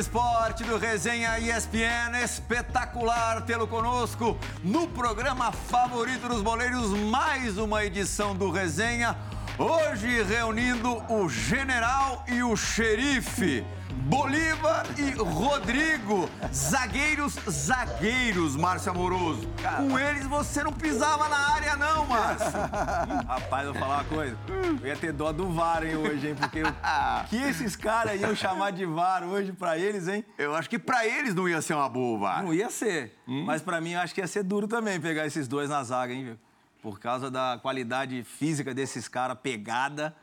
Esporte 0.00 0.64
do 0.64 0.78
Resenha 0.78 1.38
ESPN, 1.38 2.24
espetacular 2.24 3.42
tê-lo 3.42 3.66
conosco 3.66 4.38
no 4.64 4.88
programa 4.88 5.52
favorito 5.52 6.26
dos 6.26 6.40
boleiros, 6.40 6.88
mais 6.88 7.58
uma 7.58 7.84
edição 7.84 8.34
do 8.34 8.50
Resenha. 8.50 9.14
Hoje 9.60 10.22
reunindo 10.22 11.02
o 11.12 11.28
general 11.28 12.24
e 12.26 12.42
o 12.42 12.56
xerife. 12.56 13.62
Bolívar 14.04 14.86
e 14.96 15.10
Rodrigo, 15.10 16.30
zagueiros, 16.50 17.34
zagueiros, 17.46 18.56
Márcio 18.56 18.90
Amoroso. 18.90 19.46
Com 19.76 19.98
eles 19.98 20.26
você 20.26 20.64
não 20.64 20.72
pisava 20.72 21.28
na 21.28 21.36
área, 21.52 21.76
não, 21.76 22.06
Márcio. 22.06 22.58
Rapaz, 23.28 23.66
eu 23.66 23.74
vou 23.74 23.82
falar 23.82 23.96
uma 23.96 24.04
coisa. 24.04 24.34
Eu 24.80 24.86
ia 24.86 24.96
ter 24.96 25.12
dó 25.12 25.30
do 25.30 25.52
VAR, 25.52 25.84
hein, 25.84 25.94
hoje, 25.94 26.28
hein? 26.28 26.34
Porque 26.34 26.62
o 26.62 26.74
que 27.28 27.36
esses 27.36 27.76
caras 27.76 28.18
iam 28.18 28.34
chamar 28.34 28.72
de 28.72 28.86
VAR 28.86 29.24
hoje 29.24 29.52
pra 29.52 29.76
eles, 29.76 30.08
hein? 30.08 30.24
Eu 30.38 30.54
acho 30.54 30.70
que 30.70 30.78
pra 30.78 31.06
eles 31.06 31.34
não 31.34 31.46
ia 31.46 31.60
ser 31.60 31.74
uma 31.74 31.88
boa, 31.88 32.18
VAR. 32.18 32.42
Não 32.42 32.54
ia 32.54 32.70
ser. 32.70 33.14
Mas 33.26 33.60
pra 33.60 33.78
mim, 33.78 33.92
eu 33.92 34.00
acho 34.00 34.14
que 34.14 34.22
ia 34.22 34.26
ser 34.26 34.42
duro 34.42 34.66
também 34.66 34.98
pegar 34.98 35.26
esses 35.26 35.46
dois 35.46 35.68
na 35.68 35.84
zaga, 35.84 36.14
hein, 36.14 36.24
viu? 36.24 36.38
Por 36.82 36.98
causa 36.98 37.30
da 37.30 37.58
qualidade 37.60 38.22
física 38.24 38.72
desses 38.72 39.06
caras, 39.08 39.38
pegada. 39.42 40.14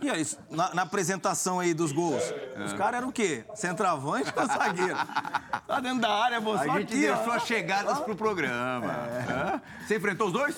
E 0.00 0.08
aí, 0.10 0.26
na, 0.50 0.74
na 0.74 0.82
apresentação 0.82 1.60
aí 1.60 1.74
dos 1.74 1.92
gols, 1.92 2.22
os 2.64 2.72
caras 2.72 2.98
eram 2.98 3.08
o 3.08 3.12
quê? 3.12 3.44
Centroavante 3.54 4.32
ou 4.36 4.46
zagueiro? 4.46 4.96
Tá 5.66 5.80
dentro 5.80 6.00
da 6.00 6.10
área, 6.10 6.40
você 6.40 6.68
A 6.68 6.78
gente 6.78 6.92
aqui, 6.92 7.00
deixou 7.00 7.28
ó. 7.28 7.32
as 7.36 7.46
chegadas 7.46 7.98
pro 8.00 8.16
programa. 8.16 8.86
Hã? 8.88 9.62
Você 9.86 9.96
enfrentou 9.96 10.28
os 10.28 10.32
dois? 10.32 10.56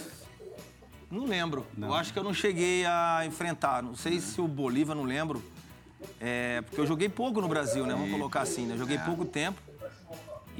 Não 1.10 1.24
lembro. 1.24 1.66
Eu 1.76 1.92
acho 1.92 2.12
que 2.12 2.18
eu 2.18 2.22
não 2.24 2.32
cheguei 2.32 2.86
a 2.86 3.22
enfrentar. 3.26 3.82
Não 3.82 3.96
sei 3.96 4.20
se 4.20 4.40
o 4.40 4.46
Bolívar, 4.46 4.94
não 4.94 5.02
lembro. 5.04 5.42
É, 6.20 6.62
porque 6.62 6.80
eu 6.80 6.86
joguei 6.86 7.08
pouco 7.08 7.40
no 7.40 7.48
Brasil, 7.48 7.84
né? 7.84 7.94
Vamos 7.94 8.10
colocar 8.10 8.42
assim, 8.42 8.66
né? 8.66 8.76
Joguei 8.76 8.98
pouco 8.98 9.24
tempo. 9.24 9.60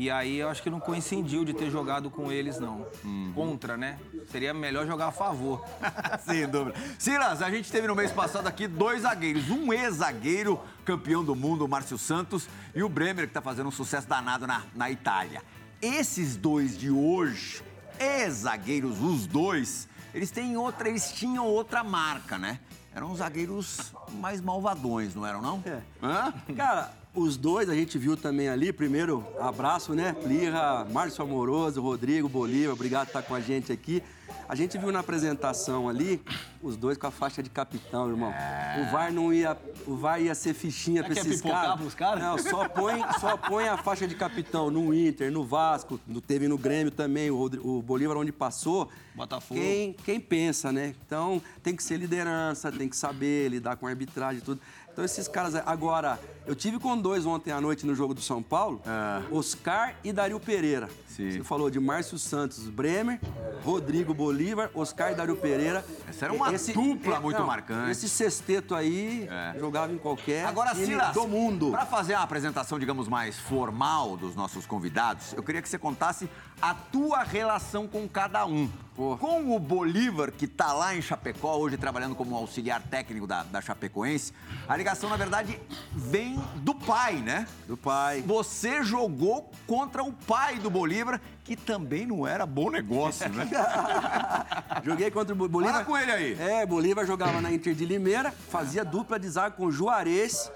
E 0.00 0.10
aí 0.10 0.38
eu 0.38 0.48
acho 0.48 0.62
que 0.62 0.70
não 0.70 0.80
coincidiu 0.80 1.44
de 1.44 1.52
ter 1.52 1.70
jogado 1.70 2.08
com 2.08 2.32
eles, 2.32 2.58
não. 2.58 2.86
Contra, 3.34 3.76
né? 3.76 3.98
Seria 4.32 4.54
melhor 4.54 4.86
jogar 4.86 5.08
a 5.08 5.12
favor. 5.12 5.62
Sem 6.24 6.48
dúvida. 6.48 6.74
Silas, 6.98 7.42
a 7.42 7.50
gente 7.50 7.70
teve 7.70 7.86
no 7.86 7.94
mês 7.94 8.10
passado 8.10 8.46
aqui 8.46 8.66
dois 8.66 9.02
zagueiros. 9.02 9.50
Um 9.50 9.74
ex-zagueiro, 9.74 10.58
campeão 10.86 11.22
do 11.22 11.36
mundo, 11.36 11.66
o 11.66 11.68
Márcio 11.68 11.98
Santos, 11.98 12.48
e 12.74 12.82
o 12.82 12.88
Bremer, 12.88 13.28
que 13.28 13.34
tá 13.34 13.42
fazendo 13.42 13.66
um 13.66 13.70
sucesso 13.70 14.08
danado 14.08 14.46
na, 14.46 14.62
na 14.74 14.90
Itália. 14.90 15.42
Esses 15.82 16.34
dois 16.34 16.78
de 16.78 16.90
hoje, 16.90 17.62
ex-zagueiros, 17.98 19.02
os 19.02 19.26
dois, 19.26 19.86
eles 20.14 20.30
têm 20.30 20.56
outra, 20.56 20.88
eles 20.88 21.12
tinham 21.12 21.44
outra 21.44 21.84
marca, 21.84 22.38
né? 22.38 22.58
Eram 22.94 23.14
zagueiros 23.14 23.92
mais 24.12 24.40
malvadões, 24.40 25.14
não 25.14 25.26
eram, 25.26 25.42
não? 25.42 25.62
É. 25.66 25.82
Hã? 26.02 26.32
Cara, 26.56 26.99
os 27.14 27.36
dois 27.36 27.68
a 27.68 27.74
gente 27.74 27.98
viu 27.98 28.16
também 28.16 28.48
ali. 28.48 28.72
Primeiro, 28.72 29.24
abraço, 29.38 29.94
né? 29.94 30.12
Plirra, 30.12 30.86
Márcio 30.90 31.24
Amoroso, 31.24 31.80
Rodrigo, 31.80 32.28
Bolívar, 32.28 32.74
obrigado 32.74 33.06
por 33.06 33.18
estar 33.18 33.22
com 33.22 33.34
a 33.34 33.40
gente 33.40 33.72
aqui. 33.72 34.02
A 34.48 34.54
gente 34.54 34.76
viu 34.78 34.90
na 34.90 35.00
apresentação 35.00 35.88
ali 35.88 36.20
os 36.62 36.76
dois 36.76 36.98
com 36.98 37.06
a 37.06 37.10
faixa 37.10 37.42
de 37.42 37.48
capitão, 37.48 38.08
irmão. 38.08 38.32
O 38.80 38.92
VAR 38.92 39.12
não 39.12 39.32
ia, 39.32 39.56
o 39.86 39.96
VAR 39.96 40.20
ia 40.20 40.34
ser 40.34 40.54
fichinha 40.54 41.02
pra 41.02 41.14
quer 41.14 41.20
esses 41.20 41.40
caras. 41.40 41.80
Não, 42.20 42.38
só 42.38 42.68
põe, 42.68 43.00
só 43.20 43.36
põe 43.36 43.68
a 43.68 43.76
faixa 43.76 44.06
de 44.06 44.14
capitão 44.14 44.70
no 44.70 44.92
Inter, 44.92 45.30
no 45.30 45.44
Vasco, 45.44 46.00
no, 46.06 46.20
teve 46.20 46.48
no 46.48 46.58
Grêmio 46.58 46.90
também, 46.90 47.30
o, 47.30 47.44
o 47.44 47.82
Bolívar 47.82 48.16
onde 48.16 48.32
passou. 48.32 48.88
Botafogo. 49.14 49.60
Quem, 49.60 49.92
quem 49.92 50.20
pensa, 50.20 50.72
né? 50.72 50.94
Então 51.06 51.42
tem 51.62 51.74
que 51.74 51.82
ser 51.82 51.96
liderança, 51.96 52.70
tem 52.72 52.88
que 52.88 52.96
saber 52.96 53.48
lidar 53.48 53.76
com 53.76 53.86
a 53.86 53.90
arbitragem 53.90 54.40
e 54.40 54.44
tudo. 54.44 54.60
Então 54.92 55.04
esses 55.04 55.28
caras. 55.28 55.54
Agora, 55.54 56.18
eu 56.46 56.54
tive 56.54 56.78
com 56.78 56.96
dois 56.96 57.24
ontem 57.26 57.52
à 57.52 57.60
noite 57.60 57.86
no 57.86 57.94
jogo 57.94 58.12
do 58.12 58.20
São 58.20 58.42
Paulo, 58.42 58.82
Oscar 59.30 59.94
e 60.02 60.12
Dario 60.12 60.40
Pereira. 60.40 60.88
Sim. 61.08 61.30
Você 61.30 61.44
falou 61.44 61.70
de 61.70 61.78
Márcio 61.78 62.18
Santos, 62.18 62.68
Bremer, 62.68 63.20
Rodrigo 63.64 64.12
Bolívar, 64.14 64.70
Oscar 64.74 65.12
e 65.12 65.14
Dario 65.14 65.36
Pereira. 65.36 65.84
Essa 66.08 66.26
era 66.26 66.34
uma 66.34 66.50
dupla 66.50 67.20
muito 67.20 67.38
não, 67.38 67.46
marcante. 67.46 67.90
Esse 67.90 68.08
sexteto 68.08 68.74
aí 68.74 69.28
É. 69.30 69.58
jogava 69.58 69.92
em 69.92 69.98
qualquer 69.98 70.46
Agora, 70.46 70.74
Silas, 70.74 71.12
do 71.12 71.26
mundo. 71.28 71.70
Para 71.70 71.86
fazer 71.86 72.14
a 72.14 72.22
apresentação, 72.22 72.78
digamos, 72.78 73.06
mais 73.06 73.38
formal 73.38 74.16
dos 74.16 74.34
nossos 74.34 74.66
convidados, 74.66 75.32
eu 75.34 75.42
queria 75.42 75.60
que 75.62 75.68
você 75.68 75.78
contasse 75.78 76.28
a 76.60 76.74
tua 76.74 77.22
relação 77.22 77.86
com 77.86 78.08
cada 78.08 78.44
um. 78.46 78.68
Pô. 78.96 79.16
Com 79.16 79.54
o 79.54 79.58
Bolívar, 79.58 80.30
que 80.30 80.46
tá 80.46 80.72
lá 80.74 80.94
em 80.94 81.00
Chapecó, 81.00 81.56
hoje 81.56 81.78
trabalhando 81.78 82.14
como 82.14 82.36
auxiliar 82.36 82.82
técnico 82.82 83.26
da, 83.26 83.44
da 83.44 83.60
Chapecoense, 83.62 84.32
a 84.68 84.76
ligação, 84.76 85.08
na 85.08 85.16
verdade, 85.16 85.58
vem 85.92 86.38
do 86.56 86.74
pai, 86.74 87.14
né? 87.16 87.46
Do 87.66 87.78
pai. 87.78 88.20
Você 88.26 88.82
jogou 88.82 89.50
contra 89.66 90.02
o 90.02 90.12
pai 90.12 90.58
do 90.58 90.68
Bolívar, 90.68 91.18
que 91.44 91.56
também 91.56 92.04
não 92.04 92.26
era 92.26 92.44
bom 92.44 92.68
negócio, 92.68 93.26
né? 93.30 93.48
Joguei 94.84 95.10
contra 95.10 95.32
o 95.34 95.36
Bo- 95.36 95.48
Bolívar. 95.48 95.74
Fala 95.74 95.84
com 95.86 95.96
ele 95.96 96.10
aí. 96.12 96.36
É, 96.38 96.66
Bolívar 96.66 97.06
jogava 97.06 97.40
na 97.40 97.50
Inter 97.52 97.74
de 97.74 97.84
Limeira, 97.86 98.30
fazia 98.30 98.84
dupla 98.84 99.18
de 99.18 99.28
zaga 99.28 99.52
com 99.56 99.70
Juarez. 99.70 100.50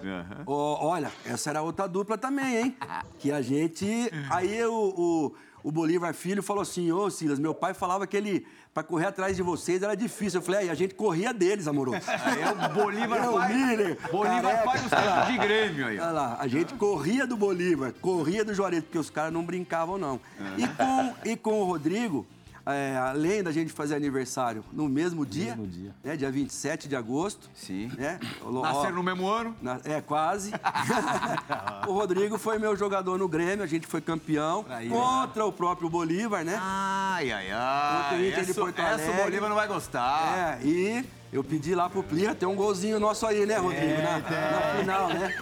Ó, 0.46 0.86
olha, 0.86 1.10
essa 1.24 1.50
era 1.50 1.62
outra 1.62 1.88
dupla 1.88 2.18
também, 2.18 2.56
hein? 2.58 2.76
Que 3.18 3.32
a 3.32 3.40
gente. 3.40 3.86
Aí 4.28 4.62
o, 4.66 4.72
o, 4.74 5.34
o 5.64 5.72
Bolívar 5.72 6.12
filho 6.12 6.42
falou 6.42 6.60
assim: 6.60 6.92
Ô 6.92 7.10
Silas, 7.10 7.38
meu 7.38 7.54
pai 7.54 7.72
falava 7.72 8.06
que 8.06 8.14
ele, 8.14 8.46
pra 8.74 8.82
correr 8.82 9.06
atrás 9.06 9.34
de 9.34 9.42
vocês 9.42 9.82
era 9.82 9.96
difícil. 9.96 10.38
Eu 10.38 10.44
falei, 10.44 10.60
aí 10.60 10.70
a 10.70 10.74
gente 10.74 10.94
corria 10.94 11.32
deles, 11.32 11.66
amoroso. 11.66 12.02
Aí 12.06 12.42
é 12.42 12.50
o 12.50 12.68
Bolívar 12.74 13.24
É 13.24 13.28
o 13.30 13.32
pai. 13.32 13.54
Miller, 13.54 13.98
Bolívar 14.12 14.62
pai 14.62 14.78
dos 14.78 14.90
tempos 14.90 15.26
de 15.26 15.38
Grêmio 15.38 15.86
aí. 15.86 15.98
Olha 15.98 16.10
lá, 16.10 16.36
a 16.38 16.46
gente 16.46 16.74
corria 16.74 17.26
do 17.26 17.34
Bolívar, 17.34 17.94
corria 17.94 18.44
do 18.44 18.52
Juarez, 18.52 18.84
porque 18.84 18.98
os 18.98 19.08
caras 19.08 19.32
não 19.32 19.42
brincavam, 19.42 19.96
não. 19.96 20.20
E, 20.58 20.68
com, 20.68 21.14
e 21.30 21.34
com 21.34 21.62
o 21.62 21.64
Rodrigo, 21.64 22.26
é, 22.66 22.96
além 22.96 23.42
da 23.42 23.52
gente 23.52 23.72
fazer 23.72 23.94
aniversário 23.94 24.64
no 24.72 24.88
mesmo 24.88 25.24
dia, 25.26 25.56
mesmo 25.56 25.66
dia. 25.66 25.94
Né, 26.02 26.16
dia 26.16 26.30
27 26.30 26.88
de 26.88 26.96
agosto. 26.96 27.48
Sim. 27.54 27.90
Né, 27.96 28.18
Nasceram 28.62 28.94
no 28.96 29.02
mesmo 29.02 29.28
ano? 29.28 29.54
na- 29.60 29.80
é, 29.84 30.00
quase. 30.00 30.50
o 31.86 31.92
Rodrigo 31.92 32.38
foi 32.38 32.58
meu 32.58 32.74
jogador 32.76 33.18
no 33.18 33.28
Grêmio, 33.28 33.62
a 33.64 33.66
gente 33.66 33.86
foi 33.86 34.00
campeão 34.00 34.64
Aí, 34.68 34.88
contra 34.88 35.44
o 35.44 35.52
próprio 35.52 35.88
Bolívar, 35.90 36.44
né? 36.44 36.58
Ai, 36.60 37.30
ai, 37.32 37.44
Contra 37.46 38.16
o 38.16 38.20
ai. 38.20 38.28
Inter 38.28 38.44
de 38.44 38.50
Essa, 38.50 38.60
Porto 38.60 38.78
essa 38.80 39.10
o. 39.10 39.14
Bolívar 39.24 39.48
não 39.48 39.56
vai 39.56 39.68
gostar. 39.68 40.58
É, 40.62 40.66
e 40.66 41.04
eu 41.32 41.42
pedi 41.44 41.74
lá 41.74 41.88
pro 41.90 42.02
Plirra, 42.02 42.34
tem 42.34 42.48
um 42.48 42.54
golzinho 42.56 42.98
nosso 43.00 43.26
aí, 43.26 43.44
né, 43.44 43.56
Rodrigo? 43.58 44.02
na, 44.02 44.18
na 44.20 44.78
final, 44.80 45.08
né? 45.08 45.34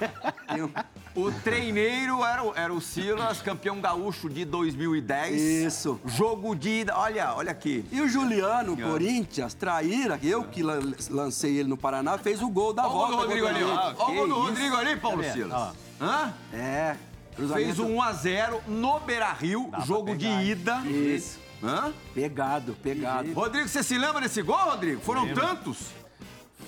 Tem 0.48 0.62
um- 0.62 0.70
O 1.14 1.30
treineiro 1.30 2.24
era, 2.24 2.42
o- 2.42 2.52
era 2.56 2.72
o 2.72 2.80
Silas, 2.80 3.42
campeão 3.42 3.80
gaúcho 3.80 4.30
de 4.30 4.44
2010. 4.46 5.40
Isso. 5.40 6.00
Jogo 6.06 6.54
de 6.54 6.80
ida. 6.80 6.96
Olha, 6.96 7.34
olha 7.34 7.50
aqui. 7.50 7.84
E 7.92 8.00
o 8.00 8.08
Juliano, 8.08 8.76
Corinthians, 8.76 9.52
traíra, 9.52 10.18
eu 10.22 10.44
que 10.44 10.62
lan- 10.62 10.80
lancei 11.10 11.58
ele 11.58 11.68
no 11.68 11.76
Paraná, 11.76 12.16
fez 12.16 12.40
o 12.40 12.48
gol 12.48 12.72
da 12.72 12.84
Olha 12.84 12.90
o 12.90 12.92
gol 12.92 13.00
volta. 13.08 13.16
do 13.16 13.22
Rodrigo 13.26 13.46
ali. 13.46 13.62
Olha 13.64 13.90
o 13.92 14.14
gol 14.14 14.28
do? 14.28 14.34
Rodrigo 14.40 14.76
ali, 14.76 14.96
Paulo? 14.96 15.22
Silas. 15.22 15.74
Hã? 16.00 16.32
É. 16.52 16.96
cruzamento 17.36 17.66
Fez 17.66 17.78
um 17.78 17.96
1x0 17.96 18.60
no 18.66 18.98
Beira 19.00 19.32
Rio, 19.32 19.70
jogo 19.86 20.14
de 20.16 20.26
ida. 20.26 20.78
Isso. 20.86 21.38
Hã? 21.62 21.92
Pegado, 22.14 22.74
pegado. 22.82 23.32
Rodrigo, 23.34 23.68
você 23.68 23.82
se 23.82 23.96
lembra 23.96 24.20
desse 24.22 24.42
gol, 24.42 24.56
Rodrigo? 24.56 25.00
Foram 25.02 25.32
tantos? 25.32 25.78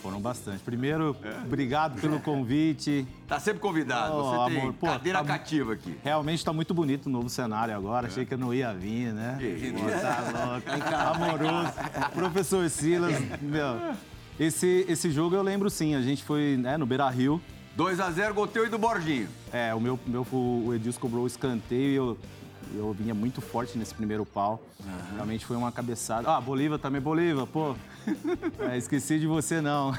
Foram 0.05 0.21
bastante. 0.21 0.59
Primeiro, 0.63 1.17
É. 1.25 1.31
obrigado 1.47 1.99
pelo 1.99 2.21
convite. 2.21 3.07
Tá 3.27 3.41
sempre 3.41 3.59
convidado. 3.61 4.15
Oh, 4.15 4.23
Você 4.45 4.51
tem 4.53 4.61
amor, 4.61 4.75
pô, 4.75 4.87
cadeira 4.87 5.19
tá 5.21 5.25
cativa 5.25 5.73
aqui. 5.73 5.97
Realmente 6.05 6.41
está 6.41 6.53
muito 6.53 6.75
bonito 6.75 7.07
o 7.07 7.09
novo 7.09 7.31
cenário 7.31 7.75
agora. 7.75 8.07
Achei 8.09 8.27
que 8.27 8.35
eu 8.35 8.37
não 8.37 8.53
ia 8.53 8.71
vir, 8.75 9.15
né? 9.15 9.39
Que 9.41 9.73
Pô, 9.73 9.87
tá 9.89 10.61
louco. 10.61 11.25
Amoroso. 11.25 11.73
Professor 12.13 12.69
Silas, 12.69 13.15
meu. 13.41 13.95
Esse, 14.39 14.85
esse 14.87 15.11
jogo 15.11 15.35
eu 15.37 15.43
lembro 15.43 15.71
sim. 15.71 15.95
A 15.95 16.03
gente 16.03 16.23
foi 16.23 16.59
né, 16.59 16.77
no 16.77 16.85
Beira 16.85 17.09
Rio. 17.09 17.41
2x0, 17.79 18.35
gol 18.35 18.47
teu 18.47 18.67
e 18.67 18.69
do 18.69 18.77
Borginho. 18.77 19.27
É, 19.51 19.75
o 19.75 19.81
meu, 19.81 19.99
meu 20.07 20.27
o 20.31 20.75
Edilson 20.75 21.01
cobrou 21.01 21.25
o 21.25 21.27
escanteio 21.27 21.91
e 21.91 21.95
eu, 21.95 22.19
eu 22.77 22.93
vinha 22.93 23.15
muito 23.15 23.41
forte 23.41 23.77
nesse 23.79 23.95
primeiro 23.95 24.25
pau. 24.27 24.61
Realmente 25.15 25.45
foi 25.47 25.57
uma 25.57 25.71
cabeçada. 25.73 26.29
Ah, 26.29 26.41
Bolívar 26.41 26.79
também, 26.79 27.01
Bolívar, 27.01 27.47
pô. 27.47 27.75
É, 28.71 28.77
esqueci 28.77 29.19
de 29.19 29.27
você 29.27 29.61
não. 29.63 29.93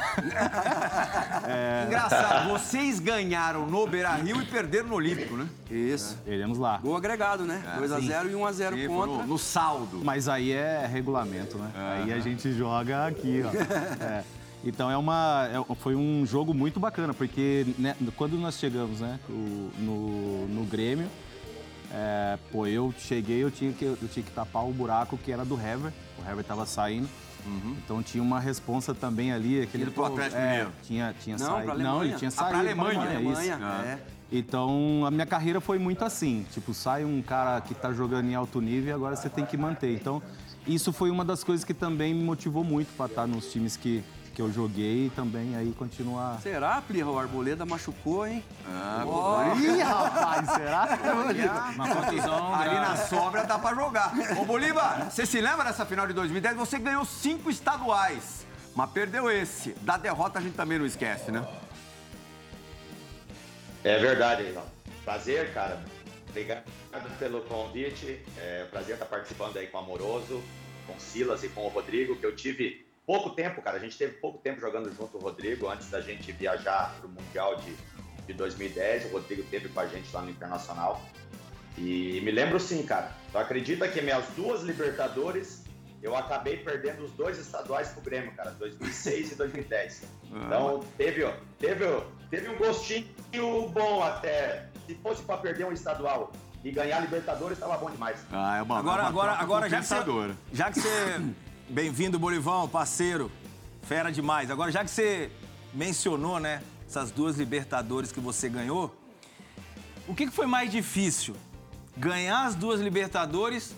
Engraçado, 1.88 2.50
vocês 2.50 3.00
ganharam 3.00 3.66
no 3.66 3.88
Beira 3.88 4.14
Rio 4.16 4.42
e 4.42 4.46
perderam 4.46 4.90
no 4.90 4.96
Olímpico, 4.96 5.36
né? 5.36 5.48
Isso. 5.70 6.18
Iremos 6.26 6.58
lá. 6.58 6.78
Gol 6.78 6.96
agregado, 6.96 7.44
né? 7.46 7.64
2x0 7.80 8.30
e 8.30 8.34
1x0 8.34 8.74
Sim, 8.76 8.88
foi 8.88 8.88
contra. 8.88 9.18
no, 9.24 9.28
no 9.28 9.38
saldo. 9.38 10.02
Mas 10.04 10.28
aí 10.28 10.52
é 10.52 10.86
regulamento, 10.86 11.58
né? 11.58 11.72
Aí 11.76 12.14
a 12.14 12.20
gente 12.20 12.52
joga 12.54 13.08
aqui, 13.08 13.42
ó. 13.44 13.50
É. 14.06 14.24
Então 14.64 14.90
é 14.90 14.98
uma, 14.98 15.48
é- 15.52 15.76
foi 15.76 15.96
um 15.96 16.26
jogo 16.26 16.52
muito 16.54 16.80
bacana, 16.80 17.14
porque 17.14 17.68
né, 17.78 17.96
quando 18.16 18.36
nós 18.38 18.58
chegamos 18.58 19.00
né, 19.00 19.20
o- 19.30 19.70
no, 19.78 20.48
no 20.48 20.64
Grêmio, 20.66 21.08
é, 21.98 22.38
pô, 22.52 22.68
eu 22.68 22.94
cheguei, 23.00 23.42
eu 23.42 23.50
tinha, 23.50 23.72
que, 23.72 23.86
eu 23.86 23.98
tinha 24.12 24.24
que 24.24 24.32
tapar 24.32 24.66
o 24.68 24.74
buraco 24.74 25.18
que 25.18 25.32
era 25.32 25.46
do 25.46 25.56
Hever. 25.56 25.94
O 26.22 26.30
Hever 26.30 26.44
tava 26.44 26.66
saindo. 26.66 27.08
Então 27.78 28.02
tinha 28.02 28.24
uma 28.24 28.40
responsa 28.40 28.94
também 28.94 29.32
ali. 29.32 29.62
Aquele, 29.62 29.84
Indo 29.84 29.92
pro 29.92 30.06
Atlético 30.06 30.36
é, 30.42 30.48
Mineiro. 30.50 30.72
Tinha, 30.82 31.16
tinha 31.24 31.38
Não, 31.38 31.46
saído. 31.46 31.66
pra 31.66 31.76
Não, 31.76 31.90
Alemanha. 31.98 32.10
ele 32.12 32.18
tinha 32.18 32.30
Ah, 32.30 32.34
pra 32.34 32.44
saído. 32.46 32.60
Alemanha, 32.60 33.00
é 33.02 33.22
isso. 33.22 33.30
Alemanha, 33.30 33.60
Ah. 33.62 33.86
é. 33.86 34.00
Então, 34.32 35.04
a 35.06 35.12
minha 35.12 35.26
carreira 35.28 35.62
foi 35.62 35.78
muito 35.78 36.04
assim. 36.04 36.44
Tipo, 36.52 36.74
sai 36.74 37.06
um 37.06 37.22
cara 37.22 37.62
que 37.62 37.76
tá 37.76 37.94
jogando 37.94 38.26
em 38.28 38.34
alto 38.36 38.60
nível 38.60 38.90
e 38.90 38.92
agora 38.92 39.16
você 39.16 39.30
tem 39.30 39.46
que 39.46 39.56
manter. 39.56 39.94
Então, 39.94 40.22
isso 40.66 40.92
foi 40.92 41.12
uma 41.12 41.24
das 41.24 41.44
coisas 41.44 41.64
que 41.64 41.74
também 41.74 42.14
me 42.16 42.24
motivou 42.24 42.64
muito 42.64 42.88
para 42.98 43.06
estar 43.06 43.28
nos 43.28 43.52
times 43.52 43.78
que, 43.78 44.04
que 44.36 44.42
eu 44.42 44.52
joguei 44.52 45.06
e 45.06 45.10
também 45.10 45.56
aí 45.56 45.72
continuar. 45.72 46.42
Será, 46.42 46.82
Plirra? 46.82 47.10
O 47.10 47.18
Arboleda 47.18 47.66
machucou, 47.66 48.28
hein? 48.28 48.44
Ah, 48.68 49.54
Ih, 49.58 49.80
rapaz, 49.82 50.50
será? 50.52 51.00
Uma 51.74 51.96
contusão 51.96 52.54
Ali 52.54 52.76
na 52.76 52.82
grave. 52.94 53.08
sobra 53.10 53.44
dá 53.46 53.58
pra 53.58 53.74
jogar. 53.74 54.12
Ô, 54.38 54.44
Bolívar, 54.44 55.10
você 55.10 55.26
se 55.26 55.40
lembra 55.40 55.64
dessa 55.64 55.86
final 55.86 56.06
de 56.06 56.12
2010? 56.14 56.58
Você 56.58 56.78
ganhou 56.78 57.06
cinco 57.06 57.50
estaduais, 57.50 58.46
mas 58.76 58.90
perdeu 58.92 59.32
esse. 59.32 59.72
Da 59.82 59.96
derrota 59.96 60.40
a 60.40 60.42
gente 60.42 60.56
também 60.56 60.78
não 60.78 60.86
esquece, 60.86 61.32
né? 61.32 61.48
É 63.86 63.98
verdade, 64.00 64.44
Renan. 64.44 64.64
Prazer, 65.06 65.54
cara. 65.54 65.82
Obrigado 66.30 66.64
pelo 67.18 67.42
convite. 67.42 68.20
É 68.38 68.66
um 68.68 68.70
prazer 68.70 68.96
estar 68.96 69.06
participando 69.06 69.56
aí 69.58 69.68
com 69.68 69.78
o 69.78 69.80
Amoroso, 69.80 70.44
com 70.86 70.94
o 70.94 71.00
Silas 71.00 71.44
e 71.44 71.48
com 71.50 71.62
o 71.62 71.70
Rodrigo, 71.70 72.18
que 72.18 72.26
eu 72.26 72.36
tive 72.36 72.85
pouco 73.06 73.30
tempo, 73.32 73.62
cara. 73.62 73.78
A 73.78 73.80
gente 73.80 73.98
teve 73.98 74.14
pouco 74.14 74.40
tempo 74.40 74.60
jogando 74.60 74.94
junto 74.96 75.18
o 75.18 75.22
Rodrigo 75.22 75.68
antes 75.68 75.90
da 75.90 76.02
gente 76.02 76.32
viajar 76.32 76.96
para 77.00 77.08
o 77.08 77.10
Mundial 77.10 77.56
de, 77.58 77.76
de 78.26 78.34
2010. 78.34 79.06
O 79.06 79.14
Rodrigo 79.14 79.44
teve 79.44 79.70
com 79.70 79.80
a 79.80 79.88
gente 79.88 80.14
lá 80.14 80.22
no 80.22 80.30
Internacional. 80.30 81.02
E 81.78 82.22
me 82.22 82.32
lembro 82.32 82.60
sim, 82.60 82.84
cara. 82.84 83.12
Tu 83.32 83.38
acredita 83.38 83.88
que 83.88 84.02
minhas 84.02 84.26
duas 84.36 84.62
Libertadores 84.62 85.66
eu 86.06 86.16
acabei 86.16 86.58
perdendo 86.58 87.04
os 87.04 87.12
dois 87.14 87.40
estaduais 87.40 87.90
pro 87.90 88.02
Grêmio, 88.02 88.32
cara, 88.34 88.52
2006 88.52 89.32
e 89.32 89.36
2010. 89.36 90.04
Então 90.32 90.84
teve, 90.98 91.24
ó, 91.24 91.34
teve, 91.58 91.84
ó, 91.84 92.02
teve 92.30 92.50
um 92.50 92.58
gostinho 92.58 93.08
bom 93.74 94.04
até. 94.04 94.70
Se 94.86 94.94
fosse 94.96 95.24
para 95.24 95.38
perder 95.38 95.66
um 95.66 95.72
estadual 95.72 96.32
e 96.64 96.72
ganhar 96.72 97.00
Libertadores, 97.00 97.58
estava 97.58 97.76
bom 97.78 97.90
demais. 97.90 98.24
Ah, 98.32 98.58
é 98.58 98.62
uma 98.62 98.78
Agora, 98.78 99.02
uma 99.02 99.10
agora, 99.10 99.32
agora 99.34 99.70
já 99.70 99.80
que 99.80 99.88
você. 99.88 100.36
Já 100.54 100.72
que 100.72 100.80
você. 100.80 101.22
Bem-vindo, 101.68 102.20
Bolivão, 102.20 102.68
parceiro. 102.68 103.32
Fera 103.82 104.12
demais. 104.12 104.52
Agora, 104.52 104.72
já 104.72 104.84
que 104.84 104.92
você 104.92 105.32
mencionou, 105.74 106.40
né, 106.40 106.62
essas 106.88 107.10
duas 107.10 107.38
Libertadores 107.38 108.12
que 108.12 108.20
você 108.20 108.48
ganhou, 108.48 108.96
o 110.08 110.14
que 110.14 110.30
foi 110.30 110.46
mais 110.46 110.72
difícil? 110.72 111.36
Ganhar 111.98 112.46
as 112.46 112.54
duas 112.54 112.80
Libertadores 112.80 113.74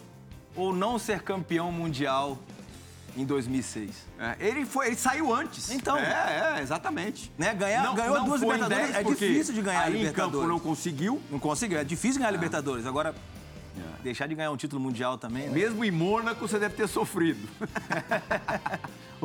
ou 0.54 0.74
não 0.74 1.00
ser 1.00 1.22
campeão 1.22 1.72
mundial 1.72 2.38
em 3.16 3.26
2006? 3.26 3.92
É, 4.20 4.36
ele, 4.38 4.66
foi, 4.66 4.88
ele 4.88 4.98
saiu 4.98 5.34
antes. 5.34 5.70
Então. 5.70 5.98
É, 5.98 6.58
é, 6.58 6.62
exatamente. 6.62 7.32
Né? 7.38 7.54
Ganhar, 7.54 7.96
ganhou 7.96 8.26
duas 8.26 8.42
foi 8.42 8.50
em 8.50 8.52
Libertadores. 8.52 8.94
10, 8.94 8.96
é 8.98 9.04
difícil 9.04 9.54
de 9.54 9.62
ganhar 9.62 9.80
a 9.80 9.84
aí 9.84 9.94
em 9.94 9.98
Libertadores. 10.00 10.36
campo 10.36 10.48
não 10.48 10.60
conseguiu. 10.60 11.22
Não 11.32 11.40
conseguiu, 11.40 11.80
é 11.80 11.86
difícil 11.86 12.20
ganhar 12.20 12.30
a 12.30 12.34
Libertadores. 12.34 12.86
Agora, 12.86 13.16
deixar 14.04 14.28
de 14.28 14.36
ganhar 14.36 14.52
um 14.52 14.58
título 14.58 14.82
mundial 14.82 15.18
também, 15.18 15.48
né? 15.48 15.54
Mesmo 15.54 15.84
em 15.84 15.92
Mônaco, 15.92 16.48
você 16.48 16.58
deve 16.60 16.76
ter 16.76 16.88
sofrido. 16.88 17.48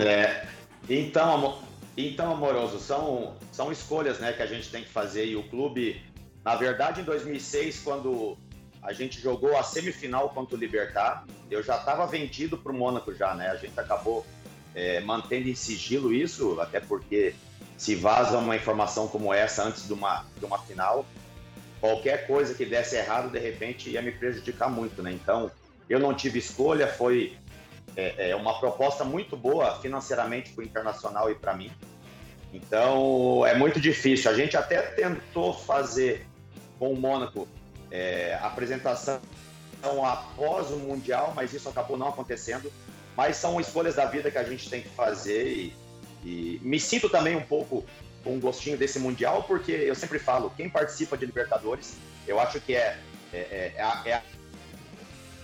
É, 0.00 0.46
então, 0.88 1.34
amo- 1.34 1.58
então, 1.96 2.32
amoroso, 2.32 2.78
são, 2.78 3.34
são 3.52 3.70
escolhas 3.72 4.18
né, 4.18 4.32
que 4.32 4.42
a 4.42 4.46
gente 4.46 4.70
tem 4.70 4.82
que 4.82 4.90
fazer. 4.90 5.26
E 5.26 5.36
o 5.36 5.42
clube, 5.48 6.00
na 6.44 6.54
verdade, 6.56 7.00
em 7.00 7.04
2006, 7.04 7.80
quando 7.80 8.36
a 8.82 8.92
gente 8.92 9.20
jogou 9.20 9.56
a 9.56 9.62
semifinal 9.62 10.28
contra 10.30 10.54
o 10.56 10.58
Libertar, 10.58 11.24
eu 11.50 11.62
já 11.62 11.76
estava 11.76 12.06
vendido 12.06 12.56
para 12.56 12.72
o 12.72 12.74
Mônaco 12.74 13.12
já, 13.14 13.34
né? 13.34 13.48
A 13.50 13.56
gente 13.56 13.78
acabou 13.78 14.24
é, 14.74 15.00
mantendo 15.00 15.48
em 15.48 15.54
sigilo 15.54 16.12
isso, 16.12 16.60
até 16.60 16.80
porque 16.80 17.34
se 17.76 17.94
vaza 17.94 18.38
uma 18.38 18.56
informação 18.56 19.08
como 19.08 19.32
essa 19.34 19.62
antes 19.64 19.86
de 19.86 19.92
uma, 19.92 20.24
de 20.38 20.44
uma 20.44 20.58
final, 20.58 21.04
qualquer 21.86 22.26
coisa 22.26 22.52
que 22.52 22.64
desse 22.64 22.96
errado, 22.96 23.30
de 23.30 23.38
repente, 23.38 23.90
ia 23.90 24.02
me 24.02 24.10
prejudicar 24.10 24.68
muito, 24.68 25.02
né? 25.02 25.12
Então, 25.12 25.50
eu 25.88 26.00
não 26.00 26.12
tive 26.12 26.40
escolha, 26.40 26.88
foi 26.88 27.38
é, 27.96 28.30
é 28.30 28.36
uma 28.36 28.58
proposta 28.58 29.04
muito 29.04 29.36
boa 29.36 29.80
financeiramente 29.80 30.50
para 30.52 30.62
o 30.62 30.64
Internacional 30.66 31.30
e 31.30 31.34
para 31.36 31.54
mim. 31.54 31.70
Então, 32.52 33.46
é 33.46 33.54
muito 33.54 33.80
difícil. 33.80 34.30
A 34.30 34.34
gente 34.34 34.56
até 34.56 34.82
tentou 34.82 35.54
fazer 35.54 36.26
com 36.78 36.92
o 36.92 36.96
Mônaco 36.96 37.46
é, 37.90 38.36
apresentação 38.42 39.20
após 40.04 40.70
o 40.72 40.76
Mundial, 40.76 41.32
mas 41.36 41.52
isso 41.52 41.68
acabou 41.68 41.96
não 41.96 42.08
acontecendo. 42.08 42.72
Mas 43.16 43.36
são 43.36 43.60
escolhas 43.60 43.94
da 43.94 44.06
vida 44.06 44.30
que 44.30 44.38
a 44.38 44.44
gente 44.44 44.68
tem 44.68 44.82
que 44.82 44.88
fazer 44.88 45.46
e, 45.46 45.76
e 46.24 46.60
me 46.62 46.80
sinto 46.80 47.08
também 47.08 47.36
um 47.36 47.42
pouco 47.42 47.84
um 48.26 48.40
gostinho 48.40 48.76
desse 48.76 48.98
Mundial, 48.98 49.44
porque 49.44 49.72
eu 49.72 49.94
sempre 49.94 50.18
falo, 50.18 50.50
quem 50.56 50.68
participa 50.68 51.16
de 51.16 51.26
Libertadores, 51.26 51.94
eu 52.26 52.40
acho 52.40 52.60
que 52.60 52.74
é, 52.74 52.98
é, 53.32 53.38
é- 53.38 53.74
é 53.76 53.82
a, 53.82 54.02
é 54.04 54.22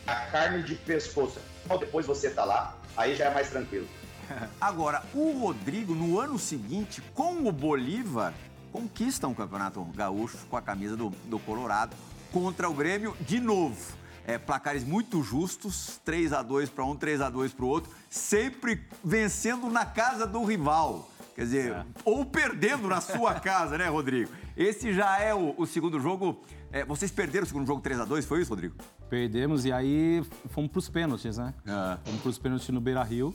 a- 0.06 0.14
carne 0.30 0.62
de 0.62 0.74
pescoço. 0.74 1.38
Depois 1.78 2.04
você 2.06 2.30
tá 2.30 2.44
lá, 2.44 2.76
aí 2.96 3.14
já 3.14 3.26
é 3.26 3.34
mais 3.34 3.48
tranquilo. 3.48 3.86
Agora, 4.60 5.02
o 5.14 5.32
Rodrigo, 5.40 5.94
no 5.94 6.18
ano 6.18 6.38
seguinte, 6.38 7.00
com 7.14 7.46
o 7.46 7.52
Bolívar, 7.52 8.34
conquista 8.72 9.28
um 9.28 9.34
campeonato 9.34 9.82
gaúcho 9.94 10.38
com 10.50 10.56
a 10.56 10.62
camisa 10.62 10.96
do, 10.96 11.10
do 11.26 11.38
Colorado 11.38 11.94
contra 12.32 12.68
o 12.68 12.74
Grêmio 12.74 13.16
de 13.20 13.38
novo. 13.40 14.00
É, 14.24 14.38
placares 14.38 14.84
muito 14.84 15.20
justos, 15.20 16.00
3 16.04 16.32
a 16.32 16.42
2 16.42 16.70
para 16.70 16.84
um, 16.84 16.94
3 16.94 17.20
a 17.20 17.28
2 17.28 17.52
para 17.52 17.64
o 17.64 17.68
outro, 17.68 17.90
sempre 18.08 18.80
vencendo 19.02 19.68
na 19.68 19.84
casa 19.84 20.28
do 20.28 20.44
rival. 20.44 21.10
Quer 21.34 21.42
dizer, 21.42 21.86
ou 22.04 22.24
perdendo 22.26 22.88
na 22.88 23.00
sua 23.00 23.34
casa, 23.40 23.78
né, 23.78 23.88
Rodrigo? 23.88 24.30
Esse 24.56 24.92
já 24.92 25.18
é 25.18 25.34
o, 25.34 25.54
o 25.56 25.66
segundo 25.66 25.98
jogo. 25.98 26.42
É, 26.70 26.84
vocês 26.84 27.10
perderam 27.10 27.44
o 27.44 27.46
segundo 27.46 27.66
jogo 27.66 27.80
3 27.80 28.00
a 28.00 28.04
2 28.04 28.24
foi 28.24 28.42
isso, 28.42 28.50
Rodrigo? 28.50 28.74
Perdemos 29.08 29.64
e 29.64 29.72
aí 29.72 30.22
fomos 30.50 30.70
pros 30.70 30.88
pênaltis, 30.88 31.38
né? 31.38 31.54
Ah. 31.66 31.98
Fomos 32.04 32.20
pros 32.20 32.38
pênaltis 32.38 32.68
no 32.68 32.80
Beira 32.80 33.02
Rio. 33.02 33.34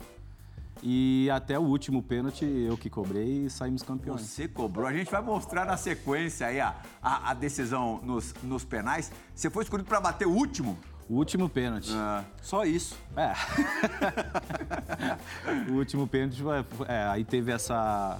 E 0.83 1.27
até 1.31 1.57
o 1.57 1.63
último 1.63 2.03
pênalti 2.03 2.45
eu 2.45 2.77
que 2.77 2.89
cobrei 2.89 3.45
e 3.45 3.49
saímos 3.49 3.81
campeões. 3.81 4.21
Você 4.21 4.47
cobrou. 4.47 4.85
A 4.85 4.93
gente 4.93 5.09
vai 5.09 5.21
mostrar 5.21 5.65
na 5.65 5.75
sequência 5.75 6.47
aí 6.47 6.59
a, 6.59 6.75
a, 7.01 7.31
a 7.31 7.33
decisão 7.33 7.99
nos, 8.03 8.33
nos 8.43 8.63
penais. 8.63 9.11
Você 9.33 9.49
foi 9.49 9.63
escolhido 9.63 9.89
para 9.89 9.99
bater 9.99 10.27
o 10.27 10.31
último? 10.31 10.77
O 11.09 11.15
último 11.15 11.47
pênalti. 11.47 11.91
Só 12.41 12.65
isso. 12.65 12.97
É. 13.15 13.31
o 15.71 15.75
último 15.75 16.07
pênalti, 16.07 16.41
foi- 16.41 16.87
é, 16.87 17.07
aí 17.07 17.23
teve 17.23 17.51
essa. 17.51 18.17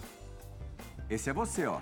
Esse 1.10 1.30
é 1.30 1.34
você, 1.34 1.66
ó. 1.68 1.80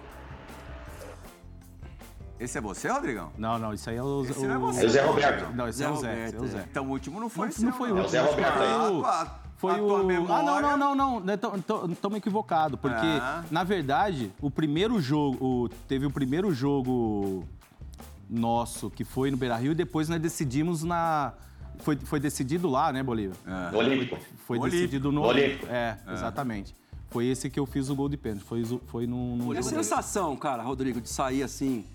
Esse 2.40 2.58
é 2.58 2.62
você, 2.62 2.90
Rodrigão? 2.90 3.32
Não, 3.38 3.58
não, 3.58 3.74
isso 3.74 3.90
aí 3.90 3.96
é 3.98 4.04
o. 4.04 4.24
Esse 4.24 4.46
não 4.46 4.56
é 4.56 4.58
você. 4.58 4.84
É 4.84 4.86
o 4.86 4.90
Zé 4.90 5.02
Roberto. 5.06 5.56
Não, 5.56 5.68
esse 5.68 5.78
Zé 5.80 5.86
é 5.86 5.90
o 5.90 5.96
Zé, 5.96 6.08
Roberto, 6.10 6.28
esse 6.28 6.36
é 6.36 6.40
o 6.42 6.48
Zé. 6.48 6.66
Então 6.70 6.86
o 6.86 6.90
último 6.90 7.20
não 7.20 7.30
foi 7.30 7.46
Não, 7.48 7.52
seu, 7.54 7.66
não 7.70 7.74
foi 7.74 7.92
o 7.92 7.98
É 7.98 8.02
o 8.02 8.04
último. 8.04 8.10
Zé 8.12 8.20
Roberto 8.22 8.60
aí. 8.60 9.02
Ah, 9.06 9.36
Foi 9.58 9.80
o. 9.80 9.88
tua 9.88 10.38
Ah, 10.38 10.44
não, 10.44 10.62
não, 10.62 10.78
não, 10.78 10.96
não. 10.96 11.20
não 11.22 11.34
Estamos 11.94 12.18
equivocados. 12.18 12.78
Porque, 12.80 12.98
Ah. 13.22 13.44
na 13.50 13.64
verdade, 13.64 14.34
o 14.42 14.52
primeiro 14.52 15.00
jogo. 15.00 15.38
o- 15.46 15.70
teve 15.88 16.06
o 16.06 16.12
primeiro 16.12 16.52
jogo 16.54 17.46
nosso 18.30 18.90
que 18.90 19.04
foi 19.04 19.30
no 19.32 19.38
Beira 19.38 19.56
Rio 19.58 19.72
e 19.72 19.76
depois 19.76 20.10
nós 20.10 20.20
decidimos 20.22 20.84
na. 20.84 21.34
Foi, 21.80 21.98
foi 21.98 22.20
decidido 22.20 22.70
lá, 22.70 22.92
né, 22.94 23.04
Bolívia? 23.04 23.36
No 23.72 23.78
Olímpico. 23.80 24.18
Foi 24.48 24.58
Olímpico. 24.58 24.82
decidido 24.82 25.12
no 25.12 25.22
Olímpico. 25.24 25.68
É, 25.68 25.98
exatamente. 26.12 26.74
Foi 27.10 27.26
esse 27.28 27.50
que 27.50 27.60
eu 27.60 27.66
fiz 27.66 27.90
o 27.90 27.96
gol 27.96 28.10
de 28.10 28.18
pênalti. 28.18 28.44
Foi, 28.44 28.64
foi 28.88 29.06
no. 29.08 29.36
no 29.36 29.54
E 29.54 29.58
a 29.58 29.64
sensação, 29.64 30.36
cara, 30.36 30.64
Rodrigo, 30.64 31.00
de 31.02 31.10
sair 31.10 31.44
assim 31.44 31.86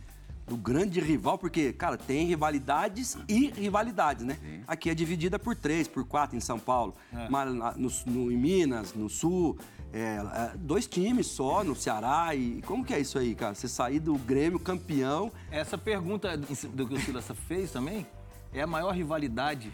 do 0.47 0.57
grande 0.57 0.99
rival, 0.99 1.39
porque, 1.39 1.73
cara, 1.73 1.97
tem 1.97 2.27
rivalidades 2.27 3.17
e 3.29 3.51
rivalidades, 3.51 4.25
né? 4.25 4.37
Aqui 4.67 4.91
é 4.91 4.95
dividida 4.95 5.39
por 5.39 5.55
três, 5.55 5.87
por 5.87 6.05
quatro 6.05 6.37
em 6.37 6.41
São 6.41 6.59
Paulo. 6.59 6.95
Mas 7.31 7.55
lá 7.55 7.75
no, 7.77 7.89
no- 8.07 8.33
em 8.33 8.37
Minas, 8.37 8.93
no 8.93 9.09
Sul, 9.09 9.57
é, 9.93 10.17
é, 10.17 10.53
dois 10.57 10.87
times 10.87 11.27
só, 11.27 11.65
no 11.65 11.75
Ceará. 11.75 12.35
E 12.35 12.63
como 12.63 12.85
que 12.85 12.95
é 12.95 13.01
isso 13.01 13.19
aí, 13.19 13.35
cara? 13.35 13.55
Você 13.55 13.69
sair 13.69 13.99
do 14.01 14.15
Grêmio 14.15 14.59
campeão. 14.59 15.31
Essa 15.51 15.77
pergunta 15.79 16.37
do 16.37 16.87
que 16.87 16.95
o 16.95 17.01
Silas 17.01 17.27
fez 17.49 17.71
também 17.73 18.07
é 18.53 18.63
a 18.63 18.67
maior 18.67 18.93
rivalidade 18.95 19.73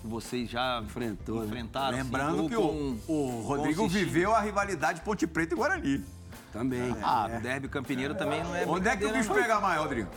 que 0.00 0.06
vocês 0.06 0.48
já 0.50 0.80
Enfrentou, 0.84 1.40
né? 1.40 1.46
enfrentaram. 1.46 1.96
assim, 1.98 2.04
Lembrando 2.04 2.42
ou 2.42 2.48
que 2.48 2.54
com- 2.56 2.96
o, 3.08 3.12
o 3.12 3.42
Rodrigo 3.42 3.88
viveu 3.88 4.34
a 4.34 4.40
rivalidade 4.40 5.00
Ponte 5.00 5.26
Preta 5.26 5.54
e 5.54 5.56
Guarani. 5.56 6.04
Também. 6.52 6.94
Ah, 7.02 7.28
o 7.36 7.40
derby 7.42 7.68
campineiro 7.68 8.14
também 8.14 8.42
não 8.42 8.54
é 8.54 8.64
Onde 8.66 8.88
é 8.88 8.96
que 8.96 9.04
o 9.04 9.12
bicho 9.12 9.28
não. 9.28 9.34
pega 9.36 9.60
mais, 9.60 9.78
Rodrigo? 9.80 10.08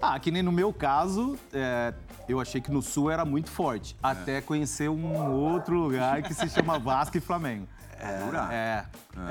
Ah, 0.00 0.18
que 0.18 0.30
nem 0.30 0.42
no 0.42 0.52
meu 0.52 0.72
caso, 0.72 1.36
é, 1.52 1.92
eu 2.28 2.40
achei 2.40 2.60
que 2.60 2.70
no 2.70 2.82
Sul 2.82 3.10
era 3.10 3.24
muito 3.24 3.50
forte. 3.50 3.96
Até 4.02 4.40
conhecer 4.40 4.88
um 4.90 5.30
outro 5.30 5.74
lugar 5.78 6.22
que 6.22 6.32
se 6.34 6.48
chama 6.48 6.78
Vasco 6.78 7.16
e 7.16 7.20
Flamengo. 7.20 7.66
É. 7.98 8.18
É, 8.52 8.84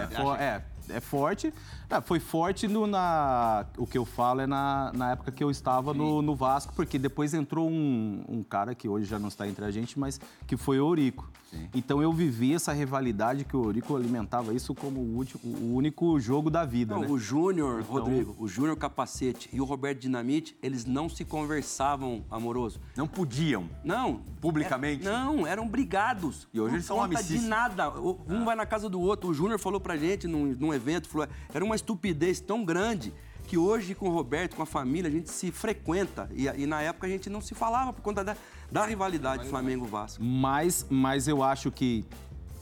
é, 0.04 0.08
fo- 0.22 0.36
é, 0.36 0.44
é 0.46 0.62
forte. 1.00 1.54
Ah, 1.90 2.02
foi 2.02 2.20
forte 2.20 2.68
no, 2.68 2.86
na. 2.86 3.66
O 3.78 3.88
que 3.88 3.98
eu 3.98 4.06
falo 4.06 4.42
é 4.42 4.48
na, 4.48 4.92
na 4.94 5.12
época 5.12 5.32
que 5.32 5.44
eu 5.44 5.50
estava 5.50 5.94
no, 5.94 6.22
no 6.22 6.36
Vasco, 6.36 6.74
porque 6.76 7.00
depois 7.00 7.34
entrou 7.34 7.70
um, 7.70 8.24
um 8.28 8.44
cara 8.44 8.76
que 8.76 8.88
hoje 8.88 9.06
já 9.06 9.18
não 9.18 9.28
está 9.28 9.48
entre 9.48 9.66
a 9.66 9.72
gente, 9.72 9.98
mas 9.98 10.20
que 10.48 10.56
foi 10.56 10.80
o 10.80 10.86
Orico. 10.86 11.30
Então 11.74 12.02
eu 12.02 12.14
vivi 12.14 12.54
essa 12.54 12.72
rivalidade 12.74 13.44
que 13.44 13.58
o 13.58 13.66
Orico 13.66 13.96
alimentava 13.96 14.54
isso 14.54 14.76
como 14.76 15.00
o, 15.00 15.18
último, 15.18 15.42
o 15.44 15.76
único 15.76 16.20
jogo 16.20 16.50
da 16.50 16.64
vida. 16.66 16.94
Não, 16.94 17.02
né? 17.02 17.08
o 17.10 17.18
Júnior, 17.18 17.82
Rodrigo, 17.84 18.36
o 18.38 18.48
Júnior 18.48 18.78
Capacete 18.78 19.50
e 19.52 19.60
o 19.60 19.66
Roberto 19.66 20.00
Dinamite, 20.00 20.56
eles 20.62 20.86
não 20.86 21.10
se 21.10 21.26
conversavam, 21.26 22.24
amoroso. 22.30 22.80
Não 22.96 23.08
podiam. 23.08 23.68
Não. 23.84 24.22
Publicamente? 24.40 25.08
é- 25.08 25.12
não, 25.12 25.46
eram 25.46 25.68
brigados. 25.68 26.48
E 26.54 26.60
hoje 26.60 26.70
Por 26.70 26.76
eles 26.76 26.86
são 26.86 26.98
conta 26.98 27.10
de 27.10 27.16
amicíssimos. 27.16 27.50
nada. 27.50 27.90
Um 28.00 28.46
vai 28.46 28.56
na 28.56 28.66
casa 28.66 28.88
do 28.88 29.00
outro. 29.00 29.30
O 29.30 29.34
Júnior 29.34 29.60
falou 29.60 29.80
pra 29.80 29.98
gente 29.98 30.28
num, 30.28 30.56
num 30.60 30.74
evento, 30.80 31.08
falou, 31.08 31.28
era 31.54 31.64
uma 31.64 31.76
estupidez 31.76 32.40
tão 32.40 32.66
grande 32.66 33.14
que 33.48 33.58
hoje 33.58 33.96
com 33.96 34.08
o 34.08 34.12
Roberto, 34.12 34.56
com 34.56 34.62
a 34.62 34.66
família, 34.66 35.10
a 35.10 35.12
gente 35.12 35.30
se 35.30 35.52
frequenta. 35.52 36.30
E, 36.34 36.46
e 36.46 36.66
na 36.68 36.82
época 36.82 37.08
a 37.08 37.10
gente 37.10 37.30
não 37.30 37.42
se 37.42 37.56
falava 37.56 37.92
por 37.92 38.02
conta 38.02 38.24
da, 38.24 38.38
da 38.72 38.86
rivalidade 38.86 39.48
Flamengo-Vasco. 39.48 40.24
Mas, 40.24 40.86
mas 40.90 41.28
eu 41.28 41.44
acho 41.44 41.72
que 41.72 42.06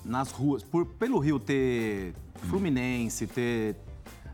nas 0.06 0.32
ruas, 0.32 0.64
por, 0.64 0.86
pelo 0.86 1.20
Rio 1.20 1.40
ter 1.40 2.14
Fluminense, 2.50 3.28
ter 3.28 3.76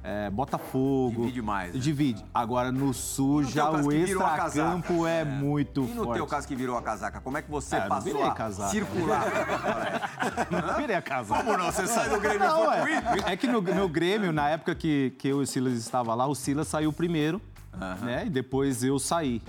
é, 0.03 0.29
Botafogo. 0.29 1.21
Divide 1.21 1.41
mais, 1.41 1.73
né? 1.73 1.79
Divide. 1.79 2.25
Agora 2.33 2.71
no 2.71 2.93
sul 2.93 3.41
no 3.41 3.49
já 3.49 3.71
o 3.71 3.89
a 3.89 3.95
extracampo 3.95 5.07
é, 5.07 5.23
muito 5.23 5.83
E 5.83 5.93
no 5.93 6.03
forte. 6.03 6.17
teu 6.17 6.27
caso 6.27 6.47
que 6.47 6.55
virou 6.55 6.77
a 6.77 6.81
casaca, 6.81 7.21
como 7.21 7.37
é 7.37 7.41
que 7.41 7.49
você 7.49 7.77
É, 7.77 7.79
não 7.81 7.87
passou 7.87 8.03
virei 8.03 8.21
a 8.27 8.31
casaca. 8.31 8.69
circular? 8.69 9.23
Não 10.51 10.75
queria 10.75 11.01
casar. 11.01 11.43
Como 11.43 11.57
não? 11.57 11.65
Você 11.71 11.87
sai 11.87 12.09
do 12.09 12.19
Grêmio 12.19 12.43
e 12.43 12.47
Não, 12.47 12.71
é, 12.71 13.33
é 13.33 13.37
que 13.37 13.47
no, 13.47 13.61
no 13.61 13.87
Grêmio, 13.89 14.31
na 14.31 14.49
época 14.49 14.75
que, 14.75 15.13
que 15.17 15.27
eu 15.27 15.39
e 15.39 15.43
o 15.43 15.47
Silas 15.47 15.73
estava 15.73 16.13
lá, 16.13 16.27
o 16.27 16.35
Silas 16.35 16.67
saiu 16.67 16.91
primeiro, 16.91 17.41
né? 18.01 18.25
E 18.25 18.29
depois 18.29 18.83
eu 18.83 18.99
saí. 18.99 19.41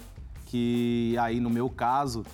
Que 0.46 1.16
aí, 1.20 1.40
no 1.40 1.50
meu 1.50 1.68
caso, 1.68 2.24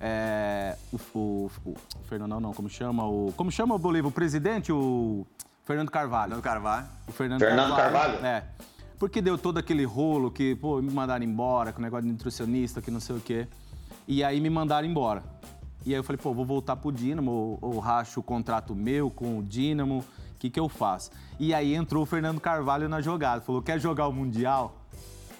é, 0.00 0.76
o, 0.92 0.96
o, 1.18 1.50
o 1.66 1.76
Fernandão 2.08 2.40
não, 2.40 2.52
como 2.54 2.68
chama? 2.68 3.04
O, 3.06 3.32
como 3.36 3.50
chama 3.50 3.74
o 3.74 3.78
Bolívar? 3.78 4.08
O 4.08 4.12
presidente, 4.12 4.72
o 4.72 5.26
Fernando 5.66 5.90
Carvalho. 5.90 6.28
Fernando 6.28 6.42
Carvalho. 6.44 6.86
O 7.08 7.12
Fernando, 7.12 7.40
Fernando 7.40 7.74
Carvalho? 7.74 8.24
É. 8.24 8.44
Porque 9.00 9.20
deu 9.20 9.36
todo 9.36 9.58
aquele 9.58 9.84
rolo 9.84 10.30
que, 10.30 10.54
pô, 10.54 10.80
me 10.80 10.92
mandaram 10.92 11.24
embora, 11.24 11.72
com 11.72 11.80
o 11.80 11.82
negócio 11.82 12.06
de 12.06 12.12
nutricionista, 12.12 12.80
que 12.80 12.88
não 12.88 13.00
sei 13.00 13.16
o 13.16 13.20
quê. 13.20 13.48
E 14.06 14.22
aí 14.22 14.40
me 14.40 14.48
mandaram 14.48 14.86
embora. 14.86 15.24
E 15.84 15.90
aí 15.92 15.98
eu 15.98 16.04
falei, 16.04 16.22
pô, 16.22 16.32
vou 16.32 16.44
voltar 16.44 16.76
pro 16.76 16.92
Dínamo, 16.92 17.30
ou, 17.32 17.58
ou 17.60 17.78
racho 17.80 18.20
o 18.20 18.22
contrato 18.22 18.76
meu 18.76 19.10
com 19.10 19.38
o 19.38 19.42
Dínamo, 19.42 19.98
o 19.98 20.38
que 20.38 20.48
que 20.48 20.60
eu 20.60 20.68
faço? 20.68 21.10
E 21.38 21.52
aí 21.52 21.74
entrou 21.74 22.04
o 22.04 22.06
Fernando 22.06 22.40
Carvalho 22.40 22.88
na 22.88 23.00
jogada, 23.00 23.40
falou, 23.40 23.60
quer 23.60 23.80
jogar 23.80 24.06
o 24.06 24.12
Mundial? 24.12 24.85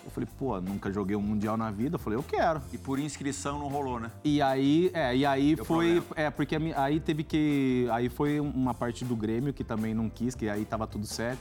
Eu 0.06 0.10
falei, 0.12 0.28
pô, 0.38 0.60
nunca 0.60 0.90
joguei 0.92 1.16
um 1.16 1.20
Mundial 1.20 1.56
na 1.56 1.68
vida. 1.70 1.96
Eu 1.96 1.98
falei, 1.98 2.16
eu 2.16 2.22
quero. 2.22 2.62
E 2.72 2.78
por 2.78 2.96
inscrição 2.98 3.58
não 3.58 3.66
rolou, 3.66 3.98
né? 3.98 4.08
E 4.24 4.40
aí, 4.40 4.88
é, 4.94 5.16
e 5.16 5.26
aí 5.26 5.56
Deu 5.56 5.64
foi. 5.64 6.00
problema. 6.00 6.06
É, 6.14 6.30
porque 6.30 6.54
a 6.56 6.82
aí 6.84 7.00
teve 7.00 7.24
que. 7.24 7.88
Aí 7.90 8.08
foi 8.08 8.38
uma 8.38 8.72
parte 8.72 9.04
do 9.04 9.16
Grêmio 9.16 9.52
que 9.52 9.64
também 9.64 9.92
não 9.94 10.08
quis, 10.08 10.34
que 10.36 10.48
aí 10.48 10.64
tava 10.64 10.86
tudo 10.86 11.06
certo. 11.06 11.40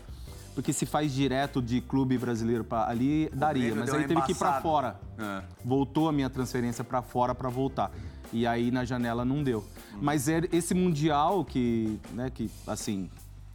Porque 0.55 0.73
se 0.73 0.85
faz 0.85 1.13
direto 1.13 1.61
de 1.61 1.79
clube 1.79 2.17
brasileiro 2.17 2.63
pra 2.63 2.87
ali, 2.87 3.29
daria. 3.33 3.65
Grêmio 3.65 3.79
Mas 3.81 3.93
aí 3.93 4.07
teve 4.07 4.21
que 4.23 4.31
ir 4.31 4.35
pra 4.35 4.47
embaçada. 4.47 4.61
fora. 4.63 4.99
É. 5.19 5.43
Voltou 5.63 6.09
a 6.09 6.11
minha 6.11 6.29
transferência 6.29 6.83
pra 6.83 7.01
fora 7.03 7.35
pra 7.35 7.49
voltar. 7.49 7.91
E 8.33 8.47
aí 8.47 8.71
na 8.71 8.83
janela 8.83 9.23
não 9.23 9.43
deu. 9.43 9.63
Mas 10.01 10.27
é 10.27 10.41
esse 10.51 10.73
Mundial 10.73 11.45
que, 11.45 11.99
né, 12.13 12.31
que 12.33 12.49
assim, 12.65 13.09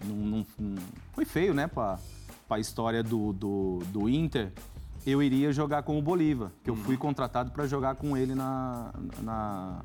não, 0.05 0.15
não- 0.17 0.47
não- 0.59 0.83
foi 1.13 1.25
feio, 1.25 1.53
né, 1.53 1.67
pra, 1.67 1.99
pra 2.47 2.59
história 2.61 3.03
do, 3.03 3.33
do, 3.33 3.79
do 3.89 4.09
Inter. 4.09 4.53
Eu 5.07 5.23
iria 5.23 5.53
jogar 5.53 5.83
com 5.83 5.99
o 5.99 6.03
Bolívar, 6.03 6.51
que 6.63 6.71
eu 6.71 6.77
fui 6.77 6.97
contratado 6.97 7.51
pra 7.51 7.67
jogar 7.67 7.95
com 7.95 8.17
ele 8.17 8.35
na, 8.35 8.93
na 9.23 9.81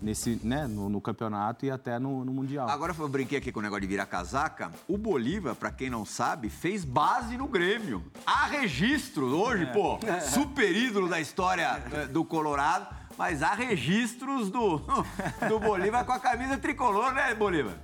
nesse, 0.00 0.40
né, 0.42 0.66
no, 0.66 0.88
no 0.88 1.00
campeonato 1.00 1.66
e 1.66 1.70
até 1.70 1.98
no, 1.98 2.24
no 2.24 2.32
Mundial. 2.32 2.68
Agora 2.68 2.94
eu 2.96 3.08
brinquei 3.08 3.38
aqui 3.38 3.52
com 3.52 3.60
o 3.60 3.62
negócio 3.62 3.82
de 3.82 3.86
virar 3.86 4.06
casaca. 4.06 4.70
O 4.86 4.96
Bolívar, 4.96 5.54
pra 5.54 5.70
quem 5.70 5.90
não 5.90 6.04
sabe, 6.04 6.48
fez 6.48 6.84
base 6.84 7.36
no 7.36 7.46
Grêmio. 7.46 8.04
Há 8.26 8.46
registros 8.46 9.32
hoje, 9.32 9.66
pô, 9.66 9.98
super 10.32 10.74
ídolo 10.74 11.08
da 11.08 11.20
história 11.20 11.82
eh, 11.92 12.06
do 12.06 12.24
Colorado, 12.24 12.94
mas 13.16 13.42
há 13.42 13.54
registros 13.54 14.50
do, 14.50 14.78
do 15.48 15.58
Bolívar 15.58 16.04
com 16.04 16.12
a 16.12 16.20
camisa 16.20 16.56
tricolor, 16.56 17.12
né, 17.12 17.34
Bolívar? 17.34 17.74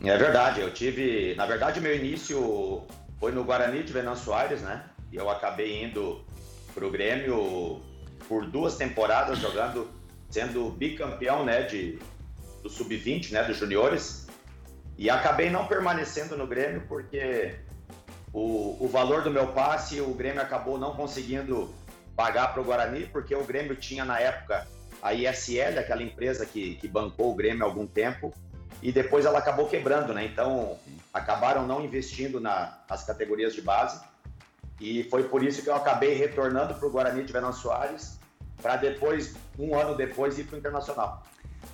É 0.00 0.18
verdade, 0.18 0.60
eu 0.60 0.72
tive. 0.72 1.34
Na 1.34 1.46
verdade, 1.46 1.80
meu 1.80 1.96
início 1.96 2.82
foi 3.18 3.32
no 3.32 3.44
Guarani 3.44 3.82
de 3.82 3.92
Venâncio 3.92 4.32
Aires, 4.32 4.62
né? 4.62 4.84
E 5.12 5.16
eu 5.16 5.30
acabei 5.30 5.84
indo 5.84 6.24
pro 6.74 6.90
Grêmio 6.90 7.80
por 8.28 8.46
duas 8.46 8.76
temporadas 8.76 9.38
jogando, 9.38 9.88
sendo 10.30 10.70
bicampeão, 10.70 11.44
né? 11.44 11.62
De, 11.62 11.98
do 12.62 12.68
Sub-20, 12.68 13.30
né? 13.32 13.44
Dos 13.44 13.56
juniores. 13.56 14.26
E 14.96 15.10
acabei 15.10 15.50
não 15.50 15.66
permanecendo 15.66 16.36
no 16.36 16.46
Grêmio 16.46 16.82
porque 16.88 17.56
o, 18.32 18.76
o 18.84 18.88
valor 18.88 19.22
do 19.22 19.30
meu 19.30 19.48
passe 19.48 20.00
o 20.00 20.12
Grêmio 20.14 20.42
acabou 20.42 20.78
não 20.78 20.94
conseguindo 20.94 21.72
pagar 22.16 22.52
para 22.52 22.60
o 22.60 22.64
Guarani, 22.64 23.06
porque 23.06 23.34
o 23.34 23.44
Grêmio 23.44 23.76
tinha 23.76 24.04
na 24.04 24.20
época 24.20 24.66
a 25.02 25.12
ISL, 25.12 25.78
aquela 25.78 26.02
empresa 26.02 26.46
que, 26.46 26.76
que 26.76 26.88
bancou 26.88 27.32
o 27.32 27.34
Grêmio 27.34 27.62
há 27.62 27.66
algum 27.66 27.86
tempo, 27.86 28.32
e 28.84 28.92
depois 28.92 29.24
ela 29.24 29.38
acabou 29.38 29.66
quebrando, 29.66 30.12
né? 30.12 30.26
Então 30.26 30.76
acabaram 31.12 31.66
não 31.66 31.82
investindo 31.84 32.38
na- 32.38 32.74
nas 32.88 33.02
categorias 33.04 33.54
de 33.54 33.62
base, 33.62 34.00
e 34.80 35.04
foi 35.04 35.24
por 35.24 35.42
isso 35.42 35.62
que 35.62 35.68
eu 35.70 35.74
acabei 35.74 36.14
retornando 36.14 36.74
para 36.74 36.86
o 36.86 36.90
Guarani 36.90 37.24
de 37.24 37.32
Venâncio 37.32 37.62
Soares, 37.62 38.18
para 38.60 38.76
depois, 38.76 39.34
um 39.58 39.74
ano 39.78 39.96
depois, 39.96 40.38
ir 40.38 40.44
para 40.44 40.56
o 40.56 40.58
Internacional. 40.58 41.22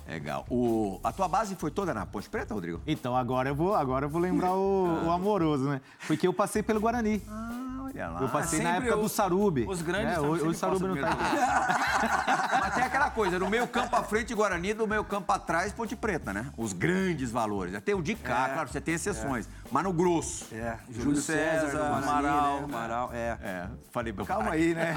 Legal. 0.07 0.45
O, 0.49 0.99
a 1.03 1.11
tua 1.11 1.27
base 1.27 1.53
foi 1.55 1.69
toda 1.69 1.93
na 1.93 2.05
Ponte 2.05 2.29
Preta, 2.29 2.53
Rodrigo? 2.53 2.81
Então 2.87 3.15
agora 3.15 3.49
eu 3.49 3.55
vou, 3.55 3.75
agora 3.75 4.05
eu 4.05 4.09
vou 4.09 4.21
lembrar 4.21 4.53
o, 4.53 5.05
o 5.07 5.11
amoroso, 5.11 5.65
né? 5.69 5.81
Porque 6.07 6.25
eu 6.25 6.33
passei 6.33 6.63
pelo 6.63 6.79
Guarani. 6.79 7.21
Ah, 7.29 7.70
olha 7.93 8.09
lá. 8.09 8.21
Eu 8.21 8.29
passei 8.29 8.61
na 8.61 8.77
época 8.77 8.97
do 8.97 9.09
Sarubi. 9.09 9.65
os 9.67 9.81
grandes 9.81 10.15
sempre 10.15 10.29
Hoje, 10.29 10.47
o 10.47 10.53
Sarubi 10.53 10.87
não 10.87 10.97
tá 10.97 11.09
aqui. 11.11 12.59
Mas 12.61 12.75
tem 12.75 12.83
aquela 12.83 13.09
coisa, 13.09 13.39
no 13.39 13.49
meio 13.49 13.67
campo 13.67 13.95
à 13.95 14.03
frente 14.03 14.33
Guarani, 14.33 14.73
do 14.73 14.87
meio 14.87 15.03
campo 15.03 15.31
atrás 15.31 15.73
Ponte 15.73 15.95
Preta, 15.95 16.33
né? 16.33 16.51
Os 16.57 16.73
grandes 16.73 17.31
valores. 17.31 17.79
Tem 17.81 17.95
o 17.95 18.01
de 18.01 18.15
cá, 18.15 18.49
claro, 18.53 18.69
você 18.69 18.81
tem 18.81 18.95
exceções. 18.95 19.47
Mas 19.71 19.83
no 19.83 19.93
grosso. 19.93 20.53
É, 20.53 20.77
Júlio 20.89 21.21
César, 21.21 21.77
Guarani, 21.77 22.03
Amaral. 22.03 22.57
né? 22.59 22.63
Amaral, 22.63 23.09
é. 23.13 23.37
É, 23.41 23.67
falei, 23.91 24.13
calma 24.13 24.51
aí, 24.51 24.73
né? 24.73 24.95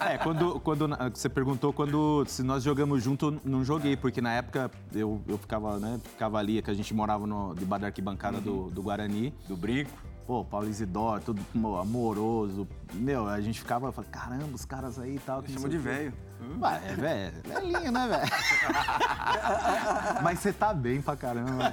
É, 0.00 0.18
quando, 0.18 0.60
quando 0.60 0.88
você 1.14 1.28
perguntou 1.28 1.72
quando 1.72 2.24
se 2.26 2.42
nós 2.42 2.62
jogamos 2.62 3.02
junto, 3.02 3.26
eu 3.26 3.40
não 3.44 3.64
joguei, 3.64 3.96
porque 3.96 4.20
na 4.20 4.32
época 4.32 4.70
eu, 4.92 5.22
eu 5.26 5.38
ficava, 5.38 5.78
né, 5.78 6.00
ficava 6.02 6.38
ali, 6.38 6.60
que 6.62 6.70
a 6.70 6.74
gente 6.74 6.92
morava 6.94 7.26
no, 7.26 7.54
debaixo 7.54 7.82
da 7.82 7.86
arquibancada 7.88 8.40
do, 8.40 8.70
do 8.70 8.82
Guarani. 8.82 9.34
Do 9.48 9.56
brinco. 9.56 9.90
Pô, 10.26 10.44
Paulo 10.44 10.68
Isidoro, 10.68 11.22
tudo 11.24 11.40
mo- 11.54 11.78
amoroso. 11.78 12.66
Meu, 12.94 13.28
a 13.28 13.40
gente 13.40 13.60
ficava, 13.60 13.92
falava, 13.92 14.10
caramba, 14.12 14.54
os 14.54 14.64
caras 14.64 14.98
aí 14.98 15.14
e 15.16 15.18
tal. 15.20 15.40
que 15.40 15.52
não 15.52 15.58
Chamou 15.58 15.68
de 15.70 15.76
o 15.76 15.80
quê." 15.82 15.88
velho. 15.88 16.14
Ué, 16.60 16.80
é 16.84 16.94
velho, 16.94 17.34
velhinho, 17.44 17.92
né, 17.92 18.08
velho? 18.08 18.30
Mas 20.22 20.38
você 20.40 20.52
tá 20.52 20.74
bem 20.74 21.00
pra 21.00 21.16
caramba. 21.16 21.72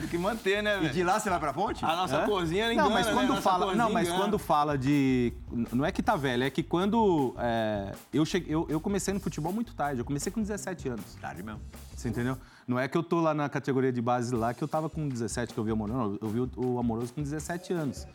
Tem 0.00 0.08
que 0.08 0.18
manter, 0.18 0.62
né, 0.62 0.76
E 0.76 0.80
velho? 0.80 0.92
de 0.92 1.04
lá 1.04 1.20
você 1.20 1.28
vai 1.30 1.38
pra 1.38 1.52
ponte? 1.52 1.84
A 1.84 1.94
nossa 1.94 2.18
Hã? 2.22 2.26
corzinha 2.26 2.72
engana, 2.72 2.88
Não, 2.88 2.94
mas 2.94 3.06
né? 3.06 3.12
quando 3.12 3.28
Nossa 3.28 3.42
fala, 3.42 3.74
não, 3.74 3.92
mas 3.92 4.08
engana. 4.08 4.22
quando 4.24 4.38
fala 4.38 4.76
de, 4.78 5.32
não 5.72 5.84
é 5.84 5.92
que 5.92 6.02
tá 6.02 6.16
velho, 6.16 6.42
é 6.44 6.50
que 6.50 6.62
quando 6.62 7.34
é, 7.38 7.92
eu 8.12 8.24
cheguei, 8.24 8.52
eu, 8.54 8.66
eu 8.68 8.80
comecei 8.80 9.12
no 9.14 9.20
futebol 9.20 9.52
muito 9.52 9.74
tarde. 9.74 10.00
Eu 10.00 10.04
comecei 10.04 10.32
com 10.32 10.40
17 10.40 10.88
anos. 10.88 11.14
Tarde 11.20 11.42
mesmo. 11.42 11.60
Você 11.96 12.08
entendeu? 12.08 12.36
Não 12.66 12.78
é 12.78 12.88
que 12.88 12.96
eu 12.96 13.02
tô 13.02 13.20
lá 13.20 13.34
na 13.34 13.48
categoria 13.48 13.92
de 13.92 14.00
base 14.00 14.34
lá 14.34 14.54
que 14.54 14.62
eu 14.62 14.68
tava 14.68 14.88
com 14.88 15.08
17 15.08 15.52
que 15.52 15.58
eu 15.58 15.64
vi 15.64 15.70
o 15.70 15.74
Amoroso. 15.74 15.98
Não, 15.98 16.18
eu 16.20 16.28
vi 16.28 16.40
o, 16.40 16.50
o 16.56 16.78
Amoroso 16.78 17.12
com 17.12 17.22
17 17.22 17.72
anos. 17.72 18.06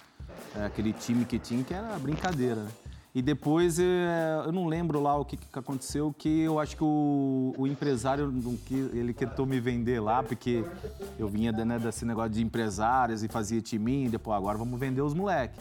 É, 0.56 0.66
aquele 0.66 0.94
time 0.94 1.25
que 1.25 1.38
tinha 1.38 1.63
que 1.63 1.74
era 1.74 1.98
brincadeira, 2.00 2.63
né? 2.63 2.72
E 3.16 3.22
depois, 3.22 3.80
é, 3.80 4.44
eu 4.46 4.51
não 4.51 4.68
lembro 4.68 5.01
lá 5.01 5.16
o 5.16 5.25
que, 5.25 5.38
que 5.38 5.58
aconteceu, 5.58 6.13
que 6.16 6.42
eu 6.42 6.60
acho 6.60 6.75
que 6.77 6.84
o, 6.84 7.51
o 7.58 7.66
empresário, 7.66 8.32
ele 8.94 9.12
tentou 9.12 9.44
me 9.44 9.60
vender 9.60 10.00
lá, 10.00 10.22
porque 10.22 10.63
eu 11.18 11.27
vinha 11.27 11.51
né, 11.51 11.80
desse 11.80 12.06
negócio 12.06 12.30
de 12.30 12.44
empresários 12.44 13.24
e 13.24 13.27
fazia 13.27 13.60
timinho, 13.60 14.12
depois 14.12 14.38
agora 14.38 14.56
vamos 14.56 14.80
vender 14.80 15.01
os 15.01 15.16
moleques. 15.16 15.60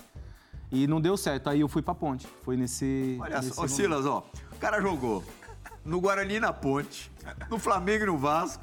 E 0.71 0.87
não 0.87 1.01
deu 1.01 1.17
certo, 1.17 1.49
aí 1.49 1.61
eu 1.61 1.69
fui 1.69 1.81
pra 1.81 1.95
ponte. 1.95 2.27
Foi 2.43 2.59
nesse. 2.59 3.17
Olha 3.21 3.37
nesse 3.37 3.51
só, 3.51 3.63
momento. 3.63 3.75
Silas, 3.75 4.05
ó. 4.05 4.27
O 4.53 4.59
cara 4.59 4.79
jogou 4.83 5.25
no 5.83 6.01
Guarani 6.01 6.35
e 6.35 6.41
na 6.41 6.53
Ponte, 6.53 7.11
no 7.49 7.59
Flamengo 7.59 8.05
e 8.05 8.07
no 8.07 8.19
Vasco, 8.19 8.63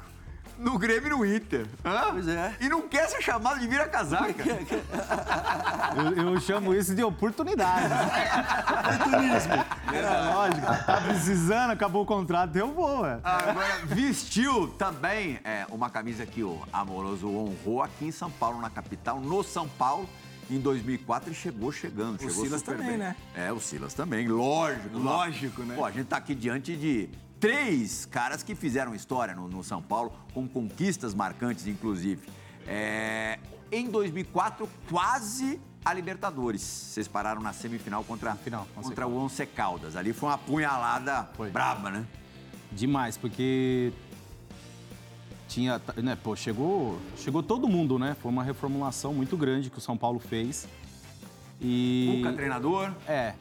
no 0.58 0.78
Grêmio 0.78 1.06
e 1.06 1.10
no 1.10 1.26
Inter. 1.36 1.66
Hã? 1.84 2.08
Pois 2.12 2.28
é. 2.28 2.54
E 2.60 2.68
não 2.68 2.82
quer 2.82 3.08
ser 3.08 3.22
chamado 3.22 3.58
de 3.60 3.66
vira-casaca. 3.66 4.34
Eu, 5.96 6.30
eu 6.30 6.40
chamo 6.40 6.74
isso 6.74 6.92
de 6.92 7.04
oportunidade. 7.04 7.86
É 9.92 10.30
lógico. 10.34 10.66
Tá 10.84 11.00
precisando, 11.06 11.70
acabou 11.70 12.02
o 12.02 12.06
contrato, 12.06 12.56
eu 12.56 12.72
vou, 12.72 13.06
é. 13.06 13.20
Agora, 13.22 13.78
vestiu 13.84 14.68
também 14.76 15.38
é, 15.44 15.64
uma 15.70 15.88
camisa 15.90 16.26
que 16.26 16.42
o 16.42 16.60
Amoroso 16.72 17.28
honrou 17.28 17.82
aqui 17.82 18.06
em 18.06 18.10
São 18.10 18.30
Paulo, 18.30 18.60
na 18.60 18.70
capital, 18.70 19.20
no 19.20 19.42
São 19.44 19.68
Paulo. 19.68 20.08
Em 20.50 20.58
2004 20.58 21.28
ele 21.30 21.36
chegou 21.36 21.72
chegando. 21.72 22.16
O 22.16 22.28
chegou 22.28 22.44
Silas 22.44 22.60
super 22.60 22.72
também, 22.76 22.88
bem. 22.90 22.98
né? 22.98 23.16
É, 23.34 23.52
o 23.52 23.60
Silas 23.60 23.94
também, 23.94 24.28
lógico. 24.28 24.98
Lógico, 24.98 25.62
né? 25.62 25.74
Pô, 25.74 25.84
a 25.84 25.90
gente 25.90 26.06
tá 26.06 26.16
aqui 26.18 26.34
diante 26.34 26.76
de 26.76 27.08
três 27.44 28.06
caras 28.06 28.42
que 28.42 28.54
fizeram 28.54 28.94
história 28.94 29.34
no, 29.34 29.46
no 29.46 29.62
São 29.62 29.82
Paulo, 29.82 30.10
com 30.32 30.48
conquistas 30.48 31.14
marcantes, 31.14 31.66
inclusive. 31.66 32.26
É, 32.66 33.38
em 33.70 33.90
2004, 33.90 34.66
quase 34.88 35.60
a 35.84 35.92
Libertadores. 35.92 36.62
Vocês 36.62 37.06
pararam 37.06 37.42
na 37.42 37.52
semifinal 37.52 38.02
contra, 38.02 38.34
Final, 38.36 38.66
contra 38.74 39.06
o 39.06 39.22
Once 39.22 39.44
Caldas. 39.44 39.94
Ali 39.94 40.14
foi 40.14 40.30
uma 40.30 40.38
punhalada 40.38 41.28
Foi. 41.34 41.50
braba, 41.50 41.90
né? 41.90 42.06
Demais, 42.72 43.18
porque 43.18 43.92
tinha, 45.46 45.78
né, 45.98 46.16
pô, 46.16 46.34
chegou, 46.34 46.98
chegou 47.18 47.42
todo 47.42 47.68
mundo, 47.68 47.98
né? 47.98 48.16
Foi 48.22 48.32
uma 48.32 48.42
reformulação 48.42 49.12
muito 49.12 49.36
grande 49.36 49.68
que 49.68 49.76
o 49.76 49.82
São 49.82 49.98
Paulo 49.98 50.18
fez. 50.18 50.66
E 51.60 52.22
Cuca, 52.22 52.32
treinador. 52.32 52.90
é. 53.06 53.34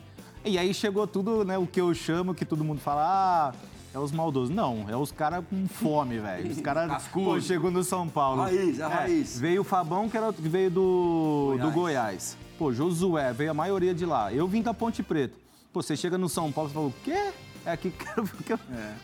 E 0.45 0.57
aí 0.57 0.73
chegou 0.73 1.07
tudo, 1.07 1.45
né, 1.45 1.57
o 1.57 1.65
que 1.65 1.79
eu 1.79 1.93
chamo 1.93 2.35
que 2.35 2.43
todo 2.43 2.65
mundo 2.65 2.81
fala, 2.81 3.53
ah, 3.53 3.53
é 3.93 3.99
os 3.99 4.11
maldosos. 4.11 4.49
Não, 4.53 4.85
é 4.89 4.95
os 4.97 5.11
caras 5.11 5.43
com 5.49 5.67
fome, 5.67 6.19
velho. 6.19 6.51
Os 6.51 6.59
caras 6.61 7.03
chegou 7.41 7.69
no 7.71 7.83
São 7.83 8.07
Paulo. 8.09 8.41
Raiz, 8.41 8.81
a 8.81 8.85
É, 8.89 8.93
raiz. 8.93 9.39
Veio 9.39 9.61
o 9.61 9.63
Fabão, 9.63 10.09
que, 10.09 10.17
era, 10.17 10.31
que 10.33 10.41
veio 10.47 10.71
do 10.71 11.51
Goiás. 11.57 11.61
do 11.61 11.71
Goiás. 11.71 12.37
Pô, 12.57 12.71
Josué, 12.73 13.33
veio 13.33 13.51
a 13.51 13.53
maioria 13.53 13.93
de 13.93 14.05
lá. 14.05 14.31
Eu 14.33 14.47
vim 14.47 14.61
da 14.61 14.73
Ponte 14.73 15.01
Preta. 15.03 15.35
Pô, 15.71 15.81
você 15.81 15.95
chega 15.95 16.17
no 16.17 16.29
São 16.29 16.51
Paulo 16.51 16.69
e 16.69 16.73
fala, 16.73 16.85
o 16.87 16.93
quê? 17.03 17.31
É 17.65 17.71
aqui 17.71 17.91
que 17.91 18.05
eu... 18.19 18.23
que 18.45 18.53
eu- 18.53 18.59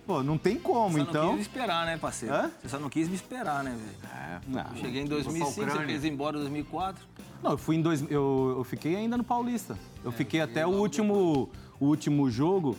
Pô, 0.06 0.22
não 0.22 0.38
tem 0.38 0.58
como, 0.58 0.94
Você 0.98 1.02
então... 1.02 1.24
não 1.28 1.30
quis 1.30 1.36
me 1.38 1.42
esperar, 1.44 1.86
né, 1.86 1.98
parceiro? 1.98 2.36
Hã? 2.36 2.52
Você 2.62 2.70
só 2.70 2.78
não 2.78 2.90
quis 2.90 3.08
me 3.08 3.16
esperar, 3.16 3.64
né, 3.64 3.72
velho? 3.72 4.14
É. 4.14 4.40
Não. 4.48 4.62
Eu 4.76 4.76
Cheguei 4.82 5.02
em 5.02 5.08
pra 5.08 5.16
2005, 5.16 5.52
você 5.72 5.86
fez 5.86 6.04
embora 6.06 6.36
em 6.38 6.42
2004. 6.42 7.06
Não, 7.42 7.52
eu 7.52 7.58
fui 7.58 7.78
em 7.78 7.82
dois, 7.82 8.02
eu, 8.12 8.56
eu 8.58 8.64
fiquei 8.66 8.96
ainda 8.98 9.16
no 9.18 9.24
Paulista. 9.24 9.78
Eu 10.04 10.12
fiquei 10.12 10.42
até 10.42 10.68
o 10.68 10.72
último, 10.72 11.50
o 11.80 11.86
último 11.86 12.30
jogo, 12.30 12.76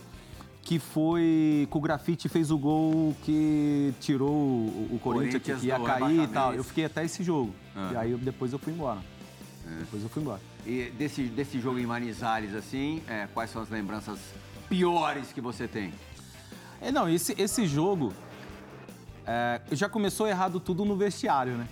que 0.63 0.77
foi 0.79 1.67
que 1.69 1.77
o 1.77 1.81
Grafite 1.81 2.29
fez 2.29 2.51
o 2.51 2.57
gol 2.57 3.15
que 3.23 3.93
tirou 3.99 4.29
o, 4.29 4.89
o 4.91 4.99
Corinthians, 5.01 5.33
Corinthians 5.43 5.59
que 5.61 5.67
ia 5.67 5.79
cair 5.79 6.21
e 6.23 6.27
tal. 6.27 6.53
Eu 6.53 6.63
fiquei 6.63 6.85
até 6.85 7.03
esse 7.03 7.23
jogo. 7.23 7.53
Ah. 7.75 7.89
E 7.93 7.97
aí 7.97 8.11
eu- 8.11 8.17
depois 8.17 8.53
eu 8.53 8.59
fui 8.59 8.71
embora. 8.73 8.99
Depois 9.79 10.03
eu 10.03 10.09
fui 10.09 10.21
embora. 10.21 10.39
E 10.65 10.91
desse, 10.97 11.23
desse 11.23 11.59
jogo 11.59 11.79
em 11.79 11.85
Manizales, 11.85 12.53
assim, 12.53 13.01
é, 13.07 13.27
quais 13.33 13.49
são 13.49 13.61
as 13.61 13.69
lembranças 13.69 14.19
piores 14.69 15.31
que 15.33 15.41
você 15.41 15.67
tem? 15.67 15.91
É, 16.79 16.91
não, 16.91 17.07
esse, 17.09 17.33
esse 17.41 17.65
jogo 17.67 18.13
é, 19.25 19.61
já 19.71 19.87
começou 19.89 20.27
errado 20.27 20.59
tudo 20.59 20.83
no 20.85 20.95
vestiário, 20.95 21.53
né? 21.53 21.67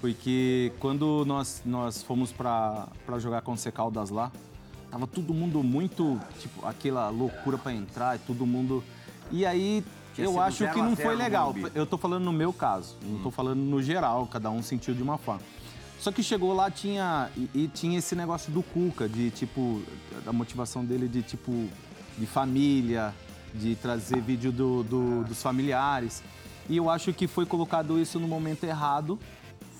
Porque 0.00 0.72
quando 0.78 1.24
nós, 1.26 1.62
nós 1.64 2.02
fomos 2.02 2.30
pra, 2.32 2.88
pra 3.06 3.18
jogar 3.18 3.40
com 3.40 3.52
o 3.52 3.56
C 3.56 3.72
Caldas 3.72 4.10
lá, 4.10 4.30
tava 4.90 5.06
todo 5.06 5.32
mundo 5.34 5.62
muito, 5.62 6.18
tipo, 6.40 6.64
aquela 6.66 7.08
loucura 7.08 7.58
pra 7.58 7.72
entrar, 7.72 8.16
e 8.16 8.18
todo 8.20 8.46
mundo... 8.46 8.82
E 9.30 9.44
aí, 9.44 9.84
Tinha 10.14 10.26
eu 10.26 10.40
acho 10.40 10.58
0 10.58 10.72
que 10.72 10.78
não 10.80 10.94
0 10.94 11.02
foi 11.08 11.16
legal. 11.16 11.54
Eu 11.74 11.84
tô 11.86 11.98
falando 11.98 12.24
no 12.24 12.32
meu 12.32 12.52
caso, 12.52 12.96
não 13.02 13.18
tô 13.22 13.30
falando 13.30 13.58
no 13.58 13.82
geral, 13.82 14.26
cada 14.26 14.50
um 14.50 14.62
sentiu 14.62 14.94
de 14.94 15.02
uma 15.02 15.18
forma. 15.18 15.40
Só 15.98 16.12
que 16.12 16.22
chegou 16.22 16.52
lá, 16.52 16.70
tinha. 16.70 17.30
E, 17.36 17.48
e 17.54 17.68
tinha 17.68 17.98
esse 17.98 18.14
negócio 18.14 18.52
do 18.52 18.62
Cuca, 18.62 19.08
de 19.08 19.30
tipo. 19.30 19.82
Da 20.24 20.32
motivação 20.32 20.84
dele 20.84 21.08
de 21.08 21.22
tipo. 21.22 21.68
De 22.18 22.26
família, 22.26 23.12
de 23.54 23.74
trazer 23.76 24.20
vídeo 24.20 24.52
do- 24.52 24.82
do- 24.84 25.24
dos 25.24 25.42
familiares. 25.42 26.22
E 26.68 26.76
eu 26.76 26.88
acho 26.90 27.12
que 27.14 27.26
foi 27.26 27.46
colocado 27.46 27.98
isso 27.98 28.20
no 28.20 28.28
momento 28.28 28.64
errado. 28.64 29.18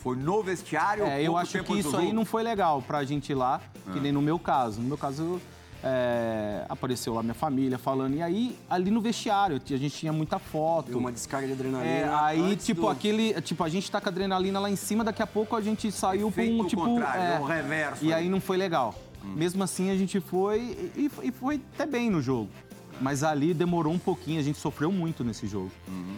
Foi 0.07 0.15
no 0.17 0.41
vestiário? 0.41 1.05
É, 1.05 1.21
eu 1.21 1.37
acho 1.37 1.61
que 1.65 1.79
isso 1.81 1.97
aí 1.97 2.13
não 2.13 2.25
foi 2.25 2.45
legal 2.45 2.81
pra 2.81 3.03
gente 3.03 3.33
ir 3.33 3.35
lá, 3.35 3.61
que 3.93 3.99
nem 3.99 4.13
no 4.13 4.23
meu 4.23 4.39
caso. 4.39 4.81
No 4.81 4.87
meu 4.87 4.97
caso, 4.97 5.41
é, 5.83 6.65
apareceu 6.69 7.13
lá 7.13 7.25
minha 7.25 7.35
família 7.35 7.77
falando. 7.77 8.15
E 8.15 8.23
aí, 8.23 8.57
ali 8.71 8.89
no 8.89 9.01
vestiário, 9.01 9.57
a 9.57 9.77
gente 9.77 9.91
tinha 9.97 10.13
muita 10.13 10.39
foto. 10.39 10.91
Deu 10.91 10.99
uma 11.01 11.11
descarga 11.11 11.49
de 11.49 11.55
adrenalina. 11.55 11.91
É, 11.91 12.09
aí, 12.09 12.55
tipo, 12.55 12.83
do- 12.83 12.89
aquele. 12.89 13.35
Tipo, 13.41 13.65
a 13.65 13.69
gente 13.69 13.91
tá 13.91 14.01
com 14.01 14.09
a 14.09 14.13
adrenalina 14.13 14.61
lá 14.61 14.71
em 14.71 14.77
cima, 14.77 15.03
daqui 15.03 15.23
a 15.23 15.27
pouco 15.27 15.57
a 15.57 15.61
gente 15.61 15.91
saiu 15.91 16.29
Efeito 16.29 16.63
um 16.63 16.67
tipo. 16.69 16.85
contrário, 16.85 17.43
o 17.43 17.45
reverso 17.45 18.05
E 18.05 18.13
ali. 18.13 18.23
aí 18.23 18.31
não 18.31 18.41
foi 18.41 18.57
legal. 18.57 18.95
Mesmo 19.35 19.65
assim, 19.65 19.91
a 19.91 19.97
gente 19.97 20.21
foi 20.21 20.61
e, 20.95 21.11
e 21.25 21.33
foi 21.33 21.61
até 21.75 21.85
bem 21.85 22.09
no 22.09 22.23
jogo. 22.23 22.49
Mas 23.01 23.23
ali 23.23 23.53
demorou 23.53 23.93
um 23.93 23.99
pouquinho, 23.99 24.41
a 24.41 24.43
gente 24.43 24.59
sofreu 24.59 24.91
muito 24.91 25.23
nesse 25.23 25.47
jogo. 25.47 25.71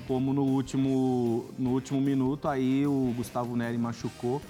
Como 0.07 0.33
no 0.33 0.43
último, 0.45 1.47
no 1.59 1.71
último 1.71 2.01
minuto, 2.01 2.47
aí 2.49 2.87
o 2.87 3.13
Gustavo 3.17 3.57
Neri 3.57 3.77
machucou. 3.79 4.41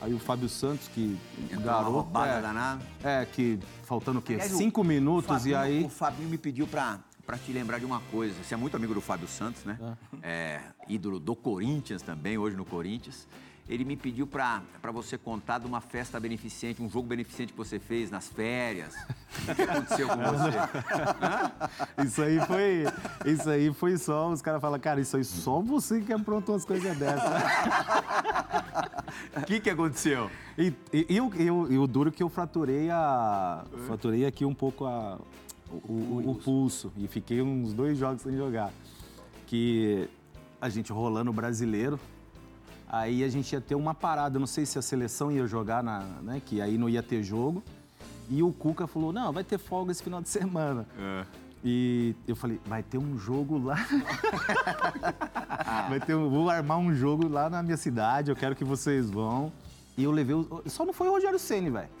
Aí 0.00 0.12
o 0.12 0.18
Fábio 0.18 0.48
Santos, 0.48 0.88
que 0.88 1.16
Entrou 1.44 1.60
uma 1.60 1.66
garoto. 1.66 1.90
roubada 1.92 2.32
é, 2.32 2.42
danada. 2.42 2.82
é, 3.04 3.24
que 3.24 3.58
faltando 3.84 4.18
o 4.18 4.22
quê? 4.22 4.34
Aliás, 4.34 4.50
Cinco 4.52 4.80
o 4.80 4.84
minutos 4.84 5.28
Fabinho- 5.28 5.52
e 5.52 5.54
aí. 5.54 5.84
O 5.84 5.88
Fabinho 5.88 6.28
me 6.28 6.36
pediu 6.38 6.66
pra, 6.66 6.98
pra 7.24 7.38
te 7.38 7.52
lembrar 7.52 7.78
de 7.78 7.84
uma 7.84 8.00
coisa. 8.10 8.34
Você 8.42 8.52
é 8.54 8.56
muito 8.56 8.76
amigo 8.76 8.94
do 8.94 9.00
Fábio 9.00 9.28
Santos, 9.28 9.64
né? 9.64 9.78
É, 10.20 10.60
ídolo 10.88 11.20
do 11.20 11.36
Corinthians 11.36 12.02
também, 12.02 12.36
hoje 12.36 12.56
no 12.56 12.64
Corinthians. 12.64 13.28
Ele 13.68 13.84
me 13.84 13.96
pediu 13.96 14.26
pra, 14.26 14.60
pra 14.82 14.90
você 14.90 15.16
contar 15.16 15.58
de 15.60 15.66
uma 15.66 15.80
festa 15.80 16.18
beneficente, 16.18 16.82
um 16.82 16.90
jogo 16.90 17.06
beneficente 17.06 17.52
que 17.52 17.56
você 17.58 17.78
fez 17.78 18.10
nas 18.10 18.28
férias. 18.28 18.94
O 19.48 19.54
que 19.54 19.62
aconteceu 19.62 20.08
com 20.08 20.16
você? 20.16 22.06
Isso 22.06 22.22
aí 22.22 22.38
foi. 22.46 22.84
Isso 23.24 23.48
aí 23.48 23.72
foi 23.72 23.96
só. 23.96 24.28
Os 24.30 24.42
caras 24.42 24.60
falam, 24.60 24.78
cara, 24.78 25.00
isso 25.00 25.16
aí 25.16 25.24
só 25.24 25.58
você 25.60 26.00
que 26.02 26.12
aprontou 26.12 26.54
umas 26.54 26.64
coisas 26.66 26.94
dessas. 26.98 27.30
O 29.38 29.40
que, 29.46 29.58
que 29.58 29.70
aconteceu? 29.70 30.30
E, 30.58 30.72
e, 30.92 31.06
e 31.08 31.20
o- 31.20 31.32
e 31.34 31.50
o- 31.50 31.72
e 31.72 31.78
o 31.78 31.86
duro 31.86 32.12
que 32.12 32.22
eu 32.22 32.28
fraturei 32.28 32.90
a. 32.90 33.64
Fraturei 33.86 34.26
aqui 34.26 34.44
um 34.44 34.54
pouco 34.54 34.84
a, 34.84 35.18
o, 35.70 35.92
o- 35.92 36.30
o 36.32 36.34
pulso. 36.34 36.92
E 36.98 37.08
fiquei 37.08 37.40
uns 37.40 37.72
dois 37.72 37.96
jogos 37.96 38.20
sem 38.22 38.36
jogar. 38.36 38.70
Que 39.46 40.08
a 40.60 40.68
gente 40.68 40.92
rolando 40.92 41.32
brasileiro. 41.32 41.98
Aí 42.92 43.24
a 43.24 43.28
gente 43.30 43.50
ia 43.54 43.60
ter 43.60 43.74
uma 43.74 43.94
parada, 43.94 44.38
não 44.38 44.46
sei 44.46 44.66
se 44.66 44.78
a 44.78 44.82
seleção 44.82 45.32
ia 45.32 45.46
jogar, 45.46 45.82
na, 45.82 46.00
né? 46.20 46.42
Que 46.44 46.60
aí 46.60 46.76
não 46.76 46.90
ia 46.90 47.02
ter 47.02 47.22
jogo. 47.22 47.64
E 48.28 48.42
o 48.42 48.52
Cuca 48.52 48.86
falou: 48.86 49.14
não, 49.14 49.32
vai 49.32 49.42
ter 49.42 49.56
folga 49.56 49.90
esse 49.90 50.02
final 50.02 50.20
de 50.20 50.28
semana. 50.28 50.86
E 51.64 52.14
eu 52.26 52.36
falei, 52.36 52.60
vai 52.66 52.82
ter 52.82 52.98
um 52.98 53.16
jogo 53.16 53.56
lá. 53.56 53.76
vai 55.88 56.00
ter 56.00 56.14
um, 56.14 56.28
vou 56.28 56.50
armar 56.50 56.76
um 56.76 56.92
jogo 56.92 57.28
lá 57.28 57.48
na 57.48 57.62
minha 57.62 57.76
cidade, 57.76 58.30
eu 58.30 58.36
quero 58.36 58.54
que 58.54 58.64
vocês 58.64 59.08
vão. 59.08 59.50
E 59.96 60.04
eu 60.04 60.10
levei. 60.10 60.34
o- 60.34 60.62
Só 60.66 60.84
não 60.86 60.92
foi 60.92 61.08
o 61.08 61.12
Rogério 61.12 61.38
Ceni, 61.38 61.68
velho. 61.70 61.88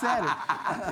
Sério. 0.00 0.28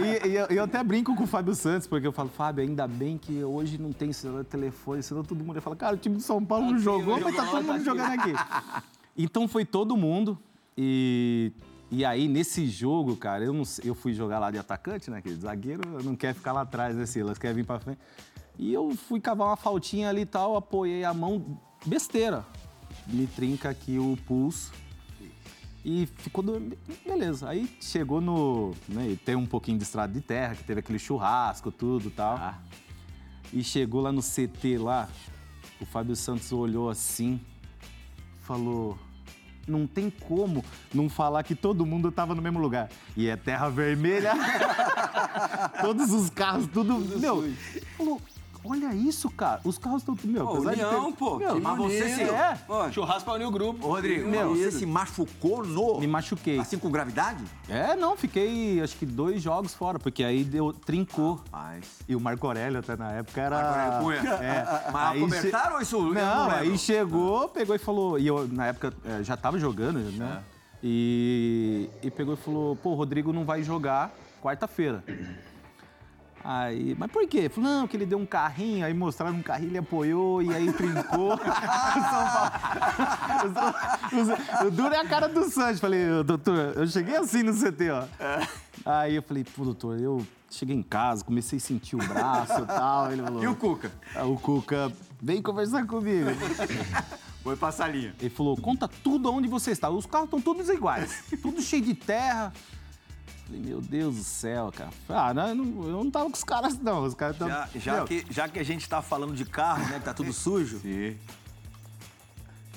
E, 0.00 0.28
e 0.28 0.36
eu, 0.36 0.46
eu 0.46 0.64
até 0.64 0.82
brinco 0.82 1.14
com 1.16 1.24
o 1.24 1.26
Fábio 1.26 1.54
Santos, 1.54 1.86
porque 1.88 2.06
eu 2.06 2.12
falo, 2.12 2.28
Fábio, 2.28 2.62
ainda 2.62 2.86
bem 2.86 3.18
que 3.18 3.42
hoje 3.42 3.78
não 3.78 3.92
tem 3.92 4.12
celular, 4.12 4.44
telefone, 4.44 5.02
senão 5.02 5.24
todo 5.24 5.42
mundo 5.44 5.56
ia 5.56 5.62
falar, 5.62 5.76
cara, 5.76 5.94
o 5.96 5.98
time 5.98 6.16
de 6.16 6.22
São 6.22 6.44
Paulo 6.44 6.66
não 6.72 6.78
jogou, 6.78 7.18
mas 7.20 7.34
tá 7.34 7.46
todo 7.46 7.64
mundo 7.64 7.84
jogando 7.84 8.12
aqui. 8.20 8.32
Então 9.16 9.48
foi 9.48 9.64
todo 9.64 9.96
mundo. 9.96 10.38
E, 10.78 11.52
e 11.90 12.04
aí, 12.04 12.28
nesse 12.28 12.66
jogo, 12.68 13.16
cara, 13.16 13.44
eu, 13.44 13.52
não 13.52 13.64
eu 13.84 13.94
fui 13.94 14.12
jogar 14.12 14.38
lá 14.38 14.50
de 14.50 14.58
atacante, 14.58 15.10
né? 15.10 15.20
Que 15.20 15.34
zagueiro 15.34 15.82
não 16.04 16.14
quer 16.14 16.32
ficar 16.34 16.52
lá 16.52 16.60
atrás, 16.62 16.94
né, 16.96 17.06
Silas? 17.06 17.38
Quer 17.38 17.52
vir 17.52 17.64
pra 17.66 17.78
frente. 17.80 17.98
E 18.58 18.72
eu 18.72 18.90
fui 19.08 19.20
cavar 19.20 19.48
uma 19.48 19.56
faltinha 19.56 20.08
ali 20.10 20.20
e 20.22 20.26
tal, 20.26 20.56
apoiei 20.56 21.02
a 21.04 21.12
mão, 21.12 21.58
besteira. 21.84 22.44
Me 23.08 23.26
trinca 23.26 23.68
aqui 23.70 23.98
o 23.98 24.16
pulso. 24.26 24.70
E 25.84 26.06
ficou 26.16 26.42
do... 26.44 26.76
Beleza. 27.06 27.48
Aí 27.48 27.68
chegou 27.80 28.20
no. 28.20 28.74
Né, 28.88 29.16
tem 29.24 29.34
um 29.34 29.46
pouquinho 29.46 29.78
de 29.78 29.84
estrada 29.84 30.12
de 30.12 30.20
terra, 30.20 30.54
que 30.54 30.64
teve 30.64 30.80
aquele 30.80 30.98
churrasco, 30.98 31.72
tudo 31.72 32.08
e 32.08 32.10
tal. 32.10 32.36
Ah. 32.36 32.58
E 33.52 33.64
chegou 33.64 34.00
lá 34.00 34.12
no 34.12 34.22
CT 34.22 34.78
lá, 34.78 35.08
o 35.80 35.86
Fábio 35.86 36.14
Santos 36.14 36.52
olhou 36.52 36.88
assim, 36.88 37.40
falou. 38.42 38.98
Não 39.66 39.86
tem 39.86 40.10
como 40.10 40.64
não 40.92 41.08
falar 41.08 41.44
que 41.44 41.54
todo 41.54 41.86
mundo 41.86 42.10
tava 42.10 42.34
no 42.34 42.42
mesmo 42.42 42.58
lugar. 42.58 42.88
E 43.16 43.28
é 43.28 43.36
terra 43.36 43.68
vermelha. 43.68 44.32
Todos 45.80 46.10
os 46.10 46.28
carros, 46.30 46.66
tudo. 46.66 46.98
meu, 47.20 47.52
falou, 47.96 48.20
olha 48.64 48.94
isso, 48.94 49.28
cara. 49.30 49.60
Os 49.64 49.78
carros 49.78 50.02
estão. 50.02 50.16
Meu, 50.24 50.46
Pô, 50.46 50.58
de 50.58 50.76
ter- 50.76 50.84
União, 50.84 51.12
pô. 51.12 51.36
Meu, 51.38 51.60
mas 51.60 51.76
você 51.78 52.08
se- 52.14 52.22
É. 52.22 52.54
Pô, 52.66 52.90
Churrasco 52.92 53.24
pra 53.24 53.34
unir 53.34 53.46
o 53.46 53.50
grupo. 53.50 53.86
Ô, 53.86 53.90
Rodrigo, 53.90 54.28
Meu, 54.28 54.54
você 54.54 54.70
se 54.70 54.86
machucou 54.86 55.64
no. 55.64 55.98
Me 56.00 56.06
machuquei. 56.06 56.58
Assim 56.58 56.78
com 56.78 56.90
gravidade? 56.90 57.42
É, 57.68 57.94
não, 57.96 58.16
fiquei 58.16 58.80
acho 58.82 58.96
que 58.96 59.06
dois 59.06 59.42
jogos 59.42 59.74
fora, 59.74 59.98
porque 59.98 60.22
aí 60.24 60.44
deu, 60.44 60.72
trincou. 60.72 61.40
Mas. 61.50 61.84
E 62.08 62.14
o 62.16 62.20
Marco 62.20 62.46
Aurélio 62.46 62.78
até 62.80 62.96
na 62.96 63.12
época 63.12 63.40
era. 63.40 63.56
Marco 63.62 64.04
Aurélio 64.04 64.22
Cunha. 64.22 64.34
É. 64.42 64.64
Mas 64.92 65.12
Aí 65.12 65.20
comentaram 65.20 65.74
ou 65.76 65.82
isso? 65.82 66.00
Não, 66.00 66.10
lembro. 66.48 66.56
aí 66.56 66.78
chegou, 66.78 67.48
pegou 67.48 67.74
e 67.74 67.78
falou. 67.78 68.18
E 68.18 68.26
eu, 68.26 68.46
na 68.48 68.66
época, 68.66 68.92
eh, 69.04 69.22
já 69.22 69.36
tava 69.36 69.58
jogando, 69.58 69.98
né? 70.16 70.42
E, 70.82 71.88
e 72.02 72.10
pegou 72.10 72.34
e 72.34 72.36
falou: 72.36 72.74
pô, 72.76 72.90
o 72.90 72.94
Rodrigo 72.94 73.32
não 73.32 73.44
vai 73.44 73.62
jogar 73.62 74.10
quarta-feira. 74.42 75.04
Aí, 76.42 76.96
mas 76.98 77.10
por 77.10 77.26
quê? 77.28 77.50
Falou, 77.50 77.70
não, 77.70 77.86
que 77.86 77.94
ele 77.96 78.06
deu 78.06 78.18
um 78.18 78.24
carrinho, 78.24 78.86
aí 78.86 78.94
mostraram 78.94 79.36
um 79.36 79.42
carrinho, 79.42 79.70
ele 79.70 79.78
apoiou 79.78 80.42
e 80.42 80.54
aí 80.54 80.72
trincou. 80.72 81.34
o, 84.66 84.70
duro 84.70 84.94
é 84.94 85.00
a 85.00 85.06
cara 85.06 85.28
do 85.28 85.44
Santos. 85.50 85.80
Falei, 85.80 86.22
doutor, 86.24 86.72
eu 86.76 86.86
cheguei 86.86 87.16
assim 87.16 87.42
no 87.42 87.52
CT, 87.52 87.90
ó. 87.90 88.04
Aí 88.86 89.16
eu 89.16 89.22
falei, 89.22 89.44
pô, 89.44 89.64
doutor, 89.64 90.00
eu 90.00 90.26
cheguei 90.50 90.74
em 90.74 90.82
casa, 90.82 91.22
comecei 91.24 91.58
a 91.58 91.60
sentir 91.60 91.96
o 91.96 91.98
braço 91.98 92.62
e 92.62 92.66
tal. 92.66 93.12
Ele 93.12 93.22
falou, 93.22 93.42
E 93.42 93.46
o 93.46 93.54
Cuca? 93.54 93.92
Aí 94.14 94.26
o 94.26 94.36
Cuca, 94.36 94.90
vem 95.20 95.42
conversar 95.42 95.86
comigo. 95.86 96.30
Foi 97.42 97.56
passar 97.56 97.86
a 97.86 97.88
linha. 97.88 98.14
Ele 98.20 98.30
falou, 98.30 98.56
conta 98.56 98.88
tudo 98.88 99.32
onde 99.32 99.48
você 99.48 99.70
está. 99.70 99.90
Os 99.90 100.06
carros 100.06 100.26
estão 100.26 100.40
todos 100.40 100.68
iguais, 100.68 101.24
tudo 101.42 101.60
cheio 101.60 101.82
de 101.82 101.94
terra. 101.94 102.52
Falei, 103.50 103.64
meu 103.64 103.80
Deus 103.80 104.14
do 104.14 104.22
céu, 104.22 104.70
cara. 104.70 104.90
Ah, 105.08 105.34
não, 105.34 105.48
eu 105.48 106.04
não, 106.04 106.08
tava 106.08 106.26
com 106.26 106.36
os 106.36 106.44
caras, 106.44 106.78
não. 106.78 107.02
Os 107.02 107.14
caras 107.14 107.36
Já, 107.36 107.68
já, 107.74 108.04
que, 108.04 108.24
já 108.30 108.48
que 108.48 108.60
a 108.60 108.62
gente 108.62 108.88
tá 108.88 109.02
falando 109.02 109.34
de 109.34 109.44
carro, 109.44 109.88
né, 109.88 109.98
que 109.98 110.04
tá 110.04 110.14
tudo 110.14 110.32
sujo, 110.32 110.78
Sim. 110.80 111.18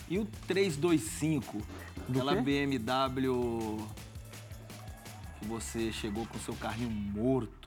e 0.09 0.17
o 0.17 0.25
325, 0.47 1.61
aquela 2.09 2.35
quê? 2.37 2.41
BMW 2.41 3.87
que 5.39 5.47
você 5.47 5.91
chegou 5.91 6.25
com 6.25 6.37
o 6.37 6.41
seu 6.41 6.55
carrinho 6.55 6.89
morto. 6.89 7.62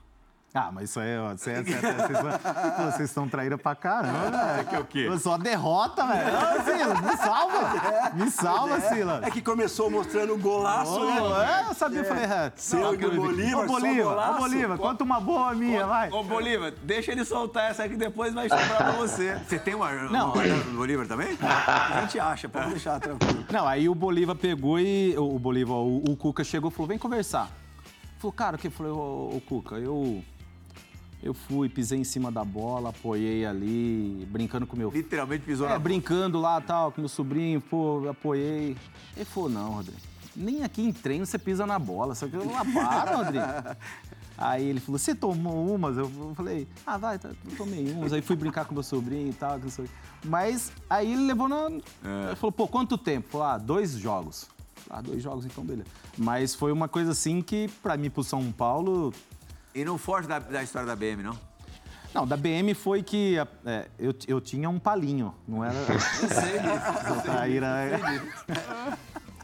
Ah, 0.53 0.71
mas 0.71 0.89
isso 0.89 0.99
aí, 0.99 1.17
ó. 1.19 1.33
Isso 1.33 1.49
aí, 1.49 1.61
isso 1.61 1.75
aí, 1.75 2.91
vocês, 2.91 3.09
estão 3.09 3.27
traíra 3.27 3.57
pra 3.57 3.75
caramba, 3.75 4.31
velho. 4.31 4.67
que 4.67 4.75
é 4.75 4.79
o 4.79 4.85
quê? 4.85 5.19
Só 5.19 5.37
derrota, 5.37 6.05
velho. 6.07 6.25
Ô, 6.25 6.63
Silas, 6.63 7.01
me 7.01 7.17
salva. 7.17 8.11
Me 8.15 8.31
salva, 8.31 8.81
Silas. 8.81 9.23
É 9.23 9.29
que 9.29 9.41
começou 9.41 9.91
mostrando 9.91 10.33
o 10.33 10.37
golaço, 10.37 10.99
né? 11.05 11.21
Ô, 11.21 11.41
é, 11.41 11.65
eu 11.69 11.73
sabia, 11.75 11.99
eu 11.99 12.05
falei, 12.05 12.23
é. 12.23 12.51
Seu 12.55 12.93
e 12.93 12.97
do 12.97 13.11
Bolívar, 13.11 13.63
Ô, 13.63 13.67
Bolívar, 13.67 14.35
ô, 14.35 14.37
Bolívar, 14.39 14.77
conta 14.77 15.03
uma 15.03 15.19
boa 15.19 15.53
minha, 15.53 15.85
vai. 15.85 16.09
Ô, 16.09 16.23
Bolívar, 16.23 16.73
deixa 16.81 17.11
ele 17.11 17.25
soltar 17.25 17.69
essa 17.69 17.87
que 17.87 17.95
depois 17.95 18.33
vai 18.33 18.49
sobrar 18.49 18.77
pra 18.77 18.91
você. 18.93 19.37
Você 19.47 19.59
tem 19.59 19.75
uma, 19.75 19.91
Não. 19.91 20.33
uma 20.33 20.43
do 20.43 20.77
Bolívar 20.77 21.07
também? 21.07 21.37
A 21.43 22.01
gente 22.01 22.19
acha, 22.19 22.47
pode 22.49 22.69
deixar 22.69 22.99
tranquilo. 22.99 23.45
Não, 23.51 23.67
aí 23.67 23.87
o 23.89 23.93
Bolívar 23.95 24.35
pegou 24.35 24.79
e. 24.79 25.15
O 25.17 25.37
Bolívar, 25.37 25.75
o, 25.75 25.97
o 26.09 26.15
Cuca 26.15 26.43
chegou 26.43 26.71
e 26.71 26.73
falou: 26.73 26.87
vem 26.87 26.97
conversar. 26.97 27.49
Falou, 28.17 28.31
cara, 28.33 28.55
o 28.55 28.59
que? 28.59 28.67
Eu 28.67 28.71
falei, 28.71 28.91
ô, 28.91 29.35
ô, 29.35 29.41
Cuca, 29.45 29.75
eu. 29.75 30.23
Eu 31.21 31.33
fui, 31.33 31.67
pisei 31.67 31.99
em 31.99 32.03
cima 32.03 32.31
da 32.31 32.43
bola, 32.43 32.89
apoiei 32.89 33.45
ali, 33.45 34.27
brincando 34.29 34.67
com 34.67 34.77
meu 34.77 34.91
filho. 34.91 35.03
Literalmente 35.03 35.43
pisou 35.43 35.67
É, 35.67 35.71
na 35.71 35.79
brincando 35.79 36.39
lá 36.39 36.61
tal, 36.61 36.91
com 36.91 37.01
meu 37.01 37.09
sobrinho, 37.09 37.59
pô, 37.59 38.07
apoiei. 38.09 38.77
Ele 39.15 39.25
falou, 39.25 39.49
não, 39.49 39.71
Rodrigo, 39.71 39.97
nem 40.35 40.63
aqui 40.63 40.83
em 40.83 40.93
treino 40.93 41.25
você 41.25 41.39
pisa 41.39 41.65
na 41.65 41.79
bola, 41.79 42.13
só 42.13 42.27
que 42.27 42.35
eu 42.35 42.49
lá 42.49 42.63
para, 42.63 43.15
Rodrigo. 43.17 43.45
Aí 44.37 44.65
ele 44.65 44.79
falou, 44.79 44.99
você 44.99 45.15
tomou 45.15 45.73
umas? 45.73 45.97
Eu 45.97 46.07
falei, 46.35 46.67
ah, 46.85 46.95
vai, 46.97 47.17
tá, 47.17 47.31
tomei 47.57 47.91
umas. 47.91 48.13
Aí 48.13 48.21
fui 48.21 48.35
brincar 48.35 48.65
com 48.65 48.73
meu 48.75 48.83
sobrinho 48.83 49.29
e 49.29 49.33
tal, 49.33 49.57
não 49.57 49.69
sei. 49.69 49.89
Mas 50.23 50.71
aí 50.87 51.11
ele 51.11 51.25
levou 51.25 51.49
na. 51.49 51.69
Ele 51.69 52.35
falou, 52.35 52.51
pô, 52.51 52.67
quanto 52.67 52.99
tempo? 52.99 53.29
Falei, 53.29 53.47
ah, 53.47 53.57
dois 53.57 53.93
jogos. 53.93 54.47
Ah, 54.91 55.01
dois 55.01 55.23
jogos, 55.23 55.43
então 55.45 55.63
beleza. 55.63 55.89
Mas 56.15 56.53
foi 56.53 56.71
uma 56.71 56.87
coisa 56.87 57.11
assim 57.11 57.41
que, 57.41 57.67
pra 57.81 57.97
mim, 57.97 58.11
pro 58.11 58.23
São 58.23 58.51
Paulo, 58.51 59.11
E 59.77 59.85
não 59.85 59.95
foge 59.95 60.27
da, 60.27 60.39
da 60.39 60.63
história 60.63 60.87
da 60.87 60.95
BM, 60.95 61.21
não? 61.21 61.37
não, 62.11 62.25
da 62.25 62.35
BM 62.35 62.73
foi 62.73 63.03
que 63.03 63.37
é, 63.63 63.87
eu, 63.99 64.11
eu 64.27 64.41
tinha 64.41 64.67
um 64.67 64.79
palinho, 64.79 65.35
não 65.47 65.63
era. 65.63 65.75
Eu 65.77 65.99
sei. 65.99 67.21
Traíra. 67.21 67.67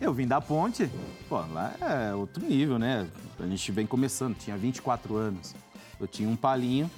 Eu 0.02 0.12
vim 0.12 0.26
da 0.26 0.42
ponte, 0.42 0.90
pô, 1.30 1.36
lá 1.36 1.76
é 1.80 2.16
outro 2.16 2.44
nível, 2.44 2.80
né? 2.80 3.08
A 3.40 3.46
gente 3.46 3.72
vem 3.72 3.86
começando, 3.86 4.36
tinha 4.36 4.58
24 4.58 5.16
anos. 5.16 5.54
Eu 6.00 6.08
tinha 6.08 6.28
um 6.28 6.36
palinho 6.36 6.90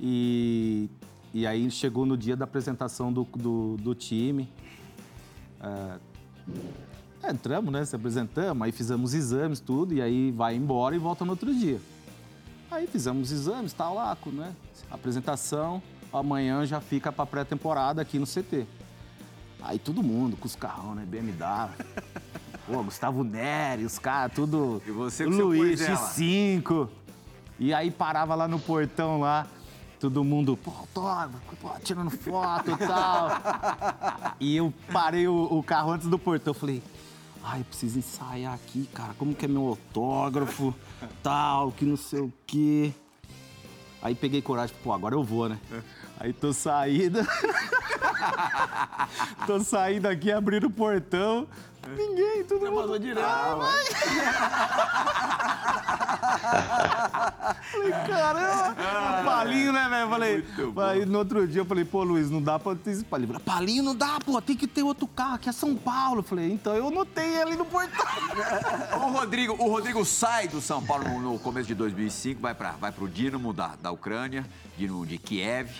e, 0.00 0.88
e 1.34 1.46
aí 1.46 1.70
chegou 1.70 2.06
no 2.06 2.16
dia 2.16 2.34
da 2.34 2.44
apresentação 2.44 3.12
do, 3.12 3.24
do, 3.24 3.76
do 3.76 3.94
time. 3.94 4.48
É, 5.60 7.30
entramos, 7.30 7.70
né? 7.70 7.84
Se 7.84 7.94
apresentamos, 7.94 8.62
aí 8.64 8.72
fizemos 8.72 9.12
exames, 9.12 9.60
tudo, 9.60 9.92
e 9.92 10.00
aí 10.00 10.30
vai 10.30 10.56
embora 10.56 10.96
e 10.96 10.98
volta 10.98 11.26
no 11.26 11.32
outro 11.32 11.54
dia. 11.54 11.78
Aí 12.74 12.88
fizemos 12.88 13.30
os 13.30 13.38
exames, 13.38 13.72
tá 13.72 13.88
lá, 13.88 14.18
né? 14.26 14.52
Apresentação, 14.90 15.80
amanhã 16.12 16.66
já 16.66 16.80
fica 16.80 17.12
pra 17.12 17.24
pré-temporada 17.24 18.02
aqui 18.02 18.18
no 18.18 18.26
CT. 18.26 18.66
Aí 19.62 19.78
todo 19.78 20.02
mundo 20.02 20.36
com 20.36 20.44
os 20.44 20.56
carrão, 20.56 20.92
né? 20.92 21.06
BMW. 21.06 21.70
Pô, 22.66 22.82
Gustavo 22.82 23.22
Neri, 23.22 23.84
os 23.84 23.96
caras, 24.00 24.34
tudo. 24.34 24.82
E 24.84 24.90
você 24.90 25.24
com 25.24 25.30
Luiz 25.30 25.86
Poisela. 25.86 25.98
X5. 25.98 26.88
E 27.60 27.72
aí 27.72 27.92
parava 27.92 28.34
lá 28.34 28.48
no 28.48 28.58
portão 28.58 29.20
lá, 29.20 29.46
todo 30.00 30.24
mundo, 30.24 30.56
pô, 30.56 30.72
autógrafo, 30.72 31.56
pô, 31.62 31.70
tirando 31.80 32.10
foto 32.10 32.72
e 32.72 32.76
tal. 32.76 33.28
e 34.40 34.56
eu 34.56 34.74
parei 34.92 35.28
o, 35.28 35.44
o 35.44 35.62
carro 35.62 35.92
antes 35.92 36.08
do 36.08 36.18
portão, 36.18 36.52
falei, 36.52 36.82
ai, 37.44 37.60
eu 37.60 37.64
preciso 37.64 37.98
ensaiar 37.98 38.54
aqui, 38.54 38.88
cara, 38.94 39.12
como 39.18 39.34
que 39.34 39.44
é 39.44 39.48
meu 39.48 39.68
autógrafo, 39.68 40.74
tal, 41.22 41.70
que 41.70 41.84
não 41.84 41.96
sei 41.96 42.20
o 42.20 42.32
quê. 42.46 42.92
Aí 44.00 44.14
peguei 44.14 44.42
coragem, 44.42 44.74
pô, 44.82 44.92
agora 44.92 45.14
eu 45.14 45.22
vou, 45.22 45.48
né? 45.48 45.58
Aí 46.18 46.32
tô 46.32 46.52
saindo. 46.52 47.20
tô 49.46 49.60
saindo 49.60 50.06
aqui, 50.06 50.30
abrindo 50.30 50.66
o 50.66 50.70
portão. 50.70 51.46
Ninguém, 51.88 52.44
todo 52.44 52.66
mundo. 52.66 52.82
Passou 52.82 52.98
direto. 52.98 53.24
Falei, 57.70 57.92
caramba, 58.06 59.20
um 59.20 59.24
palinho, 59.24 59.72
né, 59.72 59.88
velho? 59.88 60.08
Falei, 60.08 60.44
aí 60.88 61.06
no 61.06 61.18
outro 61.18 61.46
dia 61.46 61.60
eu 61.60 61.64
falei, 61.64 61.84
pô, 61.84 62.02
Luiz, 62.02 62.30
não 62.30 62.42
dá 62.42 62.58
pra 62.58 62.74
ter 62.74 62.90
esse 62.92 63.04
palinho. 63.04 63.40
Palinho 63.40 63.82
não 63.82 63.94
dá, 63.94 64.18
pô, 64.24 64.40
tem 64.40 64.56
que 64.56 64.66
ter 64.66 64.82
outro 64.82 65.06
carro, 65.06 65.34
aqui 65.34 65.48
é 65.48 65.52
São 65.52 65.74
Paulo. 65.76 66.20
Eu 66.20 66.22
falei, 66.22 66.52
então 66.52 66.74
eu 66.74 66.90
notei 66.90 67.36
ele 67.36 67.56
no 67.56 67.64
portão. 67.64 68.06
O 68.96 69.12
Rodrigo, 69.12 69.54
o 69.54 69.68
Rodrigo 69.68 70.04
sai 70.04 70.48
do 70.48 70.60
São 70.60 70.82
Paulo 70.82 71.20
no, 71.20 71.38
começo 71.38 71.68
de 71.68 71.74
2005, 71.74 72.40
vai 72.40 72.54
para 72.54 72.72
vai 72.72 72.92
pro 72.92 73.08
Dinamo 73.08 73.52
da, 73.52 73.74
da 73.80 73.90
Ucrânia, 73.90 74.44
Dinamo 74.76 75.06
de 75.06 75.18
Kiev. 75.18 75.70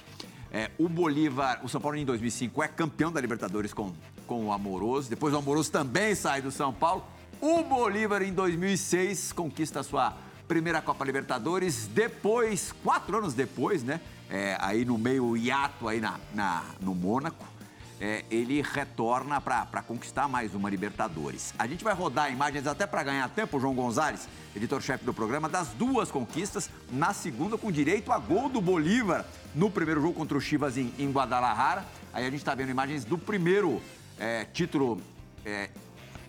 É, 0.53 0.71
o 0.79 0.89
Bolívar, 0.89 1.61
o 1.65 1.69
São 1.69 1.81
Paulo 1.81 1.97
em 1.97 2.05
2005 2.05 2.63
é 2.63 2.69
campeão 2.69 3.11
da 3.11 3.21
Libertadores 3.21 3.75
com, 3.75 3.93
com 4.27 4.47
o 4.47 4.53
Amoroso. 4.53 5.09
Depois 5.09 5.35
o 5.35 5.39
Amoroso 5.39 5.71
também 5.71 6.15
sai 6.15 6.43
do 6.43 6.51
São 6.51 6.73
Paulo. 6.73 7.05
O 7.41 7.63
Bolívar 7.63 8.23
em 8.23 8.33
2006 8.33 9.33
conquista 9.33 9.83
sua 9.83 10.17
primeira 10.49 10.81
Copa 10.81 11.05
Libertadores. 11.05 11.87
Depois, 11.87 12.73
quatro 12.83 13.19
anos 13.19 13.35
depois, 13.35 13.83
né? 13.83 14.01
É, 14.31 14.57
aí 14.61 14.85
no 14.85 14.97
meio 14.97 15.37
hiato 15.37 15.87
aí 15.87 16.01
na, 16.01 16.19
na, 16.33 16.65
no 16.81 16.95
Mônaco 16.95 17.55
é, 18.01 18.25
ele 18.31 18.61
retorna 18.63 19.41
para 19.41 19.83
conquistar 19.83 20.29
mais 20.29 20.55
uma 20.55 20.69
Libertadores. 20.69 21.55
A 21.59 21.67
gente 21.67 21.85
vai 21.85 21.95
rodar 21.95 22.31
imagens 22.31 22.67
até 22.67 22.87
para 22.87 23.03
ganhar 23.03 23.29
tempo, 23.31 23.61
João 23.61 23.75
Gonzalez, 23.75 24.29
editor-chefe 24.55 25.05
do 25.05 25.15
programa, 25.15 25.49
das 25.49 25.69
duas 25.69 26.11
conquistas, 26.11 26.69
na 26.91 27.13
segunda 27.13 27.57
com 27.57 27.71
direito 27.71 28.13
a 28.13 28.19
gol 28.19 28.49
do 28.49 28.61
Bolívar 28.61 29.25
no 29.55 29.71
primeiro 29.71 30.01
jogo 30.01 30.15
contra 30.15 30.37
o 30.37 30.41
Chivas 30.41 30.77
em, 30.77 30.93
em 30.99 31.11
Guadalajara. 31.11 31.85
Aí 32.13 32.27
a 32.27 32.31
gente 32.31 32.41
está 32.41 32.55
vendo 32.55 32.71
imagens 32.71 33.05
do 33.05 33.17
primeiro 33.17 33.81
é, 34.19 34.45
título 34.45 35.01
é, 35.45 35.69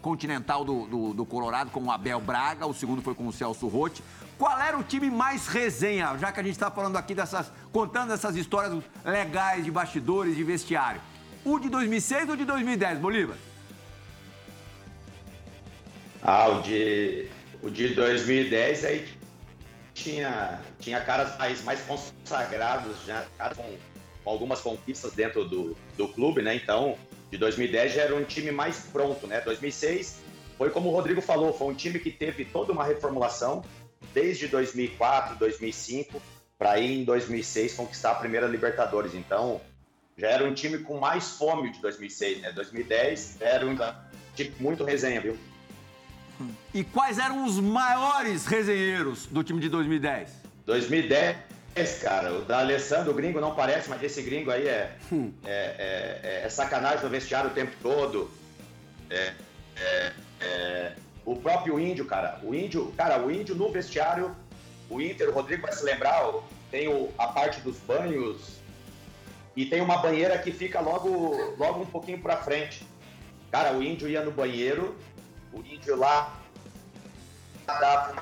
continental 0.01 0.63
do, 0.63 0.85
do, 0.85 1.13
do 1.13 1.25
Colorado 1.25 1.71
com 1.71 1.83
o 1.83 1.91
Abel 1.91 2.19
Braga, 2.19 2.65
o 2.65 2.73
segundo 2.73 3.01
foi 3.01 3.15
com 3.15 3.27
o 3.27 3.33
Celso 3.33 3.67
Rotti. 3.67 4.03
Qual 4.37 4.59
era 4.59 4.77
o 4.77 4.83
time 4.83 5.09
mais 5.09 5.47
resenha, 5.47 6.17
já 6.17 6.31
que 6.31 6.39
a 6.39 6.43
gente 6.43 6.53
está 6.53 6.69
falando 6.69 6.97
aqui 6.97 7.15
dessas, 7.15 7.51
contando 7.71 8.13
essas 8.13 8.35
histórias 8.35 8.83
legais 9.03 9.63
de 9.63 9.71
bastidores, 9.71 10.35
de 10.35 10.43
vestiário? 10.43 11.01
O 11.43 11.57
de 11.57 11.69
2006 11.69 12.29
ou 12.29 12.35
de 12.35 12.43
2010, 12.43 12.99
Bolívar? 12.99 13.37
Ah, 16.21 16.49
o 16.49 16.61
de, 16.61 17.29
o 17.61 17.69
de 17.69 17.89
2010 17.89 18.85
aí 18.85 19.07
tinha, 19.93 20.59
tinha 20.79 20.99
caras 21.01 21.37
mais, 21.37 21.63
mais 21.63 21.79
consagrados, 21.81 22.97
já, 23.05 23.25
caras 23.37 23.57
com, 23.57 23.77
com 24.23 24.29
algumas 24.29 24.59
conquistas 24.59 25.13
dentro 25.13 25.45
do, 25.45 25.77
do 25.95 26.07
clube, 26.09 26.41
né? 26.41 26.55
Então, 26.55 26.97
de 27.31 27.37
2010 27.37 27.93
já 27.93 28.01
era 28.03 28.15
um 28.15 28.23
time 28.23 28.51
mais 28.51 28.79
pronto, 28.91 29.27
né? 29.27 29.41
2006 29.41 30.21
foi 30.57 30.69
como 30.69 30.89
o 30.89 30.91
Rodrigo 30.91 31.21
falou, 31.21 31.53
foi 31.53 31.67
um 31.67 31.73
time 31.73 31.99
que 31.99 32.11
teve 32.11 32.45
toda 32.45 32.71
uma 32.71 32.83
reformulação 32.83 33.63
desde 34.13 34.47
2004, 34.47 35.35
2005 35.37 36.21
para 36.57 36.79
ir 36.79 37.01
em 37.01 37.03
2006 37.03 37.73
conquistar 37.73 38.11
a 38.11 38.15
primeira 38.15 38.47
Libertadores. 38.47 39.13
Então, 39.13 39.59
já 40.17 40.29
era 40.29 40.45
um 40.45 40.53
time 40.53 40.77
com 40.77 40.97
mais 40.97 41.31
fome 41.31 41.71
de 41.71 41.81
2006, 41.81 42.41
né? 42.41 42.51
2010 42.53 43.41
era 43.41 43.65
um 43.65 43.75
time 44.33 44.53
muito 44.59 44.83
resenha, 44.83 45.19
viu? 45.19 45.37
E 46.73 46.83
quais 46.83 47.17
eram 47.17 47.45
os 47.45 47.59
maiores 47.59 48.45
resenheiros 48.45 49.25
do 49.25 49.43
time 49.43 49.59
de 49.59 49.69
2010? 49.69 50.29
2010, 50.65 51.37
cara, 52.01 52.33
o 52.33 52.41
da 52.45 52.59
Alessandro, 52.59 53.11
o 53.11 53.15
gringo 53.15 53.41
não 53.41 53.53
parece, 53.53 53.89
mas 53.89 54.01
esse 54.01 54.21
gringo 54.21 54.49
aí 54.49 54.67
é, 54.67 54.95
é, 55.45 56.19
é- 56.23 56.41
é 56.45 56.49
sacanagem 56.49 57.03
no 57.03 57.09
vestiário 57.09 57.49
o 57.49 57.53
tempo 57.53 57.75
todo. 57.81 58.31
É, 59.09 59.33
é- 59.77 60.11
é- 60.41 60.93
o 61.25 61.35
próprio 61.35 61.79
índio, 61.79 62.05
cara, 62.05 62.39
o 62.43 62.53
índio, 62.55 62.93
cara, 62.95 63.19
o 63.19 63.31
índio 63.31 63.55
no 63.55 63.71
vestiário, 63.71 64.35
o 64.89 65.01
Inter, 65.01 65.29
o 65.29 65.33
Rodrigo 65.33 65.63
vai 65.63 65.73
se 65.73 65.83
lembrar, 65.83 66.23
tem 66.69 66.87
o, 66.87 67.11
a 67.17 67.27
parte 67.27 67.59
dos 67.61 67.77
banhos 67.79 68.59
e 69.55 69.65
tem 69.65 69.81
uma 69.81 69.97
banheira 69.97 70.37
que 70.37 70.51
fica 70.51 70.79
logo, 70.79 71.09
logo 71.57 71.81
um 71.81 71.85
pouquinho 71.85 72.21
para 72.21 72.37
frente. 72.37 72.87
Cara, 73.51 73.73
o 73.73 73.81
índio 73.81 74.07
ia 74.07 74.21
no 74.21 74.31
banheiro, 74.31 74.95
o 75.51 75.59
índio 75.59 75.95
lá 75.95 76.39
dava 77.65 78.13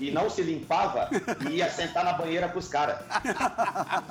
e 0.00 0.10
não 0.10 0.28
se 0.28 0.42
limpava 0.42 1.08
e 1.48 1.56
ia 1.56 1.70
sentar 1.70 2.04
na 2.04 2.12
banheira 2.12 2.48
com 2.48 2.58
os 2.58 2.68
caras. 2.68 2.98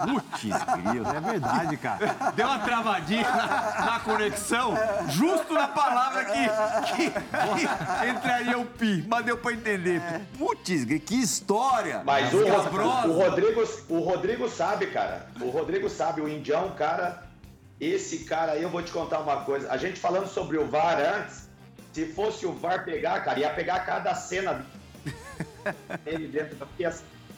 Putz, 0.03 0.41
grilo. 0.83 1.07
É 1.07 1.19
verdade, 1.19 1.77
cara. 1.77 2.15
Deu 2.35 2.47
uma 2.47 2.59
travadinha 2.59 3.29
na, 3.29 3.85
na 3.85 3.99
conexão, 3.99 4.73
justo 5.09 5.53
na 5.53 5.67
palavra 5.67 6.25
que, 6.25 6.47
que, 6.95 7.11
que 7.11 8.07
entraria 8.09 8.57
o 8.57 8.65
pi, 8.65 9.05
mas 9.07 9.25
deu 9.25 9.37
pra 9.37 9.53
entender. 9.53 10.01
Putz, 10.37 10.85
que 11.05 11.15
história! 11.15 12.01
Mas 12.03 12.33
o, 12.33 12.37
o, 12.37 13.11
Rodrigo, 13.13 13.63
o 13.89 13.99
Rodrigo 13.99 14.49
sabe, 14.49 14.87
cara. 14.87 15.27
O 15.41 15.49
Rodrigo 15.49 15.89
sabe, 15.89 16.21
o 16.21 16.29
Indião, 16.29 16.71
cara. 16.71 17.23
Esse 17.79 18.19
cara 18.19 18.53
aí, 18.53 18.63
eu 18.63 18.69
vou 18.69 18.81
te 18.81 18.91
contar 18.91 19.19
uma 19.19 19.41
coisa. 19.41 19.69
A 19.69 19.75
gente 19.75 19.99
falando 19.99 20.27
sobre 20.27 20.57
o 20.57 20.65
VAR 20.65 20.97
antes, 20.97 21.49
se 21.91 22.05
fosse 22.05 22.45
o 22.45 22.53
VAR 22.53 22.85
pegar, 22.85 23.21
cara, 23.21 23.39
ia 23.39 23.49
pegar 23.49 23.79
cada 23.85 24.15
cena 24.15 24.65
dele 26.03 26.27
dentro 26.27 26.55
da 26.55 26.65
porque 26.65 26.85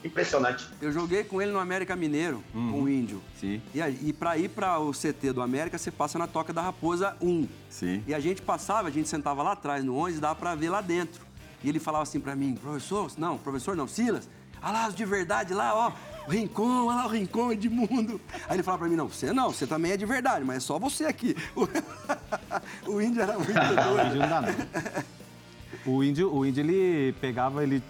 Impressionante. 0.03 0.67
Eu 0.79 0.91
joguei 0.91 1.23
com 1.23 1.41
ele 1.41 1.51
no 1.51 1.59
América 1.59 1.95
Mineiro, 1.95 2.43
com 2.53 2.83
o 2.83 2.89
Índio. 2.89 3.21
Sim. 3.39 3.61
E, 3.73 3.79
e 4.09 4.13
pra 4.13 4.37
ir 4.37 4.49
para 4.49 4.79
o 4.79 4.91
CT 4.91 5.33
do 5.33 5.41
América, 5.41 5.77
você 5.77 5.91
passa 5.91 6.19
na 6.19 6.27
Toca 6.27 6.53
da 6.53 6.61
Raposa 6.61 7.15
1. 7.19 7.47
Sim. 7.69 8.03
E 8.07 8.13
a 8.13 8.19
gente 8.19 8.41
passava, 8.41 8.87
a 8.87 8.91
gente 8.91 9.09
sentava 9.09 9.41
lá 9.41 9.53
atrás 9.53 9.83
no 9.83 9.97
11 9.97 10.17
e 10.17 10.21
dava 10.21 10.35
pra 10.35 10.53
ver 10.55 10.69
lá 10.69 10.81
dentro. 10.81 11.25
E 11.63 11.69
ele 11.69 11.79
falava 11.79 12.03
assim 12.03 12.19
pra 12.19 12.35
mim, 12.35 12.55
professor, 12.55 13.11
não, 13.17 13.37
professor 13.37 13.75
não, 13.75 13.87
Silas, 13.87 14.29
olha 14.61 14.71
lá 14.71 14.87
os 14.87 14.95
de 14.95 15.03
verdade 15.03 15.53
lá, 15.55 15.73
ó, 15.75 15.91
o 16.27 16.31
Rincon, 16.31 16.85
olha 16.85 16.97
lá 16.97 17.05
o 17.07 17.09
Rincon, 17.09 17.51
Edmundo. 17.51 18.21
Aí 18.47 18.55
ele 18.57 18.63
falava 18.63 18.83
pra 18.83 18.89
mim, 18.89 18.95
não, 18.95 19.09
você 19.09 19.33
não, 19.33 19.51
você 19.51 19.65
também 19.65 19.93
é 19.93 19.97
de 19.97 20.05
verdade, 20.05 20.45
mas 20.45 20.57
é 20.57 20.59
só 20.59 20.77
você 20.77 21.05
aqui. 21.05 21.35
o 22.85 23.01
índio 23.01 23.21
era 23.23 23.33
muito 23.33 23.49
O 23.49 23.53
doido. 23.83 24.07
índio 24.07 24.19
não 24.19 24.29
dá, 24.29 24.41
não. 24.41 25.93
O 25.93 26.03
índio, 26.03 26.33
o 26.33 26.45
índio, 26.45 26.61
ele 26.61 27.13
pegava, 27.13 27.63
ele 27.63 27.81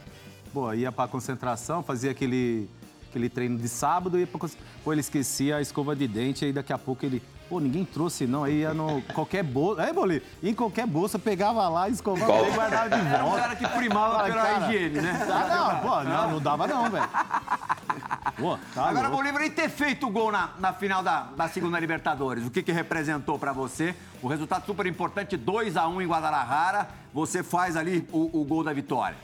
pô, 0.57 0.73
ia 0.73 0.91
pra 0.91 1.07
concentração, 1.07 1.83
fazia 1.83 2.09
aquele, 2.09 2.67
aquele 3.07 3.29
treino 3.29 3.59
de 3.59 3.69
sábado, 3.69 4.17
ia 4.17 4.25
pra 4.25 4.49
Pô, 4.83 4.91
ele 4.91 5.01
esquecia 5.01 5.57
a 5.57 5.61
escova 5.61 5.95
de 5.95 6.07
dente, 6.07 6.45
aí 6.45 6.51
daqui 6.51 6.73
a 6.73 6.79
pouco 6.79 7.05
ele. 7.05 7.21
Pô, 7.47 7.59
ninguém 7.59 7.85
trouxe, 7.85 8.25
não. 8.25 8.43
Aí 8.43 8.61
ia 8.61 8.73
no 8.73 9.01
qualquer 9.13 9.43
bolsa. 9.43 9.83
É, 9.83 9.93
Boli? 9.93 10.21
Em 10.41 10.53
qualquer 10.55 10.87
bolsa, 10.87 11.19
pegava 11.19 11.69
lá, 11.69 11.87
escovava 11.87 12.47
e 12.47 12.51
guardava 12.51 12.89
de 12.89 12.95
Era 13.07 13.23
um 13.23 13.27
volta. 13.27 13.41
cara 13.41 13.55
que 13.55 13.67
primava 13.67 14.17
Ah, 14.17 14.23
pela 14.23 14.41
cara. 14.41 14.65
higiene, 14.73 14.99
né? 14.99 15.27
Ah, 15.31 15.55
não, 15.55 15.89
pô, 15.89 16.03
não, 16.03 16.31
não 16.31 16.41
dava 16.41 16.67
não, 16.67 16.89
velho. 16.89 17.09
Pô, 18.37 18.57
tá 18.73 18.85
Agora, 18.89 19.07
louco. 19.09 19.17
Bolívar, 19.17 19.43
e 19.43 19.49
ter 19.51 19.69
feito 19.69 20.07
o 20.07 20.09
gol 20.09 20.31
na, 20.31 20.49
na 20.59 20.73
final 20.73 21.03
da, 21.03 21.21
da 21.37 21.47
segunda 21.47 21.79
Libertadores, 21.79 22.45
o 22.45 22.49
que, 22.51 22.61
que 22.63 22.71
representou 22.71 23.37
pra 23.39 23.53
você? 23.53 23.95
O 24.21 24.27
resultado 24.27 24.65
super 24.65 24.85
importante, 24.87 25.37
2 25.37 25.77
a 25.77 25.87
1 25.87 26.01
em 26.01 26.07
Guadalajara. 26.07 26.89
Você 27.13 27.43
faz 27.43 27.77
ali 27.77 28.07
o, 28.11 28.41
o 28.41 28.43
gol 28.43 28.63
da 28.63 28.73
vitória. 28.73 29.15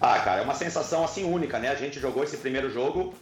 Ah, 0.00 0.18
cara, 0.20 0.40
é 0.40 0.44
uma 0.44 0.54
sensação 0.54 1.04
assim 1.04 1.24
única, 1.24 1.58
né? 1.58 1.68
A 1.68 1.74
gente 1.74 2.00
jogou 2.00 2.24
esse 2.24 2.38
primeiro 2.38 2.70
jogo 2.70 3.12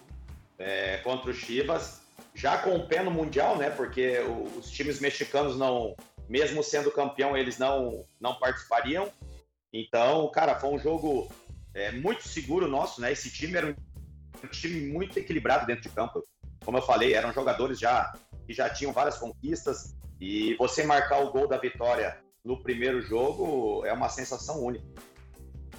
é, 0.57 0.99
contra 0.99 1.29
o 1.29 1.35
Chivas, 1.35 2.01
já 2.33 2.57
com 2.59 2.77
o 2.77 2.87
pé 2.87 3.03
no 3.03 3.11
Mundial, 3.11 3.57
né? 3.57 3.69
Porque 3.69 4.19
os 4.57 4.71
times 4.71 5.01
mexicanos 5.01 5.59
não, 5.59 5.97
mesmo 6.29 6.62
sendo 6.62 6.93
campeão, 6.93 7.37
eles 7.37 7.59
não, 7.59 8.05
não 8.21 8.38
participariam. 8.38 9.11
Então, 9.73 10.31
cara, 10.31 10.55
foi 10.55 10.71
um 10.71 10.79
jogo 10.79 11.29
é, 11.75 11.91
muito 11.91 12.29
seguro 12.29 12.69
nosso, 12.69 13.01
né? 13.01 13.11
Esse 13.11 13.29
time 13.29 13.57
era 13.57 13.67
um 14.45 14.47
time 14.49 14.88
muito 14.88 15.19
equilibrado 15.19 15.67
dentro 15.67 15.83
de 15.83 15.88
campo. 15.88 16.25
Como 16.64 16.79
eu 16.79 16.83
falei, 16.83 17.12
eram 17.12 17.33
jogadores 17.33 17.81
já 17.81 18.14
que 18.47 18.55
já 18.55 18.71
tinham 18.71 18.93
várias 18.93 19.19
conquistas 19.19 19.97
e 20.21 20.55
você 20.55 20.85
marcar 20.85 21.19
o 21.19 21.33
gol 21.33 21.49
da 21.49 21.59
vitória 21.59 22.19
no 22.45 22.62
primeiro 22.62 23.03
jogo 23.03 23.85
é 23.85 23.93
uma 23.93 24.09
sensação 24.09 24.62
única. 24.62 24.87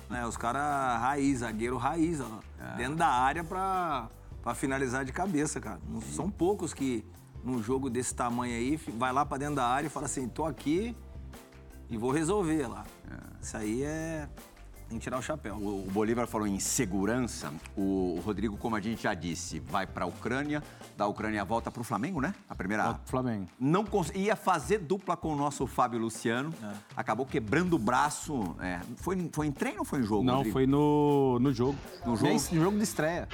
Né? 0.10 0.26
Os 0.26 0.36
caras 0.36 1.00
raiz, 1.00 1.39
zagueiro 1.39 1.78
raiz, 1.78 2.19
ó, 2.19 2.39
dentro 2.76 2.95
da 2.95 3.08
área 3.08 3.43
pra, 3.43 4.10
pra 4.41 4.56
finalizar 4.56 5.06
de 5.06 5.12
cabeça, 5.13 5.60
cara. 5.60 5.80
Não 5.88 6.02
são 6.02 6.30
poucos 6.30 6.74
que, 6.74 7.06
num 7.43 7.62
jogo 7.62 7.89
desse 7.89 8.13
tamanho 8.15 8.56
aí, 8.56 8.78
vai 8.98 9.13
lá 9.13 9.26
pra 9.26 9.38
dentro 9.38 9.56
da 9.56 9.65
área 9.65 9.88
e 9.88 9.89
fala 9.89 10.08
assim, 10.08 10.28
tô 10.28 10.45
aqui 10.45 10.95
e 11.89 11.98
vou 11.98 12.12
resolver 12.12 12.67
lá. 12.67 12.86
Isso 13.41 13.56
aí 13.56 13.84
é... 13.84 14.28
Que 14.89 14.97
tirar 14.97 15.19
o 15.19 15.21
chapéu. 15.21 15.56
O, 15.56 15.86
o 15.88 15.91
Bolívar 15.91 16.25
falou 16.28 16.47
em 16.47 16.60
segurança. 16.60 17.52
O, 17.78 18.15
o 18.17 18.21
Rodrigo, 18.25 18.58
como 18.58 18.75
a 18.75 18.82
gente 18.82 19.04
já 19.04 19.13
disse, 19.13 19.60
vai 19.60 19.86
pra 19.86 20.06
Ucrânia. 20.08 20.63
Da 20.97 21.06
Ucrânia 21.06 21.45
volta 21.45 21.69
pro 21.69 21.84
Flamengo, 21.84 22.19
né? 22.19 22.34
A 22.49 22.56
primeira. 22.56 22.84
Volta 22.86 22.99
pro 22.99 23.10
Flamengo. 23.12 23.45
Não 23.60 23.86
cons- 23.86 24.12
ia 24.15 24.36
fazer 24.36 24.80
dupla 24.80 25.15
com 25.15 25.32
o 25.32 25.36
nosso 25.36 25.67
Fábio 25.67 25.99
Luciano. 25.99 26.52
Acabou 26.97 27.25
quebrando 27.25 27.75
o 27.75 27.80
braço. 27.80 28.56
É, 28.60 28.80
foi, 28.97 29.30
foi 29.32 29.47
em 29.47 29.52
treino 29.52 29.80
ou 29.80 29.86
foi 29.86 29.99
em 29.99 30.04
jogo? 30.04 30.23
Não, 30.23 30.36
Rodrigo? 30.38 30.54
foi 30.54 30.65
no, 30.65 31.38
no 31.39 31.54
jogo. 31.54 31.78
No 32.06 32.15
jogo? 32.15 32.28
Nem- 32.30 32.39
No 32.60 32.63
jogo 32.63 32.78
de 32.78 32.84
estreia. 32.84 33.28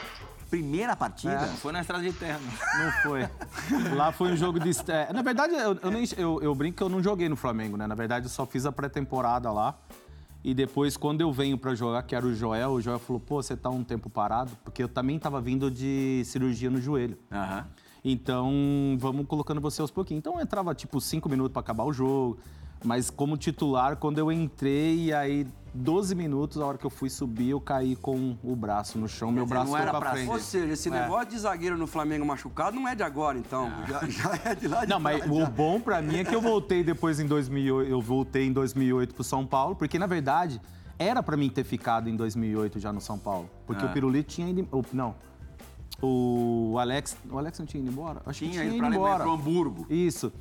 Primeira 0.49 0.95
partida? 0.95 1.39
Foi 1.61 1.71
na 1.73 1.81
estrada 1.81 2.03
de 2.03 2.13
terra. 2.13 2.37
né? 2.39 2.51
Não 2.85 2.91
foi. 3.01 3.95
Lá 3.95 4.11
foi 4.11 4.31
um 4.31 4.35
jogo 4.37 4.59
de. 4.59 4.69
é, 4.91 5.11
na 5.11 5.21
verdade, 5.21 5.53
eu, 5.55 5.77
eu, 5.81 5.91
nem, 5.91 6.05
eu, 6.17 6.41
eu 6.41 6.53
brinco 6.53 6.77
que 6.77 6.83
eu 6.83 6.89
não 6.89 7.01
joguei 7.01 7.27
no 7.27 7.35
Flamengo, 7.35 7.75
né? 7.77 7.87
Na 7.87 7.95
verdade, 7.95 8.25
eu 8.25 8.29
só 8.29 8.45
fiz 8.45 8.65
a 8.65 8.71
pré-temporada 8.71 9.51
lá. 9.51 9.75
E 10.47 10.53
depois, 10.53 10.95
quando 10.95 11.21
eu 11.21 11.31
venho 11.31 11.58
pra 11.58 11.73
jogar, 11.73 12.03
que 12.03 12.15
era 12.15 12.23
o 12.23 12.31
Joel, 12.31 12.73
o 12.73 12.79
Joel 12.79 12.99
falou: 12.99 13.19
pô, 13.19 13.41
você 13.41 13.58
tá 13.58 13.67
um 13.71 13.84
tempo 13.84 14.12
parado? 14.12 14.51
Porque 14.63 14.84
eu 14.84 14.88
também 14.88 15.17
tava 15.17 15.41
vindo 15.41 15.71
de 15.71 16.21
cirurgia 16.23 16.69
no 16.69 16.79
joelho. 16.79 17.17
Aham. 17.31 17.65
Então, 18.03 18.95
vamos 18.99 19.25
colocando 19.25 19.60
você 19.60 19.81
aos 19.81 19.89
pouquinhos. 19.89 20.19
Então, 20.19 20.36
eu 20.36 20.41
entrava 20.41 20.75
tipo 20.75 21.01
cinco 21.01 21.27
minutos 21.27 21.51
pra 21.51 21.62
acabar 21.62 21.84
o 21.84 21.91
jogo. 21.91 22.38
Mas 22.84 23.10
como 23.10 23.36
titular, 23.36 23.97
quando 23.97 24.19
eu 24.19 24.31
entrei, 24.31 25.05
e 25.05 25.13
aí 25.13 25.47
12 25.77 26.15
minutos, 26.15 26.61
a 26.61 26.65
hora 26.65 26.77
que 26.77 26.85
eu 26.85 26.89
fui 26.89 27.09
subir, 27.09 27.49
eu 27.49 27.59
caí 27.59 27.95
com 27.97 28.38
o 28.43 28.55
braço 28.55 28.97
no 28.97 29.07
chão, 29.09 29.29
meu 29.31 29.43
dizer, 29.43 29.53
braço 29.55 29.71
não 29.71 29.77
era 29.77 29.91
pra 29.91 29.99
pra 29.99 30.11
frente. 30.13 30.29
Ou 30.29 30.39
seja, 30.39 30.71
esse 30.73 30.89
negócio 30.89 31.29
de 31.29 31.38
zagueiro 31.39 31.77
no 31.77 31.85
Flamengo 31.85 32.25
machucado 32.25 32.75
não 32.77 32.88
é 32.88 32.95
de 32.95 33.03
agora, 33.03 33.38
então. 33.38 33.69
Já, 33.88 34.07
já 34.07 34.39
é 34.45 34.55
de 34.55 34.67
lá 34.69 34.85
de 34.85 34.89
Não, 34.89 34.99
mas 34.99 35.17
trás, 35.17 35.31
o 35.31 35.39
já. 35.41 35.45
bom 35.49 35.79
pra 35.81 36.01
mim 36.01 36.15
é 36.17 36.23
que 36.23 36.33
eu 36.33 36.41
voltei 36.41 36.83
depois 36.83 37.19
em 37.19 37.27
2008, 37.27 37.89
eu 37.89 38.01
voltei 38.01 38.47
em 38.47 38.53
2008 38.53 39.13
pro 39.13 39.23
São 39.23 39.45
Paulo, 39.45 39.75
porque 39.75 39.99
na 39.99 40.07
verdade 40.07 40.61
era 40.97 41.21
pra 41.21 41.35
mim 41.35 41.49
ter 41.49 41.65
ficado 41.65 42.09
em 42.09 42.15
2008 42.15 42.79
já 42.79 42.93
no 42.93 43.01
São 43.01 43.19
Paulo, 43.19 43.49
porque 43.67 43.83
Ah. 43.85 43.89
o 43.89 43.91
Pirulito 43.91 44.29
tinha 44.29 44.49
ido, 44.49 44.65
não. 44.93 45.13
O 46.01 46.77
Alex, 46.79 47.15
o 47.29 47.38
Alex 47.38 47.57
não 47.59 47.65
tinha 47.65 47.81
ido 47.81 47.91
embora? 47.91 48.21
Acho 48.25 48.39
que 48.39 48.49
Tinha 48.49 48.63
tinha 48.63 48.75
ido 48.77 48.85
ido 48.85 48.95
embora. 48.95 49.23
pro 49.23 49.33
Hamburgo. 49.33 49.85
Isso. 49.89 50.31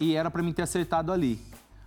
E 0.00 0.14
era 0.14 0.30
pra 0.30 0.42
mim 0.42 0.52
ter 0.52 0.62
acertado 0.62 1.12
ali. 1.12 1.38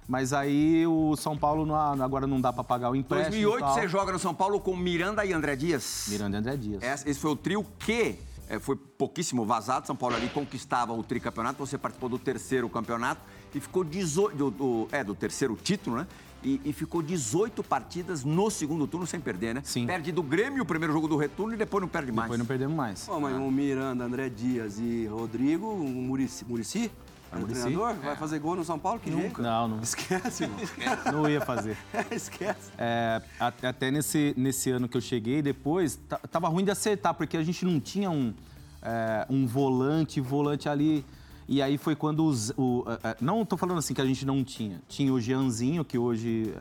Mas 0.08 0.32
aí 0.32 0.88
o 0.88 1.16
São 1.18 1.38
Paulo 1.38 1.66
não- 1.66 1.76
agora 1.76 2.26
não 2.26 2.40
dá 2.40 2.54
pra 2.54 2.64
pagar 2.64 2.90
o 2.90 2.96
empréstimo. 2.96 3.36
e 3.36 3.42
2008 3.44 3.60
tal. 3.66 3.74
você 3.76 3.88
joga 3.90 4.12
no 4.14 4.20
São 4.20 4.34
Paulo 4.34 4.60
com 4.60 4.76
Miranda 4.76 5.26
e 5.26 5.34
André 5.34 5.56
Dias. 5.56 6.06
Miranda 6.10 6.38
e 6.38 6.40
André 6.40 6.56
Dias. 6.58 6.82
Esse 6.84 7.10
esse 7.10 7.20
foi 7.20 7.32
o 7.32 7.36
trio 7.36 7.66
que 7.80 8.16
é, 8.50 8.58
foi 8.60 8.78
pouquíssimo 8.78 9.46
vazado. 9.46 9.86
São 9.86 9.96
Paulo 9.96 10.16
ali 10.16 10.30
conquistava 10.30 10.94
o 10.94 11.04
tricampeonato. 11.04 11.58
Você 11.66 11.78
participou 11.78 12.08
do 12.08 12.18
terceiro 12.18 12.70
campeonato 12.70 13.20
e 13.54 13.60
ficou 13.60 13.84
18. 13.84 14.36
Do, 14.38 14.50
do- 14.52 14.88
é, 14.94 15.04
do 15.04 15.14
terceiro 15.14 15.58
título, 15.62 15.98
né? 15.98 16.08
E, 16.44 16.62
e 16.64 16.72
ficou 16.72 17.02
18 17.02 17.62
partidas 17.64 18.24
no 18.24 18.50
segundo 18.50 18.88
turno 18.88 19.06
sem 19.08 19.20
perder, 19.20 19.56
né? 19.56 19.62
Sim. 19.66 19.86
Perde 19.88 20.12
do 20.14 20.22
Grêmio 20.24 20.62
o 20.64 20.66
primeiro 20.66 20.94
jogo 20.94 21.08
do 21.08 21.18
retorno 21.18 21.54
e 21.56 21.58
depois 21.58 21.82
não 21.82 21.90
perde 21.90 22.12
mais. 22.12 22.28
Depois 22.28 22.40
não 22.40 22.46
perdemos 22.46 22.76
mais. 22.78 23.06
Pô, 23.06 23.20
mas 23.20 23.36
o 23.36 23.52
Miranda, 23.52 24.06
André 24.06 24.30
Dias 24.30 24.80
e 24.80 25.08
Rodrigo, 25.08 25.68
o 25.68 25.84
Murici, 25.84 26.46
Murici, 26.46 26.90
é 27.32 27.40
treinador, 27.40 27.94
vai 27.96 28.16
fazer 28.16 28.40
gol 28.40 28.56
no 28.56 28.64
São 28.64 28.78
Paulo? 28.80 29.00
Que 29.00 29.12
jeito? 29.12 29.42
Não, 29.42 29.68
não, 29.68 29.80
Esquece, 29.84 30.44
irmão. 30.44 30.60
não 31.12 31.30
ia 31.30 31.42
fazer. 31.42 31.78
Esquece. 32.12 32.72
É, 32.78 33.22
até 33.40 33.92
nesse, 33.92 34.34
nesse 34.38 34.70
ano 34.72 34.88
que 34.88 34.98
eu 34.98 35.02
cheguei, 35.02 35.42
depois, 35.42 35.98
ta- 36.08 36.20
tava 36.32 36.48
ruim 36.48 36.64
de 36.64 36.72
acertar, 36.72 37.14
porque 37.14 37.38
a 37.38 37.44
gente 37.44 37.66
não 37.66 37.80
tinha 37.80 38.10
um, 38.10 38.34
é, 38.82 39.26
um 39.30 39.46
volante, 39.46 40.20
volante 40.22 40.68
ali. 40.70 41.06
E 41.50 41.62
aí 41.62 41.78
foi 41.78 41.96
quando 41.96 42.26
os. 42.26 42.50
O, 42.58 42.84
é, 43.04 43.10
é, 43.12 43.18
não 43.22 43.46
tô 43.46 43.56
falando 43.56 43.78
assim 43.78 43.94
que 43.94 44.02
a 44.02 44.06
gente 44.06 44.26
não 44.26 44.44
tinha. 44.44 44.82
Tinha 44.88 45.14
o 45.14 45.20
Jeanzinho, 45.22 45.86
que 45.86 45.98
hoje. 45.98 46.54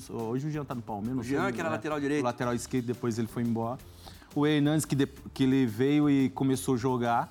sei, 0.00 0.14
hoje 0.14 0.46
o 0.48 0.50
Jean 0.50 0.64
tá 0.64 0.74
no 0.74 0.82
Palmeiras. 0.82 1.20
O 1.20 1.22
Jean, 1.22 1.44
sei, 1.44 1.52
que 1.52 1.60
era 1.60 1.70
é, 1.70 1.72
lateral 1.72 1.98
direito. 1.98 2.20
O 2.20 2.24
lateral 2.24 2.54
esquerdo, 2.54 2.84
depois 2.84 3.18
ele 3.18 3.28
foi 3.28 3.42
embora. 3.42 3.78
O 4.34 4.46
Hernandes, 4.46 4.84
que, 4.84 4.94
de- 4.94 5.06
que 5.32 5.44
ele 5.44 5.64
veio 5.64 6.10
e 6.10 6.28
começou 6.28 6.74
a 6.74 6.76
jogar. 6.76 7.30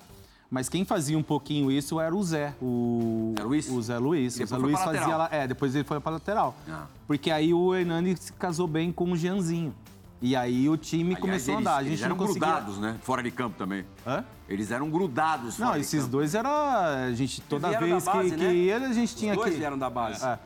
Mas 0.50 0.68
quem 0.68 0.84
fazia 0.84 1.18
um 1.18 1.22
pouquinho 1.22 1.70
isso 1.72 2.00
era 2.00 2.14
o 2.14 2.22
Zé. 2.22 2.54
O, 2.62 3.34
Zé 3.36 3.44
Luiz? 3.44 3.68
O 3.68 3.82
Zé 3.82 3.98
Luiz. 3.98 4.38
E 4.38 4.44
O 4.44 4.46
Zé 4.46 4.56
Luiz 4.56 4.78
fazia 4.78 5.00
lateral. 5.00 5.18
lá. 5.18 5.28
É, 5.32 5.46
depois 5.46 5.74
ele 5.74 5.84
foi 5.84 5.98
pra 6.00 6.12
lateral. 6.12 6.54
Ah. 6.68 6.86
Porque 7.06 7.30
aí 7.30 7.52
o 7.52 7.74
Hernani 7.74 8.16
se 8.16 8.32
casou 8.32 8.66
bem 8.68 8.92
com 8.92 9.10
o 9.10 9.16
Jeanzinho. 9.16 9.74
E 10.22 10.34
aí 10.34 10.68
o 10.68 10.76
time 10.76 11.10
Aliás, 11.14 11.20
começou 11.20 11.54
eles- 11.54 11.66
a 11.66 11.70
andar. 11.70 11.76
A 11.78 11.80
eles 11.82 11.90
gente 11.98 12.04
eram 12.04 12.16
não 12.16 12.26
conseguia... 12.26 12.48
grudados, 12.48 12.78
né? 12.78 12.96
Fora 13.02 13.22
de 13.22 13.30
campo 13.30 13.56
também. 13.58 13.84
Hã? 14.06 14.24
Eles 14.48 14.70
eram 14.70 14.88
grudados 14.88 15.58
Não, 15.58 15.76
esses 15.76 16.00
campo. 16.00 16.12
dois 16.12 16.34
era. 16.34 17.04
A 17.06 17.12
gente, 17.12 17.40
toda 17.42 17.68
vez 17.78 18.04
base, 18.04 18.30
que, 18.30 18.36
né? 18.36 18.48
que 18.48 18.54
ia, 18.54 18.76
a 18.76 18.92
gente 18.92 19.16
tinha 19.16 19.32
Os 19.32 19.38
dois 19.38 19.52
que. 19.52 19.58
vieram 19.58 19.76
da 19.76 19.90
base. 19.90 20.24
É. 20.24 20.38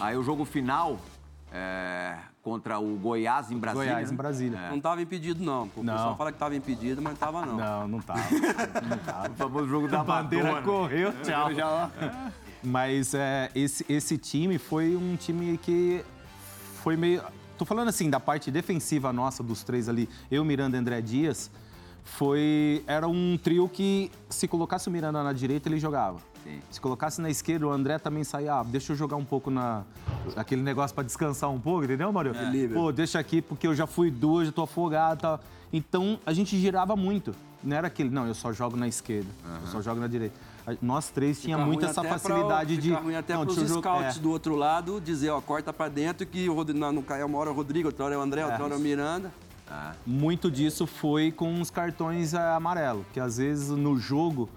Aí 0.00 0.16
o 0.16 0.22
jogo 0.22 0.44
final, 0.44 0.98
é, 1.52 2.16
contra 2.46 2.78
o 2.78 2.94
Goiás 2.96 3.50
em 3.50 3.58
Brasília. 3.58 3.88
Goiás, 3.92 4.12
em 4.12 4.14
Brasília. 4.14 4.70
Não 4.70 4.80
tava 4.80 5.02
impedido, 5.02 5.42
não. 5.42 5.68
O 5.74 5.82
Não. 5.82 5.94
pessoal 5.94 6.16
fala 6.16 6.30
que 6.30 6.38
tava 6.38 6.54
impedido, 6.54 7.02
mas 7.02 7.18
tava 7.18 7.44
não. 7.44 7.56
Não, 7.56 7.88
não 7.88 8.00
tava. 8.00 8.20
Não 8.88 8.98
tava. 8.98 9.30
O 9.32 9.34
famoso 9.34 9.66
jogo 9.66 9.88
da 9.88 10.04
bandeira 10.04 10.52
Madonna. 10.52 10.62
correu, 10.64 11.12
tchau. 11.24 11.52
Já- 11.52 11.90
Mas 12.62 13.14
é, 13.14 13.50
esse, 13.52 13.84
esse 13.88 14.16
time 14.16 14.58
foi 14.58 14.94
um 14.94 15.16
time 15.16 15.58
que 15.58 16.04
foi 16.84 16.96
meio. 16.96 17.20
Tô 17.58 17.64
falando 17.64 17.88
assim, 17.88 18.08
da 18.08 18.20
parte 18.20 18.48
defensiva 18.48 19.12
nossa, 19.12 19.42
dos 19.42 19.64
três 19.64 19.88
ali, 19.88 20.08
eu, 20.30 20.44
Miranda 20.44 20.76
e 20.76 20.80
André 20.80 21.00
Dias, 21.00 21.50
foi. 22.04 22.84
Era 22.86 23.08
um 23.08 23.36
trio 23.42 23.68
que, 23.68 24.08
se 24.30 24.46
colocasse 24.46 24.86
o 24.88 24.92
Miranda 24.92 25.20
na 25.20 25.32
direita, 25.32 25.68
ele 25.68 25.80
jogava. 25.80 26.20
Sim. 26.46 26.60
Se 26.70 26.80
colocasse 26.80 27.20
na 27.20 27.28
esquerda, 27.28 27.66
o 27.66 27.72
André 27.72 27.98
também 27.98 28.22
saía, 28.22 28.54
ah, 28.54 28.62
deixa 28.62 28.92
eu 28.92 28.96
jogar 28.96 29.16
um 29.16 29.24
pouco 29.24 29.50
na. 29.50 29.82
Aquele 30.36 30.62
negócio 30.62 30.94
pra 30.94 31.02
descansar 31.02 31.50
um 31.50 31.58
pouco, 31.60 31.84
entendeu, 31.84 32.12
Mário? 32.12 32.30
Equilíbrio. 32.32 32.80
Pô, 32.80 32.92
deixa 32.92 33.18
aqui 33.18 33.42
porque 33.42 33.66
eu 33.66 33.74
já 33.74 33.86
fui 33.86 34.10
duas, 34.10 34.46
já 34.46 34.52
tô 34.52 34.62
afogado 34.62 35.20
tal. 35.20 35.40
Então 35.72 36.20
a 36.24 36.32
gente 36.32 36.56
girava 36.58 36.94
muito. 36.94 37.34
Não 37.64 37.76
era 37.76 37.88
aquele, 37.88 38.10
não, 38.10 38.28
eu 38.28 38.34
só 38.34 38.52
jogo 38.52 38.76
na 38.76 38.86
esquerda, 38.86 39.28
eu 39.62 39.66
só 39.68 39.82
jogo 39.82 40.00
na 40.00 40.06
direita. 40.06 40.36
Nós 40.80 41.10
três 41.10 41.40
tinha 41.40 41.58
muito 41.58 41.84
essa 41.84 42.00
até 42.00 42.10
pra- 42.10 42.18
facilidade 42.18 42.76
de. 42.76 42.90
Fica 42.90 43.00
ruim 43.00 43.14
até 43.16 43.34
não, 43.34 43.44
pros 43.44 43.56
scouts 43.56 44.16
é. 44.16 44.20
do 44.20 44.30
outro 44.30 44.54
lado 44.54 45.00
dizer, 45.00 45.30
ó, 45.30 45.40
corta 45.40 45.72
pra 45.72 45.88
dentro 45.88 46.26
que 46.26 46.48
o 46.48 46.54
Rodrigo, 46.54 46.78
não, 46.78 46.90
uma 46.90 47.38
hora 47.38 47.50
é 47.50 47.52
o 47.52 47.56
Rodrigo, 47.56 47.88
outra 47.88 48.04
hora 48.04 48.14
é 48.14 48.18
o 48.18 48.20
André, 48.20 48.44
outra 48.44 48.64
hora 48.64 48.74
é 48.74 48.76
o 48.76 48.80
Miranda. 48.80 49.32
Muito 50.06 50.50
disso 50.50 50.86
foi 50.86 51.32
com 51.32 51.60
os 51.60 51.70
cartões 51.70 52.34
é, 52.34 52.54
amarelo, 52.54 53.04
que 53.12 53.18
às 53.18 53.38
vezes 53.38 53.70
no 53.70 53.98
jogo, 53.98 54.48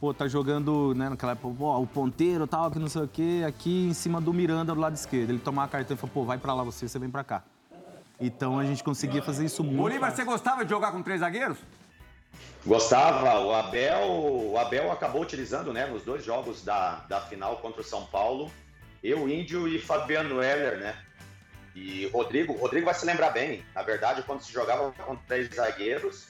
pô, 0.00 0.12
tá 0.12 0.28
jogando, 0.28 0.94
né, 0.94 1.08
naquela 1.08 1.32
época, 1.32 1.54
pô, 1.56 1.78
o 1.78 1.86
ponteiro 1.86 2.46
tal, 2.46 2.70
que 2.70 2.78
não 2.78 2.88
sei 2.88 3.02
o 3.02 3.08
quê, 3.08 3.44
aqui 3.46 3.88
em 3.88 3.94
cima 3.94 4.20
do 4.20 4.32
Miranda 4.32 4.74
do 4.74 4.80
lado 4.80 4.94
esquerdo. 4.94 5.30
Ele 5.30 5.38
tomava 5.38 5.70
cartão 5.70 5.94
e 5.94 5.98
falou, 5.98 6.12
pô, 6.12 6.24
vai 6.24 6.38
pra 6.38 6.54
lá 6.54 6.62
você, 6.62 6.88
você 6.88 6.98
vem 6.98 7.10
pra 7.10 7.24
cá. 7.24 7.42
Então 8.20 8.58
a 8.58 8.64
gente 8.64 8.82
conseguia 8.82 9.22
fazer 9.22 9.44
isso 9.44 9.62
muito. 9.62 9.76
Bolívar, 9.76 10.14
você 10.14 10.24
gostava 10.24 10.64
de 10.64 10.70
jogar 10.70 10.92
com 10.92 11.02
três 11.02 11.20
zagueiros? 11.20 11.58
Gostava, 12.64 13.40
o 13.40 13.54
Abel, 13.54 14.08
o 14.08 14.58
Abel 14.58 14.90
acabou 14.90 15.22
utilizando, 15.22 15.72
né, 15.72 15.86
nos 15.86 16.02
dois 16.02 16.24
jogos 16.24 16.64
da, 16.64 17.04
da 17.08 17.20
final 17.20 17.58
contra 17.58 17.80
o 17.80 17.84
São 17.84 18.04
Paulo, 18.06 18.50
eu, 19.02 19.28
Índio 19.28 19.68
e 19.68 19.78
Fabiano 19.78 20.42
Heller, 20.42 20.78
né? 20.78 20.96
E 21.76 22.06
Rodrigo, 22.08 22.54
Rodrigo 22.54 22.86
vai 22.86 22.94
se 22.94 23.04
lembrar 23.04 23.30
bem. 23.30 23.62
Na 23.74 23.82
verdade, 23.82 24.22
quando 24.22 24.40
se 24.40 24.52
jogava 24.52 24.90
com 24.92 25.14
três 25.14 25.54
zagueiros, 25.54 26.28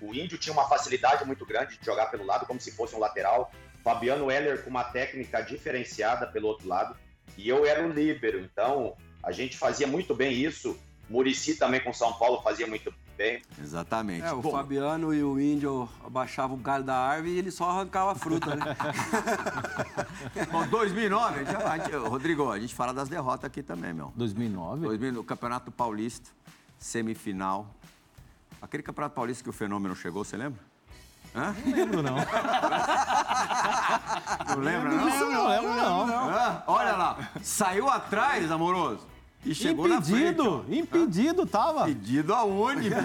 o 0.00 0.14
Índio 0.14 0.38
tinha 0.38 0.52
uma 0.52 0.68
facilidade 0.68 1.24
muito 1.24 1.44
grande 1.46 1.76
de 1.78 1.84
jogar 1.84 2.06
pelo 2.06 2.24
lado, 2.24 2.46
como 2.46 2.60
se 2.60 2.72
fosse 2.72 2.94
um 2.94 2.98
lateral. 2.98 3.50
Fabiano 3.82 4.30
Heller 4.30 4.62
com 4.62 4.70
uma 4.70 4.84
técnica 4.84 5.40
diferenciada 5.40 6.26
pelo 6.26 6.48
outro 6.48 6.68
lado. 6.68 6.96
E 7.36 7.48
eu 7.48 7.64
era 7.64 7.86
o 7.86 7.90
líbero, 7.90 8.40
então 8.40 8.94
a 9.22 9.32
gente 9.32 9.56
fazia 9.56 9.86
muito 9.86 10.14
bem 10.14 10.32
isso. 10.32 10.78
Murici 11.08 11.54
também 11.54 11.80
com 11.80 11.92
São 11.92 12.12
Paulo 12.12 12.42
fazia 12.42 12.66
muito 12.66 12.92
bem. 13.16 13.40
Exatamente. 13.58 14.24
É, 14.26 14.32
o 14.32 14.42
Bom, 14.42 14.50
Fabiano 14.50 15.14
e 15.14 15.22
o 15.24 15.40
Índio 15.40 15.88
abaixavam 16.04 16.56
o 16.56 16.60
galho 16.60 16.84
da 16.84 16.94
árvore 16.96 17.30
e 17.32 17.38
ele 17.38 17.50
só 17.50 17.70
arrancava 17.70 18.12
a 18.12 18.14
fruta, 18.14 18.54
né? 18.54 18.76
bom, 20.52 20.66
2009, 20.68 21.40
a 21.40 21.44
gente- 21.44 21.62
a 21.62 21.78
gente- 21.78 21.96
Rodrigo, 21.96 22.50
a 22.50 22.58
gente 22.58 22.74
fala 22.74 22.92
das 22.92 23.08
derrotas 23.08 23.44
aqui 23.46 23.62
também, 23.62 23.92
meu. 23.92 24.12
2009? 24.16 24.82
2000, 24.86 25.20
o 25.20 25.24
Campeonato 25.24 25.70
Paulista, 25.72 26.30
semifinal. 26.78 27.74
Aquele 28.60 28.82
Campeonato 28.82 29.14
Paulista 29.14 29.42
que 29.44 29.50
o 29.50 29.52
Fenômeno 29.52 29.94
chegou, 29.94 30.24
você 30.24 30.36
lembra? 30.36 30.60
Hã? 31.34 31.54
Não 31.64 31.72
lembro, 31.76 32.02
não. 32.02 32.16
Não 34.48 34.58
lembra, 34.62 34.90
não? 34.90 35.08
Isso 35.08 35.26
não 35.30 35.48
lembro, 35.48 35.74
não. 35.74 36.08
Hã? 36.30 36.62
Olha 36.66 36.92
lá, 36.96 37.18
saiu 37.42 37.88
atrás, 37.88 38.50
amoroso, 38.50 39.06
e 39.44 39.54
chegou 39.54 39.86
na 39.88 40.00
frente. 40.02 40.40
ó. 40.40 40.62
Impedido, 40.62 40.64
impedido 40.68 41.46
tava. 41.46 41.84
Pedido 41.84 42.34
aonde? 42.34 42.90
Pedido. 42.90 43.02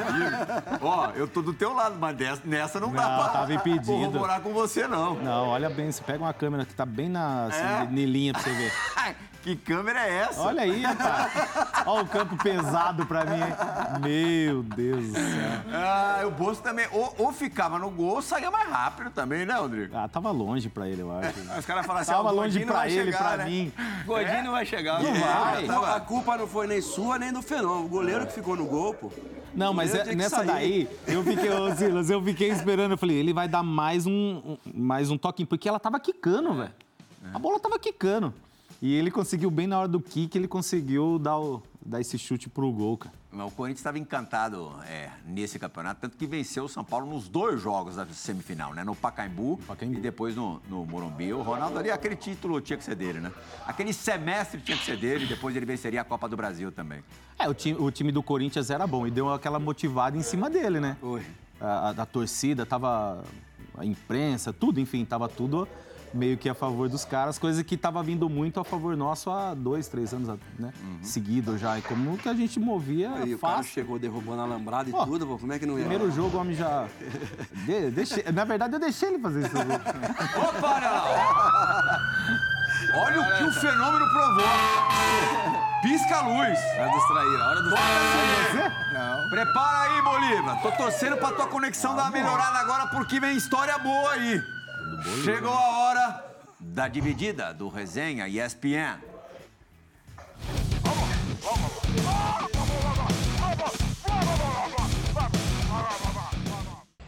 Ó, 0.81 1.09
eu 1.11 1.27
tô 1.27 1.41
do 1.41 1.53
teu 1.53 1.73
lado, 1.73 1.95
mas 1.99 2.15
dessa, 2.15 2.41
nessa 2.45 2.79
não, 2.79 2.91
dá 2.91 3.07
Não, 3.07 3.17
pra 3.23 3.29
tava 3.29 3.53
impedido. 3.53 3.85
corroborar 3.85 4.41
com 4.41 4.53
você, 4.53 4.87
não. 4.87 5.15
Não, 5.15 5.47
olha 5.49 5.69
bem, 5.69 5.91
você 5.91 6.01
pega 6.03 6.23
uma 6.23 6.33
câmera 6.33 6.65
que 6.65 6.73
tá 6.73 6.85
bem 6.85 7.09
na 7.09 7.45
assim, 7.47 7.61
É? 7.63 7.85
nilinha 7.91 8.33
pra 8.33 8.41
você 8.41 8.51
ver. 8.53 8.71
que 9.43 9.55
câmera 9.57 9.99
é 10.07 10.19
essa? 10.19 10.41
Olha 10.41 10.63
aí, 10.63 10.81
rapaz. 10.83 11.33
Olha 11.85 12.03
o 12.03 12.07
campo 12.07 12.37
pesado 12.37 13.05
pra 13.05 13.25
mim. 13.25 13.35
hein? 13.35 13.99
Meu 14.01 14.63
Deus 14.63 15.07
do 15.07 15.13
céu. 15.13 15.51
Ah, 15.73 16.21
o 16.25 16.31
Bolso 16.31 16.61
também. 16.61 16.87
Ou, 16.91 17.13
ou 17.17 17.31
ficava 17.33 17.77
no 17.77 17.89
gol 17.89 18.15
ou 18.15 18.21
saía 18.21 18.49
mais 18.49 18.69
rápido 18.69 19.09
também, 19.11 19.45
né, 19.45 19.53
Rodrigo? 19.55 19.95
Ah, 19.95 20.07
tava 20.07 20.31
longe 20.31 20.69
pra 20.69 20.87
ele, 20.87 21.01
eu 21.01 21.11
acho. 21.11 21.39
Os 21.59 21.65
caras 21.65 21.85
falam 21.85 22.01
assim, 22.01 22.11
Tava 22.11 22.29
ó, 22.29 22.31
o 22.31 22.35
longe 22.35 22.59
pra 22.65 22.73
vai 22.75 22.91
ele, 22.91 23.11
chegar, 23.11 23.17
pra 23.35 23.37
né? 23.37 23.45
mim. 23.45 23.71
Godinho 24.05 24.43
não 24.45 24.51
vai 24.51 24.65
chegar. 24.65 25.01
Não 25.03 25.11
né? 25.11 25.19
vai. 25.19 25.95
A 25.95 25.99
culpa 25.99 26.37
não 26.37 26.47
foi 26.47 26.67
nem 26.67 26.81
sua 26.81 27.19
nem 27.19 27.31
do 27.33 27.41
Fenômeno. 27.41 27.85
O 27.85 27.89
goleiro 27.89 28.25
que 28.27 28.33
ficou 28.33 28.55
no 28.55 28.65
gol, 28.65 28.93
pô. 28.93 29.11
Não, 29.53 29.73
mas 29.73 29.93
é- 29.93 30.15
nessa 30.15 30.37
sair. 30.37 30.47
daí, 30.47 30.89
eu 31.07 31.23
fiquei, 31.23 31.49
ô 31.51 31.75
Silas, 31.75 32.09
eu 32.09 32.23
fiquei 32.23 32.49
esperando. 32.49 32.91
Eu 32.93 32.97
falei, 32.97 33.17
ele 33.17 33.33
vai 33.33 33.47
dar 33.47 33.61
mais 33.61 34.05
um, 34.07 34.11
um- 34.11 34.57
mais 34.73 35.11
um 35.11 35.17
toquinho, 35.17 35.47
porque 35.47 35.67
ela 35.69 35.79
tava 35.79 35.99
quicando, 35.99 36.53
velho. 36.55 36.71
A 37.33 37.37
bola 37.39 37.59
tava 37.59 37.77
quicando. 37.77 38.33
E 38.81 38.93
ele 38.95 39.09
conseguiu, 39.11 39.49
bem 39.49 39.65
na 39.67 39.79
hora 39.79 39.87
do 39.87 39.99
kick, 40.01 40.35
ele 40.37 40.47
conseguiu 40.47 41.17
dar, 41.17 41.37
o- 41.37 41.61
dar 41.85 41.99
esse 41.99 42.17
chute 42.17 42.47
pro 42.49 42.71
gol, 42.71 42.97
cara. 42.97 43.13
O 43.45 43.51
Corinthians 43.51 43.79
estava 43.79 43.97
encantado 43.99 44.71
é, 44.85 45.09
nesse 45.25 45.57
campeonato, 45.59 45.99
tanto 46.01 46.15
que 46.17 46.25
venceu 46.25 46.65
o 46.65 46.69
São 46.69 46.83
Paulo 46.83 47.05
nos 47.07 47.27
dois 47.27 47.59
jogos 47.61 47.95
da 47.95 48.05
semifinal, 48.05 48.73
né? 48.73 48.83
No 48.83 48.95
Pacaembu, 48.95 49.57
Pacaembu. 49.67 49.97
e 49.97 50.01
depois 50.01 50.35
no, 50.35 50.61
no 50.69 50.85
Morumbi. 50.85 51.33
O 51.33 51.41
Ronaldo 51.41 51.77
ali, 51.79 51.91
aquele 51.91 52.15
título 52.15 52.61
tinha 52.61 52.77
que 52.77 52.83
ser 52.83 52.95
dele, 52.95 53.19
né? 53.19 53.31
Aquele 53.65 53.91
semestre 53.91 54.61
tinha 54.61 54.77
que 54.77 54.85
ser 54.85 54.97
dele, 54.97 55.25
e 55.25 55.27
depois 55.27 55.55
ele 55.55 55.65
venceria 55.65 56.01
a 56.01 56.03
Copa 56.03 56.29
do 56.29 56.37
Brasil 56.37 56.71
também. 56.71 57.03
É, 57.37 57.49
o 57.49 57.53
time, 57.53 57.77
o 57.79 57.91
time 57.91 58.11
do 58.11 58.21
Corinthians 58.23 58.69
era 58.69 58.85
bom 58.87 59.05
e 59.07 59.11
deu 59.11 59.33
aquela 59.33 59.59
motivada 59.59 60.15
em 60.17 60.21
cima 60.21 60.49
dele, 60.49 60.79
né? 60.79 60.95
Foi. 61.01 61.21
A, 61.59 61.89
a- 61.89 62.03
a 62.03 62.05
torcida, 62.05 62.65
tava 62.65 63.23
a 63.77 63.83
imprensa, 63.83 64.53
tudo, 64.53 64.79
enfim, 64.79 65.03
tava 65.03 65.27
tudo 65.27 65.67
meio 66.13 66.37
que 66.37 66.47
a 66.47 66.53
favor 66.53 66.87
dos 66.87 67.03
caras, 67.03 67.39
coisa 67.39 67.63
que 67.63 67.75
tava 67.75 68.01
vindo 68.03 68.29
muito 68.29 68.59
a 68.59 68.63
favor 68.63 68.95
nosso 68.95 69.31
há 69.31 69.53
dois, 69.53 69.87
três 69.87 70.13
anos, 70.13 70.37
né? 70.59 70.71
Seguido 71.01 71.57
já. 71.57 71.77
E 71.77 71.81
como 71.81 72.17
que 72.17 72.29
a 72.29 72.33
gente 72.33 72.59
movia 72.59 73.11
Aí 73.15 73.33
o 73.33 73.39
cara 73.39 73.55
fácil. 73.57 73.71
chegou 73.73 73.97
derrubando 73.97 74.41
a 74.41 74.43
alambrada 74.45 74.89
e 74.89 74.93
tudo, 74.93 75.25
pô. 75.25 75.37
Como 75.37 75.51
é 75.53 75.59
que 75.59 75.65
não 75.65 75.73
ia? 75.79 75.85
Primeiro 75.85 76.11
jogo, 76.11 76.37
o 76.37 76.41
homem 76.41 76.55
já. 76.55 76.85
De- 77.65 77.89
deixei- 77.91 78.23
Na 78.31 78.43
verdade, 78.45 78.73
eu 78.75 78.79
deixei 78.79 79.09
ele 79.09 79.19
fazer 79.19 79.45
isso. 79.47 79.55
Opa, 79.57 80.67
olha 80.75 80.91
lá! 80.91 81.99
Olha 82.95 83.21
o 83.21 83.37
que 83.37 83.43
o 83.45 83.51
fenômeno 83.53 84.05
provou. 84.09 84.45
Pisca 85.81 86.15
a 86.17 86.21
luz. 86.27 86.59
Hora 86.77 86.91
dos 86.91 87.07
traíra, 87.07 87.47
hora 87.47 87.61
dos 87.63 87.73
traíra. 87.73 89.29
Prepara 89.29 89.79
aí, 89.81 90.01
Bolívar. 90.01 90.61
Tô 90.61 90.71
torcendo 90.73 91.17
pra 91.17 91.31
tua 91.31 91.47
conexão 91.47 91.95
dar 91.95 92.03
uma 92.03 92.11
melhorada 92.11 92.59
agora, 92.59 92.87
porque 92.87 93.19
vem 93.19 93.35
história 93.35 93.77
boa 93.79 94.11
aí. 94.11 94.41
Chegou 95.23 95.51
a 95.51 95.77
hora 95.77 96.25
da 96.59 96.87
dividida 96.87 97.53
do 97.53 97.67
Resenha 97.67 98.27
ESPN. 98.27 98.99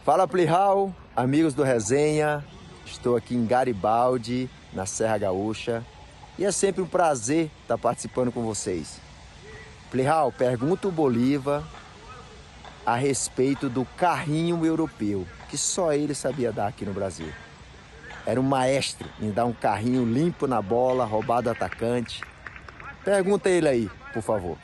Fala 0.04 0.26
Plihal, 0.26 0.94
amigos 1.14 1.54
do 1.54 1.62
Resenha. 1.62 2.44
Estou 2.84 3.16
aqui 3.16 3.34
em 3.34 3.46
Garibaldi, 3.46 4.50
na 4.72 4.86
Serra 4.86 5.18
Gaúcha, 5.18 5.84
e 6.38 6.44
é 6.44 6.52
sempre 6.52 6.82
um 6.82 6.86
prazer 6.86 7.50
estar 7.62 7.78
participando 7.78 8.32
com 8.32 8.42
vocês. 8.42 9.00
Plihal, 9.90 10.32
pergunta 10.32 10.88
o 10.88 10.92
Bolívar 10.92 11.62
a 12.84 12.94
respeito 12.94 13.68
do 13.68 13.84
carrinho 13.96 14.64
europeu, 14.64 15.26
que 15.48 15.58
só 15.58 15.92
ele 15.92 16.14
sabia 16.14 16.52
dar 16.52 16.68
aqui 16.68 16.84
no 16.84 16.92
Brasil. 16.92 17.32
Era 18.26 18.40
um 18.40 18.42
maestro 18.42 19.08
em 19.20 19.30
dar 19.30 19.44
um 19.44 19.52
carrinho 19.52 20.04
limpo 20.04 20.48
na 20.48 20.60
bola, 20.60 21.04
roubado 21.04 21.48
atacante. 21.48 22.20
Pergunta 23.04 23.48
ele 23.48 23.68
aí, 23.68 23.90
por 24.12 24.20
favor. 24.20 24.58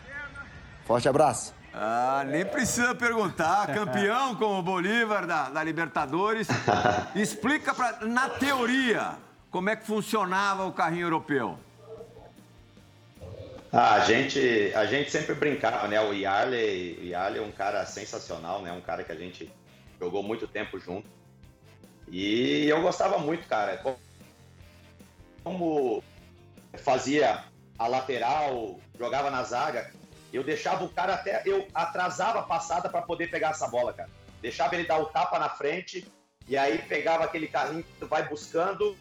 Forte 0.84 1.08
abraço. 1.08 1.54
Ah, 1.72 2.24
nem 2.26 2.44
precisa 2.44 2.92
perguntar. 2.92 3.68
Campeão 3.72 4.34
como 4.34 4.58
o 4.58 4.62
Bolívar 4.62 5.26
da, 5.28 5.48
da 5.48 5.62
Libertadores. 5.62 6.48
Explica 7.14 7.72
pra, 7.72 8.00
na 8.00 8.28
teoria, 8.28 9.12
como 9.48 9.70
é 9.70 9.76
que 9.76 9.86
funcionava 9.86 10.66
o 10.66 10.72
carrinho 10.72 11.06
europeu. 11.06 11.56
Ah, 13.72 13.94
a 13.94 14.00
gente, 14.00 14.72
a 14.74 14.84
gente 14.84 15.10
sempre 15.10 15.34
brincava, 15.34 15.86
né? 15.86 16.00
O 16.00 16.12
Yarley, 16.12 16.98
o 17.00 17.04
Yarley 17.06 17.42
é 17.42 17.46
um 17.46 17.52
cara 17.52 17.86
sensacional, 17.86 18.60
né? 18.60 18.72
Um 18.72 18.82
cara 18.82 19.04
que 19.04 19.12
a 19.12 19.16
gente 19.16 19.50
jogou 20.00 20.22
muito 20.22 20.46
tempo 20.48 20.78
junto. 20.78 21.08
E 22.12 22.68
eu 22.68 22.82
gostava 22.82 23.16
muito, 23.16 23.48
cara. 23.48 23.82
Como 25.42 26.04
fazia 26.74 27.42
a 27.78 27.86
lateral, 27.88 28.78
jogava 28.98 29.30
na 29.30 29.42
zaga, 29.42 29.90
eu 30.30 30.44
deixava 30.44 30.84
o 30.84 30.90
cara 30.90 31.14
até. 31.14 31.42
Eu 31.46 31.66
atrasava 31.74 32.40
a 32.40 32.42
passada 32.42 32.90
para 32.90 33.00
poder 33.00 33.30
pegar 33.30 33.50
essa 33.50 33.66
bola, 33.66 33.94
cara. 33.94 34.10
Deixava 34.42 34.74
ele 34.74 34.86
dar 34.86 34.98
o 34.98 35.06
tapa 35.06 35.38
na 35.38 35.48
frente 35.48 36.06
e 36.46 36.54
aí 36.54 36.78
pegava 36.82 37.24
aquele 37.24 37.48
carrinho 37.48 37.82
que 37.82 37.92
tu 37.98 38.06
vai 38.06 38.28
buscando, 38.28 38.94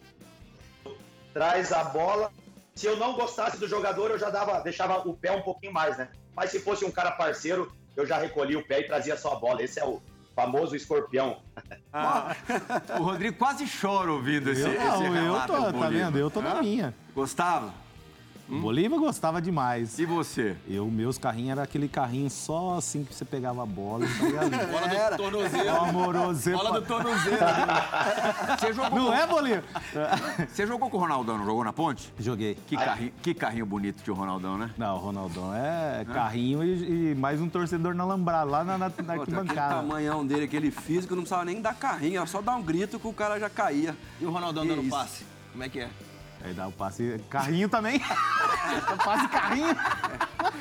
traz 1.34 1.70
a 1.70 1.84
bola. 1.84 2.32
Se 2.74 2.86
eu 2.86 2.96
não 2.96 3.12
gostasse 3.12 3.58
do 3.58 3.68
jogador, 3.68 4.10
eu 4.10 4.18
já 4.18 4.30
dava, 4.30 4.60
deixava 4.60 5.06
o 5.06 5.14
pé 5.14 5.32
um 5.32 5.42
pouquinho 5.42 5.74
mais, 5.74 5.98
né? 5.98 6.08
Mas 6.34 6.50
se 6.50 6.60
fosse 6.60 6.82
um 6.82 6.90
cara 6.90 7.10
parceiro, 7.12 7.70
eu 7.94 8.06
já 8.06 8.16
recolhi 8.16 8.56
o 8.56 8.66
pé 8.66 8.80
e 8.80 8.86
trazia 8.86 9.18
só 9.18 9.34
a 9.34 9.36
bola. 9.36 9.62
Esse 9.62 9.78
é 9.78 9.84
o 9.84 10.00
famoso 10.34 10.74
escorpião. 10.74 11.38
Ah, 11.92 12.34
o 12.98 13.02
Rodrigo 13.02 13.36
quase 13.36 13.66
chora 13.80 14.10
ouvindo 14.12 14.50
esse, 14.50 14.62
Eu 14.62 14.68
esse 14.72 14.78
não, 14.78 15.04
eu 15.04 15.12
relato 15.12 15.52
tô, 15.52 15.72
tá 15.72 15.88
vendo? 15.88 16.18
Eu 16.18 16.30
tô 16.30 16.40
na 16.40 16.60
minha. 16.62 16.94
Gostava? 17.14 17.72
O 18.52 18.60
Bolívar 18.60 18.98
gostava 18.98 19.40
demais. 19.40 19.98
E 19.98 20.04
você? 20.04 20.56
Eu, 20.68 20.86
meus 20.90 21.16
carrinhos 21.16 21.52
era 21.52 21.62
aquele 21.62 21.88
carrinho 21.88 22.28
só 22.28 22.76
assim 22.76 23.02
que 23.04 23.14
você 23.14 23.24
pegava 23.24 23.62
a 23.62 23.66
bola 23.66 24.04
e 24.04 24.08
saía 24.18 24.40
ali. 24.40 24.50
Bola 24.66 25.10
do 25.10 25.16
tornozelo. 25.16 25.76
Amoroso. 25.80 26.50
Bola 26.52 26.80
do 26.80 26.86
tornozelo. 26.86 27.36
Você 28.58 28.72
jogou, 28.72 28.98
Não 28.98 29.06
com, 29.06 29.12
é, 29.14 29.26
Bolívar? 29.26 29.64
você 30.48 30.66
jogou 30.66 30.90
com 30.90 30.96
o 30.96 31.00
Ronaldão, 31.00 31.38
não 31.38 31.44
jogou 31.46 31.64
na 31.64 31.72
ponte? 31.72 32.12
Joguei. 32.18 32.56
Que 32.66 32.76
carrinho, 32.76 33.12
que 33.22 33.34
carrinho 33.34 33.66
bonito 33.66 34.02
tinha 34.02 34.12
o 34.14 34.16
Ronaldão, 34.16 34.58
né? 34.58 34.70
Não, 34.76 34.96
o 34.96 34.98
Ronaldão 34.98 35.54
é 35.54 36.04
carrinho 36.12 36.62
e, 36.62 37.12
e 37.12 37.14
mais 37.14 37.40
um 37.40 37.48
torcedor 37.48 37.94
na 37.94 38.04
lambrada, 38.04 38.50
lá 38.50 38.64
na, 38.64 38.72
na, 38.76 38.78
na 38.78 38.86
aquele 38.86 39.10
arquibancada. 39.12 39.74
tamanhão 39.76 40.26
dele, 40.26 40.44
aquele 40.44 40.70
físico, 40.70 41.14
não 41.14 41.22
precisava 41.22 41.44
nem 41.44 41.60
dar 41.60 41.74
carrinho, 41.74 42.18
era 42.18 42.26
só 42.26 42.42
dar 42.42 42.54
um 42.56 42.62
grito 42.62 42.98
que 42.98 43.06
o 43.08 43.12
cara 43.12 43.38
já 43.40 43.48
caía. 43.48 43.96
E 44.20 44.24
o 44.26 44.30
Ronaldão 44.30 44.62
Que 44.64 44.68
dando 44.70 44.82
isso? 44.82 44.90
passe? 44.90 45.24
Como 45.52 45.64
é 45.64 45.68
que 45.68 45.80
é? 45.80 45.88
Aí 46.44 46.52
dá 46.54 46.66
o 46.66 46.72
passe. 46.72 47.20
Carrinho 47.30 47.68
também. 47.68 48.00
passe 49.04 49.28
carrinho. 49.28 49.76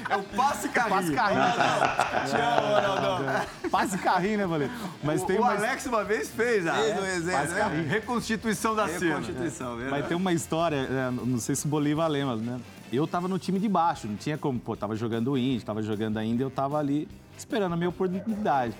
É 0.09 0.15
o 0.15 0.23
passe 0.23 0.69
carrinho. 0.69 0.95
Passe 0.95 1.13
carrinho. 1.13 2.29
Te 2.29 2.35
amo, 2.35 2.75
Ronaldão. 2.75 3.45
Passe 3.71 3.97
carrinho, 3.97 4.37
né, 4.37 4.47
Bolívar? 4.47 4.75
Mas 5.03 5.23
o, 5.23 5.25
tem 5.25 5.37
o 5.37 5.41
uma. 5.41 5.53
Alex 5.53 5.85
uma 5.85 6.03
vez 6.03 6.29
fez 6.29 6.67
a 6.67 6.73
Fez 6.75 6.95
no 6.95 7.01
resenha, 7.01 7.37
Passe 7.39 7.53
né? 7.53 7.59
carrinho. 7.59 7.87
reconstituição 7.87 8.75
da 8.75 8.87
cena. 8.87 9.15
Reconstituição, 9.15 9.71
Mas 9.71 9.79
verdade. 9.81 10.07
tem 10.07 10.17
uma 10.17 10.33
história, 10.33 10.75
é, 10.75 11.11
não 11.11 11.39
sei 11.39 11.55
se 11.55 11.65
o 11.65 11.69
Bolívar 11.69 12.07
lembra, 12.09 12.35
né? 12.35 12.59
Eu 12.91 13.07
tava 13.07 13.27
no 13.27 13.39
time 13.39 13.57
de 13.57 13.69
baixo, 13.69 14.05
não 14.07 14.17
tinha 14.17 14.37
como, 14.37 14.59
pô, 14.59 14.75
tava 14.75 14.95
jogando 14.95 15.31
o 15.31 15.37
Indy, 15.37 15.63
tava 15.63 15.81
jogando 15.81 16.17
ainda, 16.17 16.43
eu 16.43 16.49
tava 16.51 16.77
ali 16.77 17.07
esperando 17.37 17.73
a 17.73 17.77
minha 17.77 17.89
oportunidade. 17.89 18.75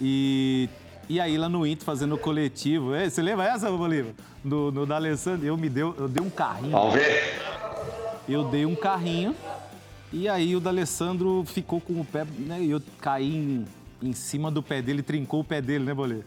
E, 0.00 0.68
e 1.08 1.18
aí 1.20 1.36
lá 1.38 1.48
no 1.48 1.66
Inter, 1.66 1.84
fazendo 1.84 2.14
o 2.14 2.18
coletivo, 2.18 2.94
Ei, 2.94 3.08
você 3.10 3.22
lembra 3.22 3.46
essa, 3.46 3.70
Bolívar? 3.70 4.12
No, 4.44 4.70
no 4.70 4.84
da 4.86 4.96
Alessandro, 4.96 5.46
eu 5.46 5.56
me 5.56 5.68
deu, 5.68 5.94
eu 5.98 6.08
dei 6.08 6.22
um 6.24 6.30
carrinho, 6.30 6.72
Vamos 6.72 6.94
ver. 6.94 7.40
eu 8.28 8.44
dei 8.44 8.64
um 8.66 8.74
carrinho, 8.76 9.34
e 10.12 10.28
aí 10.28 10.54
o 10.56 10.60
D'Alessandro 10.60 11.44
ficou 11.46 11.80
com 11.80 12.00
o 12.00 12.04
pé, 12.04 12.26
né? 12.38 12.60
E 12.62 12.70
eu 12.70 12.80
caí 13.00 13.34
em, 13.34 13.64
em 14.02 14.12
cima 14.12 14.50
do 14.50 14.62
pé 14.62 14.80
dele, 14.80 15.02
trincou 15.02 15.40
o 15.40 15.44
pé 15.44 15.60
dele, 15.60 15.84
né, 15.84 15.92
Bolívar? 15.94 16.24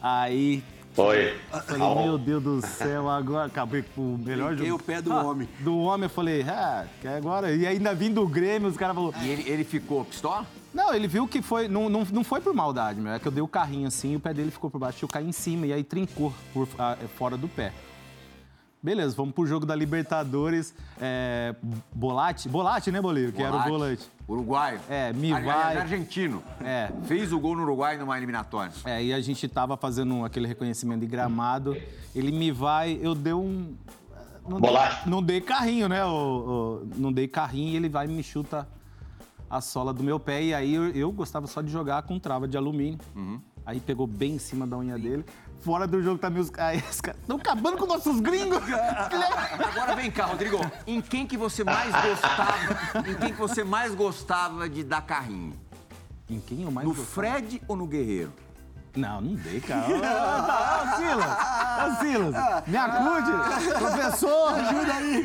Aí 0.00 0.62
Foi. 0.92 1.34
Falei, 1.66 2.04
meu 2.04 2.18
Deus 2.18 2.42
do 2.42 2.60
céu, 2.66 3.08
agora 3.08 3.46
acabei 3.46 3.82
com 3.94 4.14
o 4.14 4.18
melhor 4.18 4.56
jogo. 4.56 4.74
o 4.74 4.78
pé 4.78 5.00
do 5.02 5.12
Ah, 5.12 5.22
homem. 5.22 5.48
Do 5.60 5.78
homem, 5.78 6.04
eu 6.04 6.10
falei, 6.10 6.42
ah, 6.42 6.86
que 7.00 7.08
agora. 7.08 7.52
E 7.54 7.66
ainda 7.66 7.94
vim 7.94 8.12
do 8.12 8.26
Grêmio, 8.26 8.68
os 8.68 8.76
caras 8.76 8.94
falaram. 8.96 9.22
E 9.22 9.28
ele, 9.28 9.48
ele 9.50 9.64
ficou 9.64 10.04
pistola? 10.04 10.46
Não, 10.72 10.92
ele 10.94 11.08
viu 11.08 11.26
que 11.26 11.40
foi. 11.42 11.66
Não, 11.68 11.88
não, 11.88 12.04
não 12.12 12.22
foi 12.22 12.40
por 12.40 12.54
maldade, 12.54 13.00
meu. 13.00 13.12
É 13.12 13.18
que 13.18 13.26
eu 13.26 13.32
dei 13.32 13.42
o 13.42 13.48
carrinho 13.48 13.88
assim 13.88 14.12
e 14.12 14.16
o 14.16 14.20
pé 14.20 14.32
dele 14.34 14.50
ficou 14.50 14.70
por 14.70 14.78
baixo. 14.78 15.04
Eu 15.04 15.08
caí 15.08 15.26
em 15.26 15.32
cima 15.32 15.66
e 15.66 15.72
aí 15.72 15.82
trincou 15.82 16.32
por, 16.52 16.68
ah, 16.78 16.96
fora 17.16 17.36
do 17.36 17.48
pé. 17.48 17.72
Beleza, 18.80 19.16
vamos 19.16 19.34
pro 19.34 19.44
jogo 19.44 19.66
da 19.66 19.74
Libertadores. 19.74 20.72
É, 21.00 21.52
Bolate, 21.92 22.48
Bolate, 22.48 22.92
né, 22.92 23.00
Bolívar? 23.00 23.32
Que 23.32 23.42
era 23.42 23.56
o 23.56 23.62
volante. 23.64 24.08
Uruguaio. 24.28 24.78
É, 24.88 25.12
me 25.12 25.30
vai- 25.32 25.76
Argentino. 25.78 26.42
É. 26.62 26.88
Fez 27.06 27.32
o 27.32 27.40
gol 27.40 27.56
no 27.56 27.62
Uruguai 27.62 27.96
numa 27.98 28.16
eliminatória. 28.16 28.72
É, 28.84 29.02
e 29.02 29.12
a 29.12 29.20
gente 29.20 29.48
tava 29.48 29.76
fazendo 29.76 30.24
aquele 30.24 30.46
reconhecimento 30.46 31.00
de 31.00 31.06
gramado. 31.06 31.76
Ele 32.14 32.30
me 32.30 32.52
vai, 32.52 32.96
eu 33.02 33.16
dei 33.16 33.32
um. 33.32 33.74
Não 34.48 34.60
dei, 34.60 34.70
Bolacha. 34.70 35.10
não 35.10 35.22
dei 35.22 35.40
carrinho, 35.40 35.88
né? 35.88 36.04
o- 36.06 36.08
o- 36.84 36.88
não 36.96 37.12
dei 37.12 37.26
carrinho 37.26 37.72
e 37.72 37.76
ele 37.76 37.88
vai 37.88 38.06
e 38.06 38.08
me 38.08 38.22
chuta 38.22 38.66
a 39.50 39.60
sola 39.60 39.92
do 39.92 40.02
meu 40.02 40.18
pé. 40.20 40.42
E 40.42 40.54
aí 40.54 40.74
eu, 40.74 40.88
eu 40.90 41.12
gostava 41.12 41.46
só 41.46 41.60
de 41.62 41.70
jogar 41.70 42.02
com 42.02 42.18
trava 42.18 42.46
de 42.48 42.56
alumínio. 42.56 42.98
Aí 43.64 43.80
pegou 43.80 44.06
bem 44.06 44.34
em 44.34 44.38
cima 44.38 44.66
da 44.66 44.78
unha 44.78 44.98
dele. 44.98 45.24
Fora 45.60 45.86
do 45.86 46.00
jogo 46.02 46.18
também. 46.18 46.40
Os 46.40 46.50
caras 46.50 46.82
estão 47.20 47.36
acabando 47.36 47.76
com 47.76 47.86
nossos 47.86 48.20
gringos! 48.20 48.58
Agora 49.68 49.94
vem 49.96 50.10
cá, 50.10 50.26
Rodrigo. 50.26 50.58
Em 50.86 51.00
quem 51.00 51.26
que 51.26 51.36
você 51.36 51.64
mais 51.64 51.90
gostava? 51.90 53.08
Em 53.10 53.14
quem 53.14 53.32
que 53.32 53.38
você 53.38 53.64
mais 53.64 53.94
gostava 53.94 54.68
de 54.68 54.82
dar 54.84 55.02
carrinho? 55.02 55.54
em 56.30 56.38
quem 56.40 56.62
eu 56.62 56.70
mais 56.70 56.86
No 56.86 56.92
gostava? 56.94 57.10
Fred 57.38 57.62
ou 57.66 57.74
no 57.74 57.86
Guerreiro? 57.86 58.30
Não, 58.98 59.20
não 59.20 59.34
dei, 59.34 59.60
cara. 59.60 59.86
Ô, 59.88 59.94
ô, 60.92 60.96
Silas! 60.96 61.38
Ô, 61.78 62.00
Silas! 62.00 62.66
Me 62.66 62.76
acude! 62.76 63.78
Professor! 63.78 64.52
Ajuda 64.54 64.94
aí! 64.94 65.24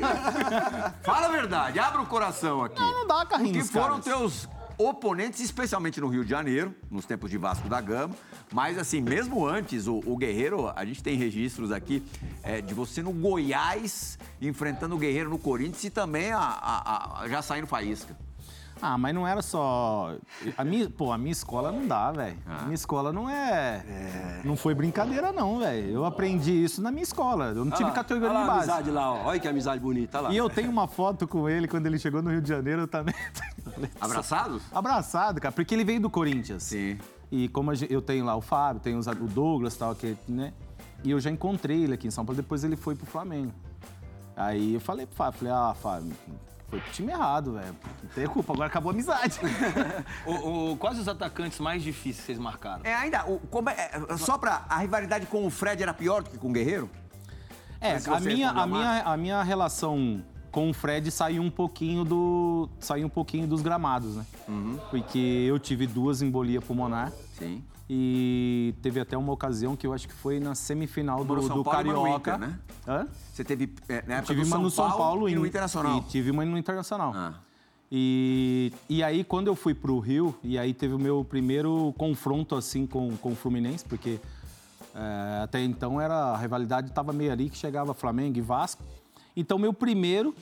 Fala 1.03 1.25
a 1.27 1.29
verdade, 1.29 1.79
abra 1.79 2.01
o 2.01 2.05
coração 2.05 2.63
aqui. 2.63 2.79
Não 2.79 3.07
dá 3.07 3.25
carrinho 3.25 3.53
Que 3.53 3.63
foram 3.63 3.99
caras. 3.99 4.05
teus 4.05 4.49
oponentes, 4.77 5.39
especialmente 5.39 6.01
no 6.01 6.07
Rio 6.07 6.23
de 6.23 6.29
Janeiro, 6.31 6.73
nos 6.89 7.05
tempos 7.05 7.29
de 7.29 7.37
Vasco 7.37 7.69
da 7.69 7.79
Gama. 7.79 8.13
Mas, 8.51 8.77
assim, 8.77 9.01
mesmo 9.01 9.45
antes, 9.47 9.87
o, 9.87 10.01
o 10.05 10.17
Guerreiro, 10.17 10.71
a 10.75 10.83
gente 10.85 11.01
tem 11.01 11.15
registros 11.15 11.71
aqui 11.71 12.03
é, 12.41 12.59
de 12.61 12.73
você 12.73 13.01
no 13.01 13.11
Goiás, 13.11 14.17
enfrentando 14.41 14.95
o 14.95 14.97
Guerreiro 14.97 15.29
no 15.29 15.37
Corinthians 15.37 15.83
e 15.83 15.89
também 15.89 16.31
a, 16.31 16.39
a- 16.39 17.21
a- 17.23 17.27
já 17.29 17.41
saindo 17.41 17.67
faísca. 17.67 18.15
Ah, 18.81 18.97
mas 18.97 19.13
não 19.15 19.27
era 19.27 19.41
só. 19.41 20.15
A 20.57 20.63
minha, 20.65 20.89
pô, 20.89 21.11
a 21.11 21.17
minha 21.17 21.31
escola 21.31 21.71
não 21.71 21.87
dá, 21.87 22.11
velho. 22.11 22.37
A 22.45 22.63
minha 22.63 22.75
escola 22.75 23.13
não 23.13 23.29
é... 23.29 24.41
Não 24.43 24.55
foi 24.57 24.73
brincadeira, 24.73 25.31
não, 25.31 25.59
velho. 25.59 25.89
Eu 25.89 26.05
aprendi 26.05 26.63
isso 26.63 26.81
na 26.81 26.91
minha 26.91 27.03
escola. 27.03 27.45
Eu 27.45 27.63
não 27.63 27.71
tive 27.71 27.83
Olha 27.83 27.87
lá, 27.87 27.95
categoria 27.95 28.29
olha 28.29 28.39
de 28.41 28.47
lá 28.47 28.53
a 28.53 28.57
base. 28.57 28.69
amizade 28.71 28.91
lá, 28.91 29.13
ó. 29.13 29.25
Olha 29.27 29.39
que 29.39 29.47
amizade 29.47 29.81
bonita, 29.81 30.19
lá. 30.19 30.31
E 30.33 30.37
eu 30.37 30.49
tenho 30.49 30.69
uma 30.69 30.87
foto 30.87 31.27
com 31.27 31.47
ele 31.47 31.67
quando 31.67 31.85
ele 31.85 31.97
chegou 31.97 32.21
no 32.21 32.29
Rio 32.29 32.41
de 32.41 32.49
Janeiro 32.49 32.81
eu 32.81 32.87
também. 32.87 33.15
Abraçados? 34.01 34.63
Abraçado, 34.73 35.39
cara, 35.39 35.51
porque 35.53 35.73
ele 35.73 35.83
veio 35.83 36.01
do 36.01 36.09
Corinthians. 36.09 36.63
Sim. 36.63 36.97
E 37.31 37.47
como 37.49 37.71
eu 37.89 38.01
tenho 38.01 38.25
lá 38.25 38.35
o 38.35 38.41
Fábio, 38.41 38.81
tenho 38.81 38.99
o 38.99 39.27
Douglas 39.27 39.75
e 39.75 39.79
tal, 39.79 39.95
que, 39.95 40.15
né? 40.27 40.53
E 41.03 41.11
eu 41.11 41.19
já 41.19 41.29
encontrei 41.29 41.83
ele 41.83 41.93
aqui 41.93 42.07
em 42.07 42.11
São 42.11 42.25
Paulo, 42.25 42.39
depois 42.41 42.63
ele 42.63 42.75
foi 42.75 42.95
pro 42.95 43.05
Flamengo. 43.05 43.51
Aí 44.35 44.73
eu 44.75 44.79
falei 44.79 45.05
pro 45.05 45.15
Fábio, 45.15 45.39
falei, 45.39 45.53
ah, 45.53 45.73
Fábio, 45.73 46.13
foi 46.73 46.81
pro 46.81 46.91
time 46.91 47.11
errado, 47.11 47.53
velho. 47.53 47.75
Não 48.03 48.09
tem 48.09 48.25
culpa, 48.27 48.53
agora 48.53 48.67
acabou 48.67 48.89
a 48.89 48.93
amizade. 48.93 49.39
O, 50.25 50.71
o- 50.71 50.77
quais 50.77 50.97
os 50.97 51.07
atacantes 51.07 51.59
mais 51.59 51.83
difíceis 51.83 52.25
vocês 52.25 52.39
marcaram? 52.39 52.81
É, 52.83 52.93
ainda, 52.93 53.25
o- 53.29 53.39
como 53.51 53.69
é- 53.69 53.91
é, 54.09 54.17
só 54.17 54.37
pra. 54.37 54.65
A 54.69 54.77
rivalidade 54.79 55.25
com 55.27 55.45
o 55.45 55.49
Fred 55.49 55.81
era 55.83 55.93
pior 55.93 56.23
do 56.23 56.29
que 56.29 56.37
com 56.37 56.49
o 56.49 56.53
Guerreiro? 56.53 56.89
É, 57.79 57.97
a 58.07 58.19
minha, 58.19 58.49
a, 58.49 58.65
minha, 58.65 59.01
a 59.03 59.17
minha 59.17 59.43
relação 59.43 60.23
com 60.51 60.69
o 60.69 60.73
Fred 60.73 61.11
saiu 61.11 61.41
um 61.43 61.49
pouquinho 61.51 62.03
do. 62.05 62.69
saiu 62.79 63.05
um 63.05 63.09
pouquinho 63.09 63.45
dos 63.45 63.61
gramados, 63.61 64.15
né? 64.15 64.25
Uhum. 64.47 64.79
Porque 64.89 65.19
eu 65.19 65.59
tive 65.59 65.85
duas 65.85 66.21
embolia 66.21 66.61
pulmonar. 66.61 67.11
Sim. 67.37 67.63
E 67.89 68.73
teve 68.81 68.99
até 68.99 69.17
uma 69.17 69.33
ocasião 69.33 69.75
que 69.75 69.85
eu 69.85 69.93
acho 69.93 70.07
que 70.07 70.13
foi 70.13 70.39
na 70.39 70.55
semifinal 70.55 71.23
do, 71.25 71.35
do 71.35 71.47
Paulo 71.47 71.63
Carioca. 71.65 72.35
Inter, 72.35 72.39
né? 72.39 72.59
Hã? 72.87 73.07
Você 73.31 73.43
teve 73.43 73.73
é, 73.89 74.03
na 74.07 74.15
época 74.15 74.33
Tive 74.33 74.45
uma 74.45 74.55
São 74.55 74.61
no 74.63 74.69
São 74.69 74.91
Paulo, 74.91 75.29
e 75.29 75.35
no 75.35 75.45
Internacional. 75.45 75.97
E 75.97 76.01
tive 76.03 76.31
uma 76.31 76.45
no 76.45 76.57
Internacional. 76.57 77.11
Ah. 77.13 77.33
E, 77.91 78.73
e 78.89 79.03
aí, 79.03 79.23
quando 79.23 79.47
eu 79.47 79.55
fui 79.55 79.75
pro 79.75 79.99
Rio, 79.99 80.35
e 80.43 80.57
aí 80.57 80.73
teve 80.73 80.95
o 80.95 80.99
meu 80.99 81.23
primeiro 81.23 81.93
confronto, 81.97 82.55
assim, 82.55 82.87
com, 82.87 83.15
com 83.17 83.33
o 83.33 83.35
Fluminense, 83.35 83.85
porque 83.85 84.19
é, 84.95 85.41
até 85.43 85.61
então 85.61 86.01
era, 86.01 86.31
a 86.31 86.37
rivalidade 86.37 86.89
estava 86.89 87.13
meio 87.13 87.31
ali, 87.31 87.49
que 87.49 87.57
chegava 87.57 87.93
Flamengo 87.93 88.37
e 88.37 88.41
Vasco. 88.41 88.83
Então, 89.35 89.59
meu 89.59 89.73
primeiro 89.73 90.33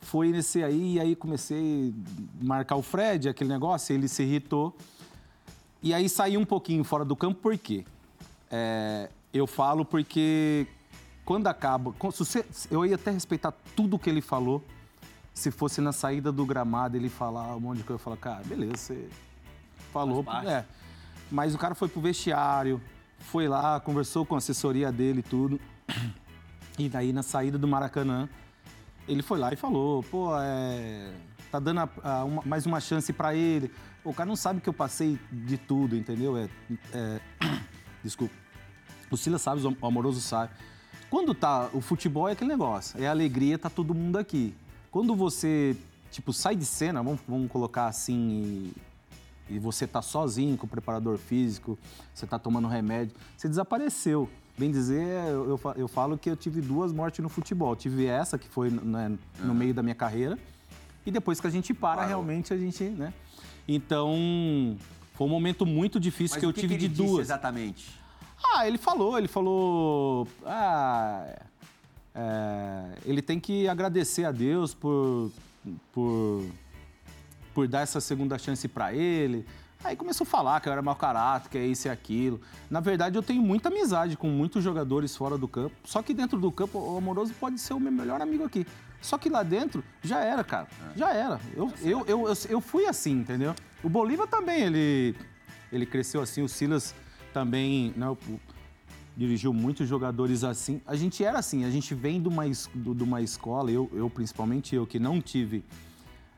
foi 0.00 0.30
nesse 0.30 0.64
aí, 0.64 0.94
e 0.94 1.00
aí 1.00 1.14
comecei 1.14 1.94
a 2.40 2.44
marcar 2.44 2.74
o 2.74 2.82
Fred, 2.82 3.28
aquele 3.28 3.50
negócio, 3.50 3.94
ele 3.94 4.08
se 4.08 4.24
irritou. 4.24 4.74
E 5.82 5.94
aí 5.94 6.08
saí 6.08 6.36
um 6.36 6.44
pouquinho 6.44 6.84
fora 6.84 7.04
do 7.04 7.16
campo, 7.16 7.40
por 7.40 7.56
quê? 7.56 7.84
É, 8.50 9.08
eu 9.32 9.46
falo 9.46 9.84
porque 9.84 10.66
quando 11.24 11.46
acaba. 11.46 11.94
eu 12.70 12.84
ia 12.84 12.96
até 12.96 13.10
respeitar 13.10 13.52
tudo 13.74 13.98
que 13.98 14.10
ele 14.10 14.20
falou. 14.20 14.62
Se 15.32 15.50
fosse 15.50 15.80
na 15.80 15.92
saída 15.92 16.32
do 16.32 16.44
gramado 16.44 16.96
ele 16.96 17.08
falar 17.08 17.54
um 17.54 17.60
monte 17.60 17.78
de 17.78 17.84
coisa, 17.84 18.00
eu 18.00 18.04
falar, 18.04 18.16
cara, 18.16 18.42
beleza, 18.44 18.76
você 18.76 19.08
falou. 19.92 20.24
É. 20.44 20.64
Mas 21.30 21.54
o 21.54 21.58
cara 21.58 21.74
foi 21.74 21.88
pro 21.88 22.00
vestiário, 22.00 22.80
foi 23.20 23.46
lá, 23.46 23.78
conversou 23.78 24.26
com 24.26 24.34
a 24.34 24.38
assessoria 24.38 24.90
dele 24.90 25.20
e 25.20 25.22
tudo. 25.22 25.60
E 26.78 26.88
daí 26.88 27.12
na 27.12 27.22
saída 27.22 27.58
do 27.58 27.68
Maracanã, 27.68 28.28
ele 29.06 29.22
foi 29.22 29.38
lá 29.38 29.52
e 29.52 29.56
falou, 29.56 30.02
pô, 30.02 30.30
é, 30.38 31.12
tá 31.50 31.58
dando 31.58 31.80
a- 31.80 31.88
a 32.02 32.24
uma- 32.24 32.42
mais 32.44 32.66
uma 32.66 32.80
chance 32.80 33.12
pra 33.12 33.34
ele. 33.34 33.70
O 34.04 34.14
cara 34.14 34.26
não 34.28 34.36
sabe 34.36 34.60
que 34.60 34.68
eu 34.68 34.72
passei 34.72 35.18
de 35.30 35.56
tudo, 35.58 35.96
entendeu? 35.96 36.36
É, 36.36 36.48
é, 36.92 37.20
desculpa. 38.02 38.34
O 39.10 39.16
Silas 39.16 39.42
sabe, 39.42 39.60
o 39.66 39.86
amoroso 39.86 40.20
sabe. 40.20 40.52
Quando 41.10 41.34
tá 41.34 41.68
o 41.72 41.80
futebol 41.80 42.28
é 42.28 42.32
aquele 42.32 42.50
negócio, 42.50 43.02
é 43.02 43.08
alegria, 43.08 43.58
tá 43.58 43.68
todo 43.68 43.92
mundo 43.94 44.16
aqui. 44.16 44.54
Quando 44.90 45.14
você, 45.16 45.76
tipo, 46.10 46.32
sai 46.32 46.54
de 46.54 46.64
cena, 46.64 47.02
vamos, 47.02 47.20
vamos 47.26 47.50
colocar 47.50 47.86
assim, 47.86 48.72
e, 49.50 49.56
e 49.56 49.58
você 49.58 49.86
tá 49.86 50.00
sozinho 50.00 50.56
com 50.56 50.66
o 50.66 50.68
preparador 50.68 51.18
físico, 51.18 51.76
você 52.14 52.26
tá 52.26 52.38
tomando 52.38 52.68
remédio, 52.68 53.16
você 53.36 53.48
desapareceu. 53.48 54.28
Bem 54.56 54.70
dizer, 54.70 55.02
eu, 55.28 55.58
eu 55.64 55.74
eu 55.76 55.88
falo 55.88 56.16
que 56.18 56.28
eu 56.30 56.36
tive 56.36 56.60
duas 56.60 56.92
mortes 56.92 57.20
no 57.22 57.28
futebol. 57.28 57.74
Tive 57.74 58.06
essa, 58.06 58.38
que 58.38 58.48
foi 58.48 58.70
né, 58.70 59.16
no 59.40 59.54
meio 59.54 59.72
da 59.74 59.82
minha 59.82 59.94
carreira, 59.94 60.38
E 61.04 61.10
depois 61.10 61.40
que 61.40 61.46
a 61.46 61.50
gente 61.50 61.72
para, 61.72 62.04
realmente 62.04 62.52
a 62.52 62.56
gente, 62.56 62.84
né? 62.84 63.12
Então, 63.66 64.76
foi 65.14 65.26
um 65.26 65.30
momento 65.30 65.64
muito 65.64 66.00
difícil 66.00 66.36
Mas 66.36 66.40
que 66.40 66.46
eu 66.46 66.52
que 66.52 66.60
tive 66.60 66.76
que 66.76 66.88
de 66.88 66.88
duas. 66.88 67.26
exatamente? 67.26 67.98
Ah, 68.42 68.66
ele 68.66 68.78
falou, 68.78 69.18
ele 69.18 69.28
falou. 69.28 70.26
Ah, 70.44 71.26
é, 72.14 72.84
ele 73.04 73.22
tem 73.22 73.38
que 73.38 73.68
agradecer 73.68 74.24
a 74.24 74.32
Deus 74.32 74.74
por, 74.74 75.30
por, 75.92 76.46
por 77.54 77.68
dar 77.68 77.80
essa 77.80 78.00
segunda 78.00 78.38
chance 78.38 78.66
para 78.66 78.92
ele. 78.94 79.46
Aí 79.82 79.96
começou 79.96 80.24
a 80.24 80.28
falar 80.28 80.60
que 80.60 80.68
eu 80.68 80.72
era 80.72 80.82
mau 80.82 80.94
caráter, 80.94 81.48
que 81.48 81.56
é 81.56 81.64
isso 81.64 81.88
e 81.88 81.90
aquilo. 81.90 82.40
Na 82.68 82.80
verdade, 82.80 83.16
eu 83.16 83.22
tenho 83.22 83.42
muita 83.42 83.70
amizade 83.70 84.16
com 84.16 84.28
muitos 84.28 84.62
jogadores 84.62 85.16
fora 85.16 85.38
do 85.38 85.48
campo. 85.48 85.74
Só 85.84 86.02
que 86.02 86.12
dentro 86.12 86.38
do 86.38 86.52
campo, 86.52 86.78
o 86.78 86.98
Amoroso 86.98 87.32
pode 87.40 87.58
ser 87.58 87.72
o 87.72 87.80
meu 87.80 87.90
melhor 87.90 88.20
amigo 88.20 88.44
aqui. 88.44 88.66
Só 89.00 89.16
que 89.16 89.28
lá 89.28 89.42
dentro, 89.42 89.82
já 90.02 90.20
era, 90.20 90.44
cara. 90.44 90.68
Já 90.94 91.12
era. 91.12 91.40
Eu, 91.56 91.72
eu, 91.82 92.04
eu, 92.06 92.34
eu, 92.48 92.60
fui 92.60 92.86
assim, 92.86 93.12
entendeu? 93.12 93.54
O 93.82 93.88
Bolívar 93.88 94.26
também, 94.26 94.62
ele, 94.62 95.14
ele 95.72 95.86
cresceu 95.86 96.20
assim. 96.20 96.42
O 96.42 96.48
Silas 96.48 96.94
também, 97.32 97.94
né? 97.96 98.08
o- 98.08 98.18
dirigiu 99.16 99.52
muitos 99.52 99.88
jogadores 99.88 100.44
assim. 100.44 100.80
A 100.86 100.94
gente 100.96 101.24
era 101.24 101.38
assim, 101.38 101.64
a 101.64 101.70
gente 101.70 101.94
vem 101.94 102.22
de 102.22 102.28
uma, 102.28 102.44
de 102.48 103.02
uma 103.02 103.20
escola, 103.20 103.70
eu, 103.70 103.90
eu 103.92 104.08
principalmente 104.08 104.74
eu, 104.74 104.86
que 104.86 104.98
não 104.98 105.20
tive 105.20 105.64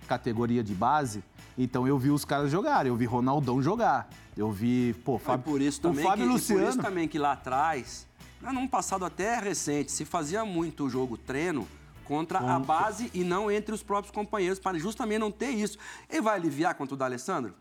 categoria 0.09 0.65
de 0.65 0.75
base, 0.75 1.23
então 1.57 1.87
eu 1.87 1.97
vi 1.97 2.11
os 2.11 2.25
caras 2.25 2.51
jogarem, 2.51 2.91
eu 2.91 2.97
vi 2.97 3.05
Ronaldão 3.05 3.63
jogar, 3.63 4.09
eu 4.37 4.51
vi, 4.51 4.95
pô, 5.05 5.17
Fábio, 5.17 5.45
por 5.45 5.61
isso 5.61 5.79
o 5.79 5.83
também 5.83 6.05
Fábio 6.05 6.25
que, 6.25 6.31
e 6.31 6.33
Luciano. 6.33 6.61
por 6.63 6.69
isso 6.69 6.79
também 6.79 7.07
que 7.09 7.19
lá 7.19 7.33
atrás, 7.33 8.07
né, 8.41 8.51
num 8.51 8.67
passado 8.67 9.05
até 9.05 9.39
recente, 9.39 9.93
se 9.93 10.05
fazia 10.05 10.45
muito 10.45 10.85
o 10.87 10.91
jogo 10.91 11.17
treino 11.17 11.67
contra 12.05 12.39
a 12.39 12.59
base 12.59 13.11
e 13.15 13.25
não 13.25 13.51
entre 13.51 13.75
os 13.75 13.83
próprios 13.83 14.11
companheiros, 14.15 14.59
para 14.59 14.79
justamente 14.79 15.19
não 15.21 15.31
ter 15.31 15.51
isso. 15.51 15.79
Ele 16.11 16.21
vai 16.23 16.37
aliviar 16.37 16.75
contra 16.75 16.95
o 16.95 16.99
D'Alessandro? 16.99 17.55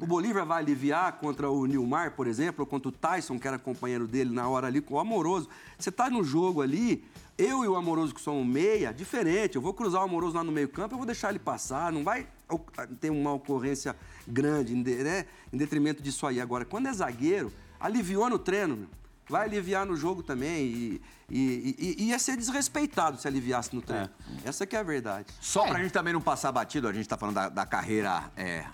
O 0.00 0.06
Bolívar 0.06 0.46
vai 0.46 0.58
aliviar 0.62 1.12
contra 1.18 1.50
o 1.50 1.66
Nilmar, 1.66 2.12
por 2.12 2.28
exemplo, 2.28 2.62
ou 2.62 2.66
contra 2.66 2.88
o 2.88 2.92
Tyson, 2.92 3.36
que 3.38 3.48
era 3.48 3.58
companheiro 3.58 4.06
dele 4.06 4.30
na 4.32 4.48
hora 4.48 4.68
ali, 4.68 4.80
com 4.80 4.94
o 4.94 4.98
Amoroso. 5.00 5.48
Você 5.76 5.90
tá 5.90 6.08
no 6.08 6.22
jogo 6.22 6.62
ali, 6.62 7.04
eu 7.36 7.64
e 7.64 7.68
o 7.68 7.74
Amoroso, 7.74 8.14
que 8.14 8.20
somos 8.20 8.46
meia, 8.46 8.92
diferente. 8.92 9.56
Eu 9.56 9.62
vou 9.62 9.74
cruzar 9.74 10.00
o 10.02 10.04
Amoroso 10.04 10.36
lá 10.36 10.44
no 10.44 10.52
meio 10.52 10.68
campo, 10.68 10.94
eu 10.94 10.98
vou 10.98 11.06
deixar 11.06 11.30
ele 11.30 11.40
passar, 11.40 11.90
não 11.90 12.04
vai 12.04 12.28
o- 12.48 12.60
ter 13.00 13.10
uma 13.10 13.32
ocorrência 13.32 13.96
grande, 14.26 14.72
né, 14.76 15.26
em 15.52 15.56
detrimento 15.56 16.00
disso 16.00 16.24
aí. 16.28 16.40
Agora, 16.40 16.64
quando 16.64 16.86
é 16.86 16.92
zagueiro, 16.92 17.52
aliviou 17.80 18.30
no 18.30 18.38
treino, 18.38 18.76
meu. 18.76 18.88
Vai 19.28 19.44
aliviar 19.46 19.84
no 19.86 19.96
jogo 19.96 20.22
também 20.22 20.64
e, 20.66 21.02
e, 21.30 21.76
e- 21.78 21.96
e 21.98 22.08
ia 22.08 22.18
ser 22.18 22.36
desrespeitado 22.36 23.20
se 23.20 23.26
aliviasse 23.28 23.74
no 23.74 23.82
treino. 23.82 24.08
Essa 24.44 24.66
que 24.66 24.74
é 24.76 24.78
a 24.78 24.82
verdade. 24.82 25.26
Só 25.40 25.66
pra 25.66 25.80
gente 25.82 25.92
também 25.92 26.12
não 26.12 26.20
passar 26.20 26.50
batido, 26.52 26.88
a 26.88 26.92
gente 26.92 27.08
tá 27.08 27.16
falando 27.16 27.34
da, 27.34 27.48
da 27.48 27.66
carreira 27.66 28.30
é, 28.36 28.64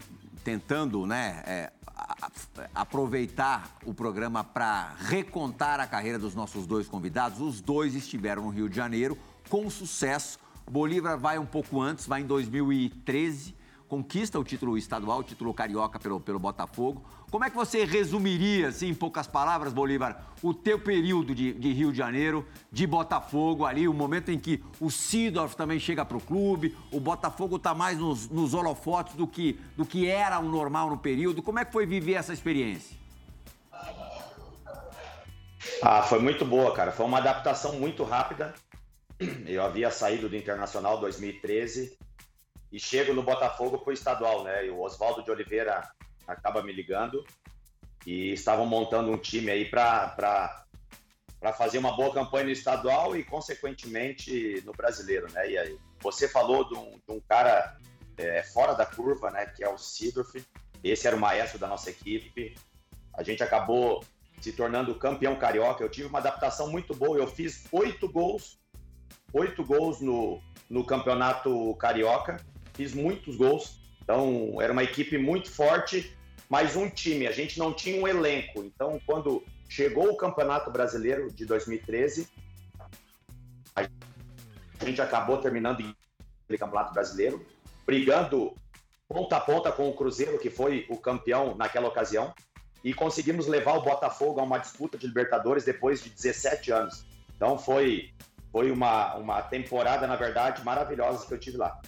tentando, 0.45 1.07
né, 1.07 1.43
é, 1.47 1.73
a- 1.97 2.27
a- 2.27 2.83
aproveitar 2.83 3.77
o 3.85 3.93
programa 3.95 4.45
para 4.45 4.95
recontar 4.99 5.81
a 5.81 5.87
carreira 5.87 6.19
dos 6.19 6.35
nossos 6.35 6.67
dois 6.67 6.87
convidados. 6.89 7.41
Os 7.41 7.61
dois 7.61 7.95
estiveram 7.95 8.45
no 8.45 8.51
Rio 8.51 8.69
de 8.69 8.77
Janeiro 8.77 9.19
com 9.49 9.69
sucesso. 9.71 10.39
Bolívar 10.71 11.19
vai 11.19 11.39
um 11.39 11.45
pouco 11.47 11.81
antes, 11.81 12.07
vai 12.07 12.23
em 12.23 12.27
2013, 12.27 13.55
conquista 13.89 14.39
o 14.39 14.45
título 14.45 14.79
estadual, 14.79 15.21
o 15.21 15.23
título 15.23 15.53
carioca 15.53 15.99
pelo, 15.99 16.19
pelo 16.21 16.39
Botafogo. 16.39 17.05
Como 17.35 17.45
é 17.45 17.51
que 17.51 17.57
você 17.57 17.85
resumiria, 17.85 18.69
assim, 18.69 18.91
em 18.91 18.95
poucas 18.95 19.27
palavras, 19.27 19.73
Bolívar, 19.73 20.25
o 20.41 20.55
teu 20.55 20.79
período 20.79 21.35
de, 21.35 21.53
de 21.53 21.73
Rio 21.73 21.91
de 21.91 21.99
Janeiro, 21.99 22.47
de 22.71 22.87
Botafogo 22.87 23.67
ali, 23.67 23.89
o 23.89 23.93
momento 23.93 24.31
em 24.31 24.39
que 24.39 24.63
o 24.79 24.89
Sidorf 24.89 25.57
também 25.57 25.81
chega 25.81 26.05
para 26.05 26.17
o 26.17 26.21
clube, 26.21 26.79
o 26.93 27.01
Botafogo 27.01 27.57
está 27.57 27.75
mais 27.75 27.99
nos, 27.99 28.29
nos 28.31 28.55
holofotes 28.55 29.17
do 29.17 29.27
que, 29.27 29.59
do 29.77 29.85
que 29.85 30.07
era 30.07 30.39
o 30.39 30.49
normal 30.49 30.89
no 30.89 30.97
período. 30.97 31.43
Como 31.43 31.59
é 31.59 31.65
que 31.65 31.73
foi 31.73 31.85
viver 31.85 32.13
essa 32.13 32.33
experiência? 32.33 32.97
Ah, 35.83 36.03
foi 36.03 36.21
muito 36.21 36.45
boa, 36.45 36.73
cara. 36.73 36.93
Foi 36.93 37.05
uma 37.05 37.19
adaptação 37.19 37.81
muito 37.81 38.05
rápida. 38.05 38.55
Eu 39.45 39.65
havia 39.65 39.91
saído 39.91 40.29
do 40.29 40.37
Internacional 40.37 41.01
2013 41.01 41.99
e 42.71 42.79
chego 42.79 43.13
no 43.13 43.25
Botafogo 43.25 43.79
pro 43.79 43.93
estadual, 43.93 44.45
né? 44.45 44.67
E 44.67 44.71
o 44.71 44.81
Oswaldo 44.81 45.25
de 45.25 45.33
Oliveira 45.33 45.83
acaba 46.27 46.63
me 46.63 46.73
ligando 46.73 47.25
e 48.07 48.33
estavam 48.33 48.67
montando 48.67 49.11
um 49.11 49.19
time 49.19 49.51
aí 49.51 49.65
para 49.65 50.65
fazer 51.57 51.79
uma 51.79 51.97
boa 51.97 52.13
campanha 52.13 52.45
no 52.45 52.51
estadual 52.51 53.17
e 53.17 53.25
consequentemente 53.25 54.63
no 54.65 54.73
brasileiro, 54.73 55.31
né? 55.33 55.51
E 55.51 55.59
aí 55.59 55.79
você 56.01 56.29
falou 56.29 56.69
de 56.69 56.75
um, 56.75 56.91
de 56.91 57.15
um 57.15 57.21
cara 57.21 57.79
é, 58.19 58.43
fora 58.43 58.75
da 58.75 58.87
curva, 58.87 59.31
né? 59.31 59.47
Que 59.47 59.65
é 59.65 59.69
o 59.69 59.79
Sidorf. 59.79 60.45
Esse 60.83 61.07
era 61.07 61.17
o 61.17 61.21
maestro 61.21 61.59
da 61.59 61.67
nossa 61.67 61.91
equipe. 61.91 62.55
A 63.15 63.23
gente 63.23 63.43
acabou 63.43 64.05
se 64.41 64.53
tornando 64.53 64.95
campeão 64.97 65.37
carioca. 65.37 65.83
Eu 65.83 65.89
tive 65.89 66.09
uma 66.09 66.19
adaptação 66.19 66.71
muito 66.71 66.95
boa. 66.95 67.17
Eu 67.17 67.27
fiz 67.27 67.65
oito 67.73 68.07
gols, 68.09 68.59
oito 69.33 69.65
gols 69.65 70.01
no, 70.01 70.43
no 70.69 70.85
campeonato 70.85 71.75
carioca. 71.77 72.37
Fiz 72.75 72.93
muitos 72.93 73.37
gols. 73.37 73.81
Então 74.05 74.61
era 74.61 74.73
uma 74.73 74.85
equipe 74.85 75.19
muito 75.19 75.51
forte, 75.51 76.17
mas 76.49 76.77
um 76.77 76.89
time. 76.89 77.27
A 77.27 77.33
gente 77.33 77.59
não 77.59 77.73
tinha 77.73 78.01
um 78.01 78.07
elenco. 78.07 78.63
Então 78.63 79.01
quando 79.07 79.43
chegou 79.69 80.11
o 80.11 80.17
Campeonato 80.17 80.71
Brasileiro 80.71 81.33
de 81.33 81.45
2013, 81.47 82.29
a 83.75 84.85
gente 84.85 85.01
acabou 85.01 85.39
terminando 85.39 85.81
em 85.81 86.57
Campeonato 86.57 86.93
Brasileiro, 86.93 87.45
brigando 87.87 88.55
ponta 89.09 89.37
a 89.37 89.41
ponta 89.41 89.73
com 89.73 89.89
o 89.89 89.95
Cruzeiro, 89.95 90.39
que 90.39 90.51
foi 90.51 90.87
o 90.89 90.97
campeão 90.97 91.57
naquela 91.57 91.89
ocasião 91.89 92.33
e 92.85 92.93
conseguimos 92.93 93.47
levar 93.47 93.75
o 93.79 93.83
Botafogo 93.83 94.39
a 94.41 94.43
uma 94.43 94.59
disputa 94.59 94.99
de 94.99 95.07
Libertadores 95.07 95.65
depois 95.65 96.03
de 96.03 96.11
17 96.11 96.71
anos. 96.71 97.07
Então 97.35 97.59
foi, 97.59 98.13
foi 98.53 98.71
uma, 98.71 99.15
uma 99.15 99.41
temporada, 99.41 100.07
na 100.07 100.17
verdade, 100.17 100.63
maravilhosa 100.63 101.27
que 101.27 101.33
eu 101.33 101.39
tive 101.39 101.57
lá. 101.57 101.81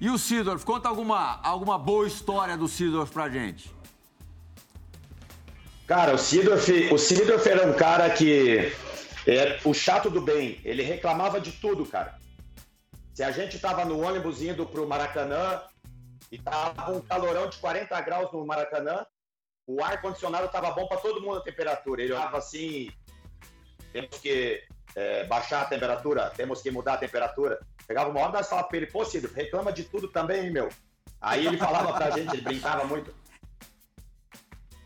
E 0.00 0.08
o 0.08 0.16
Sidorf, 0.16 0.64
conta 0.64 0.88
alguma, 0.88 1.40
alguma 1.42 1.76
boa 1.76 2.06
história 2.06 2.56
do 2.56 2.68
Sidorf 2.68 3.12
pra 3.12 3.28
gente. 3.28 3.74
Cara, 5.88 6.14
o 6.14 6.18
Sidorf, 6.18 6.70
o 6.92 6.98
Sidorf 6.98 7.48
era 7.48 7.66
um 7.66 7.74
cara 7.74 8.08
que 8.10 8.72
é 9.26 9.58
o 9.64 9.74
chato 9.74 10.08
do 10.08 10.20
bem. 10.20 10.60
Ele 10.64 10.82
reclamava 10.82 11.40
de 11.40 11.50
tudo, 11.50 11.84
cara. 11.84 12.16
Se 13.12 13.24
a 13.24 13.32
gente 13.32 13.58
tava 13.58 13.84
no 13.84 14.00
ônibus 14.00 14.40
indo 14.40 14.64
pro 14.64 14.86
Maracanã 14.86 15.62
e 16.30 16.38
tava 16.38 16.92
um 16.92 17.00
calorão 17.00 17.48
de 17.48 17.58
40 17.58 18.00
graus 18.02 18.30
no 18.32 18.46
Maracanã, 18.46 19.04
o 19.66 19.82
ar 19.82 20.00
condicionado 20.00 20.48
tava 20.48 20.70
bom 20.70 20.86
para 20.86 20.98
todo 20.98 21.20
mundo 21.20 21.38
a 21.38 21.42
temperatura. 21.42 22.02
Ele 22.02 22.12
olhava 22.12 22.38
assim, 22.38 22.88
temos 23.92 24.16
que 24.18 24.62
é, 24.94 25.24
baixar 25.26 25.62
a 25.62 25.64
temperatura, 25.64 26.30
temos 26.36 26.62
que 26.62 26.70
mudar 26.70 26.94
a 26.94 26.98
temperatura. 26.98 27.58
Pegava 27.86 28.10
uma 28.10 28.20
hora 28.20 28.32
nós 28.32 28.48
falava 28.48 28.68
pra 28.68 28.76
ele, 28.76 28.86
pô, 28.86 29.04
Sidorf, 29.04 29.34
reclama 29.34 29.72
de 29.72 29.84
tudo 29.84 30.08
também, 30.08 30.46
hein, 30.46 30.50
meu. 30.50 30.68
Aí 31.20 31.46
ele 31.46 31.56
falava 31.56 31.92
pra 31.92 32.10
gente, 32.10 32.32
ele 32.34 32.42
brincava 32.42 32.84
muito. 32.84 33.14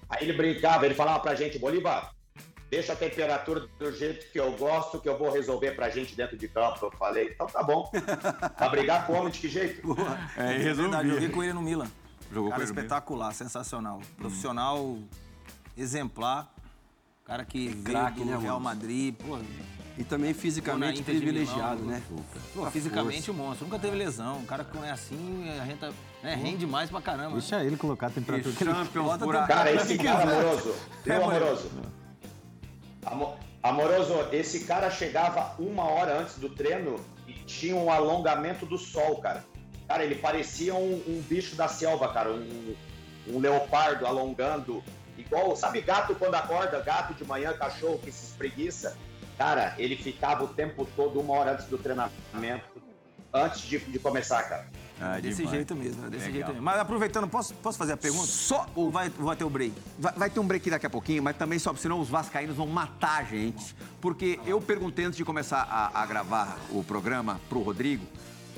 Aí 0.09 0.22
ele 0.22 0.32
brincava, 0.32 0.84
ele 0.86 0.94
falava 0.94 1.20
pra 1.20 1.34
gente, 1.34 1.59
Bolívar, 1.59 2.12
deixa 2.70 2.92
a 2.92 2.96
temperatura 2.96 3.66
do 3.78 3.92
jeito 3.92 4.30
que 4.30 4.38
eu 4.38 4.53
gosto, 4.57 5.00
que 5.00 5.09
eu 5.09 5.18
vou 5.18 5.30
resolver 5.30 5.72
pra 5.72 5.90
gente 5.90 6.14
dentro 6.14 6.36
de 6.36 6.48
campo. 6.48 6.86
Eu 6.86 6.90
falei, 6.92 7.30
então 7.30 7.46
tá 7.46 7.62
bom. 7.62 7.90
Pra 8.57 8.68
brigar 8.68 9.07
com 9.07 9.12
o 9.12 9.16
homem 9.16 9.30
de 9.30 9.40
que 9.40 9.48
jeito? 9.48 9.82
É, 10.36 10.68
É 10.68 10.74
verdade, 10.74 11.09
joguei 11.09 11.28
com 11.28 11.42
ele 11.42 11.53
no 11.53 11.62
Milan. 11.62 11.90
Jogou 12.32 12.50
cara 12.50 12.62
com 12.62 12.68
ele 12.68 12.72
no 12.72 12.80
espetacular, 12.80 13.34
sensacional. 13.34 14.00
Profissional 14.16 14.98
exemplar. 15.76 16.53
Cara 17.24 17.44
que 17.44 17.68
veio 17.68 17.82
craque, 17.82 18.20
do 18.20 18.26
né, 18.26 18.38
Real? 18.38 18.59
Madrid, 18.59 19.14
pô, 19.16 19.38
E 19.99 20.05
também 20.05 20.32
fisicamente 20.32 21.03
privilegiado, 21.03 21.80
Milão, 21.82 21.93
né? 21.99 22.03
pô, 22.55 22.70
fisicamente 22.70 23.30
um 23.30 23.34
monstro. 23.34 23.66
Nunca 23.66 23.78
teve 23.78 23.95
lesão. 23.97 24.38
Um 24.38 24.47
cara 24.47 24.64
que 24.64 24.74
não 24.74 24.82
é 24.84 24.90
assim, 24.90 25.47
a 25.61 25.66
gente 25.66 25.84
né, 26.22 26.34
rende 26.34 26.66
mais 26.66 26.88
pra 26.88 27.01
caramba. 27.03 27.32
Deixa 27.32 27.62
ele 27.62 27.76
colocar 27.76 28.07
a 28.07 28.11
temperatura 28.11 28.55
que 28.55 28.64
ele 28.64 28.72
Champions 28.72 29.16
por. 29.18 29.34
Cara, 29.47 29.70
esse 29.70 29.99
cara 29.99 30.22
amoroso, 30.22 30.74
viu, 31.05 31.16
amoroso? 31.24 31.70
Amo- 33.05 33.36
Amoroso, 33.62 34.14
esse 34.32 34.64
cara 34.64 34.90
chegava 34.90 35.55
uma 35.57 35.84
hora 35.84 36.18
antes 36.20 36.36
do 36.36 36.49
treino 36.49 36.97
e 37.28 37.32
tinha 37.32 37.76
um 37.76 37.93
alongamento 37.93 38.66
do 38.66 38.76
sol, 38.76 39.18
cara. 39.18 39.45
Cara, 39.86 40.03
ele 40.05 40.16
parecia 40.16 40.74
um, 40.74 40.95
um 41.07 41.22
bicho 41.28 41.55
da 41.55 41.68
selva, 41.68 42.12
cara, 42.12 42.32
um, 42.32 42.74
um 43.28 43.38
leopardo 43.38 44.05
alongando. 44.05 44.82
Igual, 45.16 45.55
sabe 45.55 45.80
gato 45.80 46.14
quando 46.16 46.34
acorda, 46.34 46.80
gato 46.80 47.14
de 47.14 47.24
manhã, 47.24 47.53
cachorro 47.53 48.01
que 48.03 48.11
se 48.11 48.24
espreguiça? 48.26 48.97
Cara, 49.39 49.74
ele 49.78 49.97
ficava 49.97 50.45
o 50.45 50.49
tempo 50.49 50.87
todo, 50.97 51.20
uma 51.20 51.35
hora 51.35 51.53
antes 51.53 51.66
do 51.66 51.78
treinamento, 51.78 52.83
antes 53.33 53.62
de, 53.62 53.78
de 53.78 53.99
começar, 53.99 54.43
cara. 54.45 54.66
Ah, 55.01 55.18
desse 55.18 55.39
demais. 55.39 55.57
jeito 55.57 55.74
mesmo, 55.74 56.03
desse 56.03 56.26
Legal. 56.26 56.33
jeito 56.33 56.49
mesmo. 56.49 56.62
Mas 56.62 56.78
aproveitando, 56.78 57.26
posso, 57.26 57.55
posso 57.55 57.76
fazer 57.76 57.95
a 57.95 57.97
pergunta? 57.97 58.26
Só 58.26 58.66
Ou 58.74 58.91
vai, 58.91 59.09
vai 59.09 59.35
ter 59.35 59.45
o 59.45 59.51
break? 59.51 59.74
Vai, 59.99 60.12
vai 60.12 60.30
ter 60.30 60.39
um 60.39 60.47
break 60.47 60.70
daqui 60.70 60.87
a 60.87 60.91
pouquinho, 60.91 61.22
mas 61.22 61.37
também 61.37 61.59
só 61.59 61.74
senão 61.74 61.99
os 61.99 62.09
vascaínos 62.09 62.57
vão 62.57 62.68
matar 62.68 63.20
a 63.20 63.24
gente. 63.24 63.74
Porque 64.01 64.39
eu 64.47 64.61
perguntei 64.61 65.05
antes 65.05 65.16
de 65.16 65.24
começar 65.24 65.66
a, 65.68 66.03
a 66.03 66.07
gravar 66.07 66.57
o 66.70 66.85
programa 66.85 67.41
pro 67.49 67.61
Rodrigo 67.61 68.07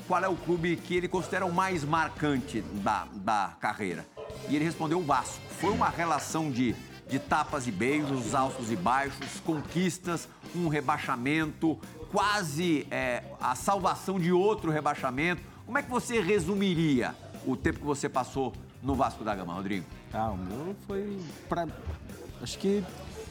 qual 0.07 0.23
é 0.23 0.27
o 0.27 0.35
clube 0.35 0.75
que 0.75 0.95
ele 0.95 1.07
considera 1.07 1.45
o 1.45 1.51
mais 1.51 1.83
marcante 1.83 2.61
da, 2.61 3.07
da 3.13 3.55
carreira. 3.59 4.05
E 4.49 4.55
ele 4.55 4.65
respondeu 4.65 4.99
o 4.99 5.03
Vasco. 5.03 5.39
Foi 5.59 5.71
uma 5.71 5.89
relação 5.89 6.51
de, 6.51 6.75
de 7.07 7.19
tapas 7.19 7.67
e 7.67 7.71
beijos, 7.71 8.33
altos 8.33 8.71
e 8.71 8.75
baixos, 8.75 9.39
conquistas, 9.45 10.27
um 10.55 10.67
rebaixamento, 10.67 11.77
quase 12.11 12.87
é, 12.89 13.23
a 13.39 13.55
salvação 13.55 14.19
de 14.19 14.31
outro 14.31 14.71
rebaixamento. 14.71 15.41
Como 15.65 15.77
é 15.77 15.83
que 15.83 15.89
você 15.89 16.19
resumiria 16.19 17.15
o 17.45 17.55
tempo 17.55 17.79
que 17.79 17.85
você 17.85 18.09
passou 18.09 18.53
no 18.81 18.95
Vasco 18.95 19.23
da 19.23 19.35
Gama, 19.35 19.53
Rodrigo? 19.53 19.85
Ah, 20.13 20.31
o 20.31 20.37
meu 20.37 20.75
foi 20.87 21.19
para 21.49 21.67
acho 22.41 22.57
que 22.57 22.83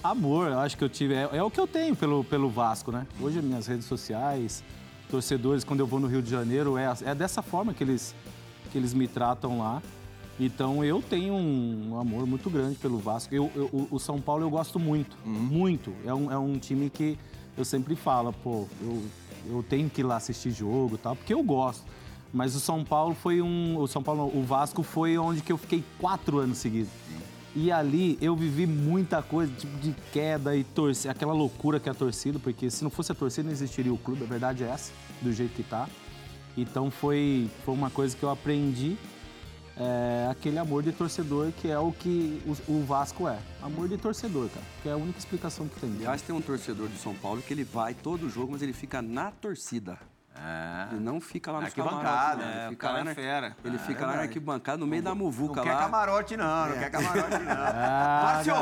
amor, 0.02 0.48
eu 0.50 0.58
acho 0.58 0.76
que 0.76 0.84
eu 0.84 0.88
tive 0.88 1.14
é, 1.14 1.28
é, 1.32 1.42
o 1.42 1.50
que 1.50 1.58
eu 1.58 1.66
tenho 1.66 1.96
pelo, 1.96 2.22
pelo 2.24 2.50
Vasco, 2.50 2.92
né? 2.92 3.06
Hoje 3.20 3.40
minhas 3.40 3.66
redes 3.66 3.86
sociais, 3.86 4.62
torcedores 5.10 5.64
quando 5.64 5.80
eu 5.80 5.86
vou 5.86 5.98
no 5.98 6.06
Rio 6.06 6.22
de 6.22 6.30
Janeiro 6.30 6.76
é, 6.76 6.92
é 7.04 7.14
dessa 7.14 7.42
forma 7.42 7.72
que 7.72 7.82
eles 7.82 8.14
que 8.70 8.78
eles 8.78 8.92
me 8.92 9.06
tratam 9.06 9.60
lá. 9.60 9.80
Então 10.38 10.84
eu 10.84 11.00
tenho 11.00 11.34
um 11.34 11.98
amor 11.98 12.26
muito 12.26 12.50
grande 12.50 12.76
pelo 12.76 12.98
Vasco. 12.98 13.34
Eu, 13.34 13.50
eu 13.54 13.88
o 13.90 13.98
São 13.98 14.20
Paulo 14.20 14.42
eu 14.42 14.50
gosto 14.50 14.78
muito, 14.78 15.16
uhum. 15.24 15.32
muito. 15.32 15.92
É 16.04 16.12
um, 16.12 16.32
é 16.32 16.38
um 16.38 16.58
time 16.58 16.90
que 16.90 17.18
eu 17.56 17.64
sempre 17.64 17.94
falo, 17.94 18.32
pô, 18.32 18.66
eu, 18.82 19.02
eu 19.46 19.62
tenho 19.62 19.88
que 19.88 20.00
ir 20.00 20.04
lá 20.04 20.16
assistir 20.16 20.50
jogo 20.50 20.96
e 20.96 20.98
tal, 20.98 21.14
porque 21.14 21.32
eu 21.32 21.42
gosto. 21.42 21.84
Mas 22.32 22.56
o 22.56 22.60
São 22.60 22.84
Paulo 22.84 23.14
foi 23.14 23.40
um. 23.40 23.78
O 23.78 23.86
São 23.86 24.02
Paulo, 24.02 24.30
o 24.34 24.42
Vasco 24.42 24.82
foi 24.82 25.16
onde 25.16 25.40
que 25.40 25.52
eu 25.52 25.56
fiquei 25.56 25.84
quatro 26.00 26.38
anos 26.38 26.58
seguidos. 26.58 26.90
E 27.54 27.70
ali 27.70 28.18
eu 28.20 28.34
vivi 28.34 28.66
muita 28.66 29.22
coisa, 29.22 29.52
tipo 29.52 29.78
de 29.78 29.94
queda 30.12 30.56
e 30.56 30.64
torcida, 30.64 31.12
aquela 31.12 31.32
loucura 31.32 31.78
que 31.78 31.88
é 31.88 31.92
a 31.92 31.94
torcida, 31.94 32.40
porque 32.40 32.68
se 32.68 32.82
não 32.82 32.90
fosse 32.90 33.12
a 33.12 33.14
torcida 33.14 33.44
não 33.44 33.52
existiria 33.52 33.92
o 33.92 33.96
clube, 33.96 34.24
a 34.24 34.26
verdade 34.26 34.64
é 34.64 34.66
essa, 34.66 34.92
do 35.22 35.32
jeito 35.32 35.54
que 35.54 35.62
tá. 35.62 35.88
Então 36.56 36.90
foi, 36.90 37.48
foi 37.64 37.72
uma 37.72 37.90
coisa 37.90 38.16
que 38.16 38.24
eu 38.24 38.30
aprendi 38.30 38.96
é, 39.76 40.28
aquele 40.30 40.58
amor 40.58 40.82
de 40.82 40.92
torcedor 40.92 41.50
que 41.52 41.68
é 41.68 41.78
o 41.78 41.90
que 41.90 42.40
o, 42.46 42.72
o, 42.72 42.84
Vasco 42.84 43.28
é. 43.28 43.38
Amor 43.62 43.88
de 43.88 43.96
torcedor, 43.96 44.48
cara. 44.48 44.66
Que 44.82 44.88
é 44.88 44.92
a 44.92 44.96
única 44.96 45.18
explicação 45.18 45.66
que 45.66 45.80
tem. 45.80 45.90
Aliás, 45.96 46.22
tem 46.22 46.34
um 46.34 46.40
torcedor 46.40 46.88
de 46.88 46.98
São 46.98 47.14
Paulo 47.14 47.42
que 47.42 47.52
ele 47.52 47.64
vai 47.64 47.94
todo 47.94 48.28
jogo, 48.28 48.52
mas 48.52 48.62
ele 48.62 48.72
fica 48.72 49.02
na 49.02 49.30
torcida. 49.30 49.98
É. 50.36 50.88
Ele 50.92 51.00
não 51.00 51.20
fica 51.20 51.52
lá 51.52 51.60
no 51.60 51.66
arquibancada. 51.66 52.44
Né? 52.44 52.52
Ele 52.52 52.60
é, 52.60 52.68
fica 52.70 52.90
lá 52.90 52.98
é 52.98 53.04
na 53.04 53.14
fera. 53.14 53.56
Ele 53.64 53.76
é, 53.76 53.78
fica 53.78 54.06
lá 54.06 54.16
na 54.16 54.22
arquibancada, 54.22 54.78
no 54.78 54.86
meio 54.86 55.02
não, 55.02 55.12
da 55.12 55.14
muvuca 55.14 55.56
não 55.56 55.64
lá. 55.64 55.70
Não 55.70 55.78
quer 55.78 55.84
camarote, 55.84 56.36
não. 56.36 56.66
Não 56.66 56.78
quer 56.78 56.90
camarote, 56.90 57.44
não. 57.44 57.52
ah, 57.52 58.20
Márcio, 58.24 58.54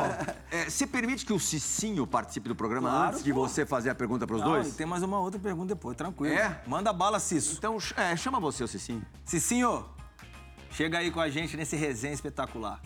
é, 0.51 0.69
você 0.69 0.85
permite 0.85 1.25
que 1.25 1.33
o 1.33 1.39
Cicinho 1.39 2.05
participe 2.05 2.47
do 2.47 2.55
programa 2.55 2.89
claro, 2.89 3.07
antes 3.09 3.23
de 3.23 3.33
pô. 3.33 3.39
você 3.39 3.65
fazer 3.65 3.89
a 3.89 3.95
pergunta 3.95 4.27
para 4.27 4.35
os 4.35 4.43
dois? 4.43 4.75
tem 4.75 4.85
mais 4.85 5.01
uma 5.01 5.19
outra 5.19 5.39
pergunta 5.39 5.73
depois, 5.73 5.97
tranquilo. 5.97 6.35
É? 6.35 6.61
Manda 6.67 6.93
bala, 6.93 7.19
Cisso. 7.19 7.55
Então, 7.57 7.77
chama 7.79 8.39
você, 8.39 8.63
o 8.63 8.67
Cicinho. 8.67 9.03
Cicinho, 9.25 9.85
chega 10.73 10.97
aí 10.97 11.11
com 11.11 11.19
a 11.19 11.29
gente 11.29 11.55
nesse 11.55 11.75
resenha 11.75 12.13
espetacular. 12.13 12.81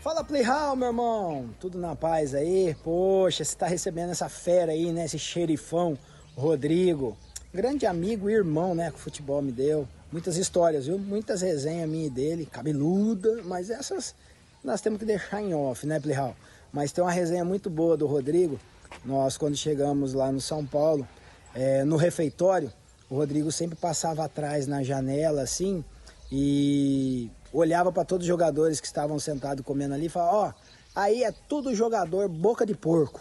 Fala 0.00 0.22
Playhall, 0.22 0.76
meu 0.76 0.88
irmão! 0.88 1.50
Tudo 1.58 1.78
na 1.78 1.96
paz 1.96 2.34
aí? 2.34 2.76
Poxa, 2.84 3.44
você 3.44 3.56
tá 3.56 3.66
recebendo 3.66 4.10
essa 4.10 4.28
fera 4.28 4.72
aí, 4.72 4.92
né? 4.92 5.04
Esse 5.04 5.18
xerifão, 5.18 5.98
Rodrigo 6.36 7.16
grande 7.56 7.86
amigo 7.86 8.28
e 8.28 8.34
irmão, 8.34 8.74
né, 8.74 8.90
que 8.90 8.96
o 8.96 9.00
futebol 9.00 9.40
me 9.40 9.50
deu. 9.50 9.88
Muitas 10.12 10.36
histórias, 10.36 10.86
viu? 10.86 10.98
Muitas 10.98 11.40
resenhas 11.40 11.88
minha 11.88 12.06
e 12.06 12.10
dele, 12.10 12.44
cabeluda, 12.44 13.42
mas 13.44 13.70
essas 13.70 14.14
nós 14.62 14.80
temos 14.82 14.98
que 14.98 15.06
deixar 15.06 15.40
em 15.40 15.54
off, 15.54 15.86
né, 15.86 15.98
Plihal? 15.98 16.36
Mas 16.72 16.92
tem 16.92 17.02
uma 17.02 17.10
resenha 17.10 17.44
muito 17.44 17.70
boa 17.70 17.96
do 17.96 18.06
Rodrigo. 18.06 18.60
Nós, 19.04 19.38
quando 19.38 19.56
chegamos 19.56 20.12
lá 20.12 20.30
no 20.30 20.40
São 20.40 20.66
Paulo, 20.66 21.08
é, 21.54 21.82
no 21.84 21.96
refeitório, 21.96 22.70
o 23.08 23.16
Rodrigo 23.16 23.50
sempre 23.50 23.76
passava 23.76 24.24
atrás 24.24 24.66
na 24.66 24.82
janela, 24.82 25.42
assim, 25.42 25.82
e 26.30 27.30
olhava 27.52 27.92
para 27.92 28.04
todos 28.04 28.24
os 28.24 28.28
jogadores 28.28 28.80
que 28.80 28.86
estavam 28.86 29.18
sentados 29.18 29.64
comendo 29.64 29.94
ali 29.94 30.06
e 30.06 30.08
falava: 30.08 30.36
Ó, 30.36 30.48
oh, 30.48 30.52
aí 30.94 31.22
é 31.22 31.32
tudo 31.48 31.74
jogador 31.74 32.28
boca 32.28 32.66
de 32.66 32.74
porco. 32.74 33.20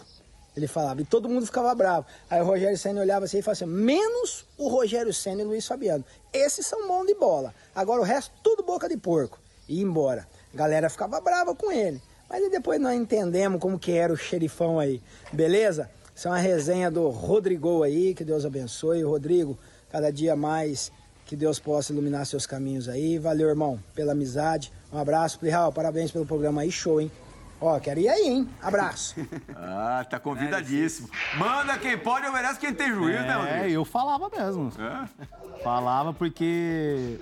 Ele 0.55 0.67
falava, 0.67 1.01
e 1.01 1.05
todo 1.05 1.27
mundo 1.27 1.45
ficava 1.45 1.75
bravo. 1.75 2.05
Aí 2.29 2.41
o 2.41 2.45
Rogério 2.45 2.77
Senna 2.77 3.01
olhava 3.01 3.25
assim 3.25 3.39
e 3.39 3.41
falava 3.41 3.63
assim: 3.63 3.71
menos 3.71 4.45
o 4.57 4.69
Rogério 4.69 5.13
Senna 5.13 5.41
e 5.41 5.45
o 5.45 5.49
Luiz 5.49 5.67
Fabiano. 5.67 6.05
Esses 6.31 6.65
são 6.65 6.87
bons 6.87 7.05
de 7.05 7.13
bola. 7.15 7.53
Agora 7.75 7.99
o 7.99 8.05
resto, 8.05 8.31
tudo 8.41 8.63
boca 8.63 8.87
de 8.87 8.95
porco. 8.95 9.39
E 9.67 9.77
ia 9.77 9.83
embora. 9.83 10.25
A 10.53 10.57
galera 10.57 10.89
ficava 10.89 11.19
brava 11.19 11.53
com 11.53 11.71
ele. 11.71 12.01
Mas 12.29 12.49
depois 12.49 12.79
nós 12.79 12.95
entendemos 12.95 13.59
como 13.59 13.77
que 13.77 13.91
era 13.91 14.13
o 14.13 14.17
xerifão 14.17 14.79
aí. 14.79 15.01
Beleza? 15.31 15.89
Isso 16.15 16.29
é 16.29 16.31
uma 16.31 16.37
resenha 16.37 16.89
do 16.89 17.09
Rodrigo 17.09 17.83
aí, 17.83 18.15
que 18.15 18.23
Deus 18.23 18.45
abençoe. 18.45 19.03
Rodrigo, 19.03 19.59
cada 19.91 20.09
dia 20.11 20.35
mais 20.35 20.91
que 21.25 21.35
Deus 21.35 21.59
possa 21.59 21.91
iluminar 21.91 22.25
seus 22.25 22.45
caminhos 22.45 22.87
aí. 22.87 23.17
Valeu, 23.17 23.49
irmão, 23.49 23.79
pela 23.93 24.11
amizade. 24.11 24.71
Um 24.93 24.97
abraço, 24.97 25.39
Plihal, 25.39 25.71
parabéns 25.73 26.11
pelo 26.11 26.25
programa 26.25 26.61
aí, 26.61 26.71
show, 26.71 27.01
hein? 27.01 27.11
Ó, 27.59 27.79
quero 27.79 27.99
ir 27.99 28.09
aí, 28.09 28.27
hein? 28.27 28.49
Abraço. 28.61 29.15
ah, 29.55 30.05
tá 30.09 30.19
convidadíssimo. 30.19 31.09
Manda 31.37 31.77
quem 31.77 31.97
pode, 31.97 32.27
obedece 32.27 32.59
quem 32.59 32.73
tem 32.73 32.89
juízo, 32.93 33.19
né, 33.19 33.23
é, 33.23 33.27
né, 33.27 33.35
Rodrigo? 33.35 33.65
É, 33.65 33.71
eu 33.71 33.85
falava 33.85 34.29
mesmo. 34.29 34.71
É? 34.77 35.63
Falava 35.63 36.13
porque. 36.13 37.17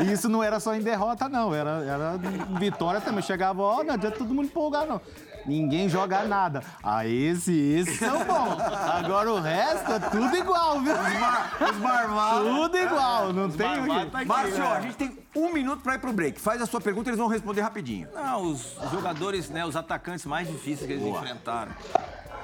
Isso 0.12 0.28
não 0.28 0.42
era 0.42 0.60
só 0.60 0.74
em 0.74 0.82
derrota, 0.82 1.28
não. 1.28 1.54
Era, 1.54 1.84
era 1.84 2.18
vitória 2.58 3.00
também. 3.00 3.22
Chegava, 3.22 3.62
ó, 3.62 3.82
não 3.82 3.94
adianta 3.94 4.18
todo 4.18 4.34
mundo 4.34 4.46
empolgar, 4.46 4.86
não. 4.86 5.00
Ninguém 5.46 5.88
joga 5.88 6.24
nada. 6.24 6.62
Ah, 6.82 7.06
esse, 7.06 7.52
esse 7.52 7.96
são 7.96 8.24
bons. 8.24 8.60
Agora 8.60 9.32
o 9.32 9.40
resto 9.40 9.92
é 9.92 9.98
tudo 9.98 10.36
igual, 10.36 10.80
viu? 10.80 10.92
Os, 10.92 11.20
mar, 11.20 11.56
os 11.60 11.78
marvados. 11.78 12.48
Tudo 12.48 12.78
igual, 12.78 13.32
não 13.32 13.46
os 13.48 13.56
tem 13.56 13.66
tá 14.10 14.24
Márcio, 14.24 14.64
a 14.64 14.80
gente 14.80 14.96
tem 14.96 15.21
um 15.34 15.52
minuto 15.52 15.82
para 15.82 15.94
ir 15.94 15.98
pro 15.98 16.12
break. 16.12 16.40
Faz 16.40 16.60
a 16.60 16.66
sua 16.66 16.80
pergunta, 16.80 17.08
eles 17.10 17.18
vão 17.18 17.28
responder 17.28 17.60
rapidinho. 17.60 18.08
Não, 18.14 18.50
os 18.50 18.76
jogadores, 18.90 19.48
né, 19.48 19.64
os 19.64 19.76
atacantes 19.76 20.24
mais 20.26 20.48
difíceis 20.48 20.86
que 20.86 20.92
eles 20.92 21.04
Boa. 21.04 21.20
enfrentaram. 21.20 21.72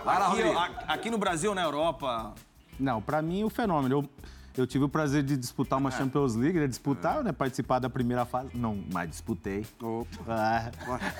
Aqui, 0.06 0.84
aqui 0.86 1.10
no 1.10 1.18
Brasil, 1.18 1.54
na 1.54 1.62
Europa. 1.62 2.32
Não, 2.78 3.02
para 3.02 3.20
mim 3.20 3.44
o 3.44 3.50
fenômeno. 3.50 3.96
Eu 3.96 4.08
eu 4.58 4.66
tive 4.66 4.84
o 4.84 4.88
prazer 4.88 5.22
de 5.22 5.36
disputar 5.36 5.78
uma 5.78 5.88
é. 5.88 5.92
Champions 5.92 6.34
League, 6.34 6.58
né? 6.58 6.66
Disputar, 6.66 7.20
é. 7.20 7.22
né? 7.22 7.32
Participar 7.32 7.78
da 7.78 7.88
primeira 7.88 8.24
fase. 8.24 8.50
Não, 8.54 8.82
mas 8.92 9.08
disputei. 9.08 9.64
Opa. 9.80 10.70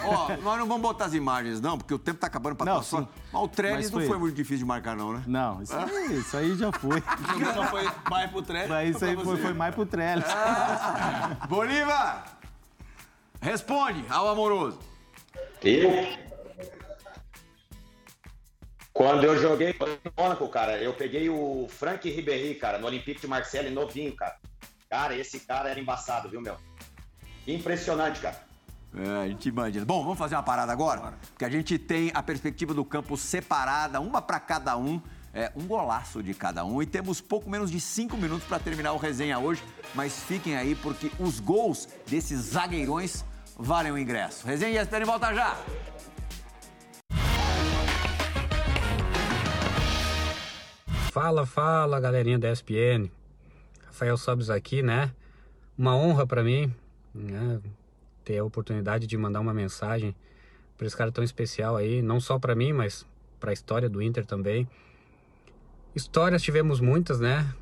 Ó, 0.05 0.29
nós 0.43 0.59
não 0.59 0.67
vamos 0.67 0.83
botar 0.83 1.07
as 1.07 1.15
imagens, 1.15 1.61
não, 1.61 1.79
porque 1.79 1.95
o 1.95 1.99
tempo 1.99 2.19
tá 2.19 2.27
acabando 2.27 2.57
pra 2.57 2.67
não, 2.67 2.83
sim. 2.83 3.07
Mas 3.33 3.43
o 3.43 3.49
Trellis 3.49 3.91
não 3.91 4.01
foi 4.01 4.19
muito 4.19 4.35
difícil 4.35 4.59
de 4.59 4.65
marcar, 4.65 4.97
não, 4.97 5.13
né? 5.13 5.23
Não, 5.27 5.63
isso, 5.63 5.75
aí, 5.77 6.19
isso 6.19 6.37
aí 6.37 6.57
já 6.57 6.73
foi. 6.73 7.03
Só 7.55 7.65
foi 7.67 7.89
mais 8.11 8.31
pro 8.31 8.43
Trellis? 8.43 8.69
Mas 8.69 8.97
isso 8.97 9.05
aí 9.05 9.17
foi, 9.17 9.37
foi 9.37 9.55
mais 9.55 9.75
pro 9.75 9.87
Trellis. 9.87 10.25
Ah. 10.29 11.47
Bolívar! 11.49 12.25
Responde 13.41 14.05
ao 14.11 14.29
amoroso. 14.29 14.79
Eu? 15.63 16.28
Quando 18.99 19.23
eu 19.23 19.39
joguei 19.39 19.77
no 19.79 20.13
Mônaco, 20.21 20.49
cara, 20.49 20.77
eu 20.79 20.93
peguei 20.93 21.31
o 21.31 21.69
Frank 21.71 22.11
Ribéry, 22.11 22.57
cara, 22.57 22.81
no 22.81 22.87
Olympique 22.89 23.21
de 23.21 23.29
Marseille, 23.29 23.71
novinho, 23.71 24.13
cara. 24.17 24.35
Cara, 24.91 25.15
esse 25.15 25.39
cara 25.39 25.69
era 25.69 25.79
embaçado, 25.79 26.29
viu, 26.29 26.41
meu? 26.41 26.57
Impressionante, 27.47 28.19
cara. 28.19 28.41
É, 28.97 29.23
a 29.23 29.29
gente 29.29 29.49
imagina. 29.49 29.85
Bom, 29.85 30.03
vamos 30.03 30.19
fazer 30.19 30.35
uma 30.35 30.43
parada 30.43 30.73
agora? 30.73 31.15
Porque 31.29 31.45
a 31.45 31.49
gente 31.49 31.79
tem 31.79 32.11
a 32.13 32.21
perspectiva 32.21 32.75
do 32.75 32.85
campo 32.85 33.17
separada, 33.17 34.01
uma 34.01 34.21
para 34.21 34.41
cada 34.41 34.77
um, 34.77 35.01
é, 35.33 35.53
um 35.55 35.65
golaço 35.65 36.21
de 36.21 36.35
cada 36.35 36.65
um. 36.65 36.83
E 36.83 36.87
temos 36.87 37.21
pouco 37.21 37.49
menos 37.49 37.71
de 37.71 37.81
cinco 37.81 38.17
minutos 38.17 38.49
para 38.49 38.59
terminar 38.59 38.95
o 38.95 38.97
resenha 38.97 39.39
hoje. 39.39 39.63
Mas 39.95 40.25
fiquem 40.25 40.57
aí, 40.57 40.75
porque 40.75 41.09
os 41.21 41.39
gols 41.39 41.89
desses 42.05 42.41
zagueirões 42.41 43.25
valem 43.57 43.93
o 43.93 43.99
ingresso. 43.99 44.45
Resenha 44.45 44.83
ESPN 44.83 45.05
volta 45.05 45.33
já! 45.33 45.57
Fala, 51.21 51.45
fala, 51.45 51.99
galerinha 51.99 52.39
da 52.39 52.49
ESPN. 52.53 53.11
Rafael 53.87 54.17
Sobes 54.17 54.51
aqui, 54.51 54.85
né? 54.85 55.13
Uma 55.77 55.97
honra 55.97 56.25
para 56.25 56.45
mim, 56.45 56.73
né? 57.13 57.61
Ter 58.25 58.39
a 58.39 58.45
oportunidade 58.45 59.05
de 59.05 59.17
mandar 59.17 59.41
uma 59.41 59.53
mensagem 59.53 60.15
para 60.77 60.87
esse 60.87 60.97
cara 60.97 61.11
tão 61.11 61.25
especial 61.25 61.75
aí, 61.75 62.01
não 62.03 62.21
só 62.21 62.39
para 62.39 62.55
mim, 62.55 62.73
mas 62.73 63.05
para 63.41 63.51
a 63.51 63.53
história 63.53 63.89
do 63.89 64.01
Inter 64.01 64.25
também. 64.25 64.69
Histórias 65.93 66.41
tivemos 66.41 66.81
muitas, 66.81 67.19
né? 67.19 67.53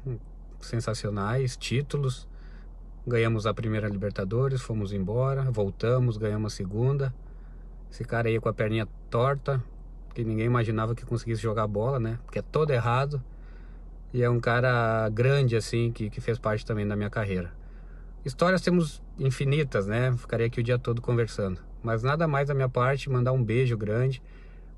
Sensacionais, 0.61 1.57
títulos. 1.57 2.29
Ganhamos 3.07 3.47
a 3.47 3.55
primeira 3.55 3.89
Libertadores, 3.89 4.61
fomos 4.61 4.93
embora, 4.93 5.51
voltamos, 5.51 6.19
ganhamos 6.19 6.53
a 6.53 6.57
segunda. 6.57 7.15
Esse 7.91 8.05
cara 8.05 8.29
aí 8.29 8.39
com 8.39 8.51
a 8.51 8.53
perninha 8.53 8.87
torta, 9.09 9.65
que 10.13 10.23
ninguém 10.23 10.45
imaginava 10.45 10.95
que 10.95 11.07
conseguisse 11.07 11.41
jogar 11.41 11.67
bola, 11.67 11.99
né? 11.99 12.19
Porque 12.27 12.41
é 12.41 12.43
todo 12.43 12.71
errado. 12.71 13.25
E 14.13 14.23
é 14.23 14.31
um 14.31 14.41
cara 14.41 15.09
grande, 15.11 15.57
assim, 15.57 15.93
que, 15.93 16.09
que 16.09 16.21
fez 16.21 16.39
parte 16.39 16.65
também 16.65 16.87
da 16.87 16.97
minha 16.97 17.11
carreira. 17.11 17.53
Histórias 18.25 18.61
temos 18.61 19.03
infinitas, 19.19 19.87
né? 19.87 20.13
Ficaria 20.17 20.47
aqui 20.47 20.61
o 20.61 20.63
dia 20.63 20.79
todo 20.79 21.01
conversando. 21.01 21.61
Mas 21.83 22.03
nada 22.03 22.27
mais 22.27 22.49
da 22.49 22.55
minha 22.55 22.69
parte, 22.69 23.09
mandar 23.09 23.33
um 23.33 23.43
beijo 23.43 23.77
grande. 23.77 24.21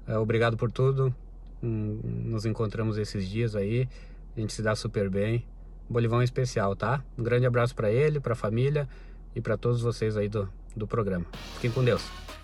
É, 0.07 0.19
obrigado 0.19 0.57
por 0.57 0.71
tudo. 0.71 1.15
Nos 1.63 2.45
encontramos 2.45 2.99
esses 2.99 3.29
dias 3.29 3.57
aí. 3.57 3.89
A 4.37 4.41
gente 4.41 4.53
se 4.53 4.63
dá 4.63 4.75
super 4.75 5.09
bem. 5.09 5.47
Bolivão 5.89 6.23
especial, 6.23 6.77
tá? 6.77 7.03
Um 7.17 7.23
grande 7.23 7.47
abraço 7.47 7.75
para 7.75 7.91
ele, 7.91 8.21
para 8.21 8.35
a 8.35 8.37
família 8.37 8.89
e 9.35 9.41
para 9.41 9.57
todos 9.57 9.81
vocês 9.81 10.17
aí 10.17 10.29
do, 10.29 10.49
do 10.77 10.87
programa. 10.87 11.25
Fiquem 11.55 11.71
com 11.71 11.83
Deus. 11.83 12.38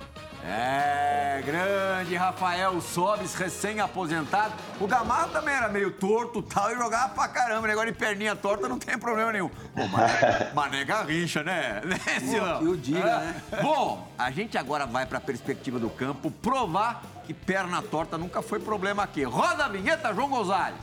É, 0.46 1.42
grande 1.42 2.14
Rafael 2.16 2.78
Sobes, 2.78 3.34
recém-aposentado. 3.34 4.52
O 4.78 4.86
Gamarra 4.86 5.28
também 5.28 5.54
era 5.54 5.70
meio 5.70 5.90
torto 5.90 6.42
tal 6.42 6.70
e 6.70 6.74
jogava 6.76 7.14
pra 7.14 7.26
caramba. 7.28 7.66
Negócio 7.66 7.90
de 7.90 7.98
perninha 7.98 8.36
torta 8.36 8.68
não 8.68 8.78
tem 8.78 8.98
problema 8.98 9.32
nenhum. 9.32 9.48
Pô, 9.48 9.86
mané, 9.88 10.50
mané 10.54 10.84
Garrincha, 10.84 11.42
né? 11.42 11.80
né 11.86 11.98
Silão? 12.20 12.58
que 12.58 12.64
o 12.66 12.76
diga, 12.76 12.98
É. 13.08 13.18
né? 13.20 13.42
Bom, 13.62 14.06
a 14.18 14.30
gente 14.30 14.58
agora 14.58 14.84
vai 14.84 15.06
pra 15.06 15.18
perspectiva 15.18 15.78
do 15.78 15.88
campo 15.88 16.30
provar 16.30 17.02
que 17.26 17.32
perna 17.32 17.80
torta 17.80 18.18
nunca 18.18 18.42
foi 18.42 18.60
problema 18.60 19.02
aqui. 19.02 19.22
Roda 19.24 19.64
a 19.64 19.68
vinheta, 19.68 20.12
João 20.12 20.28
Gonzalez. 20.28 20.76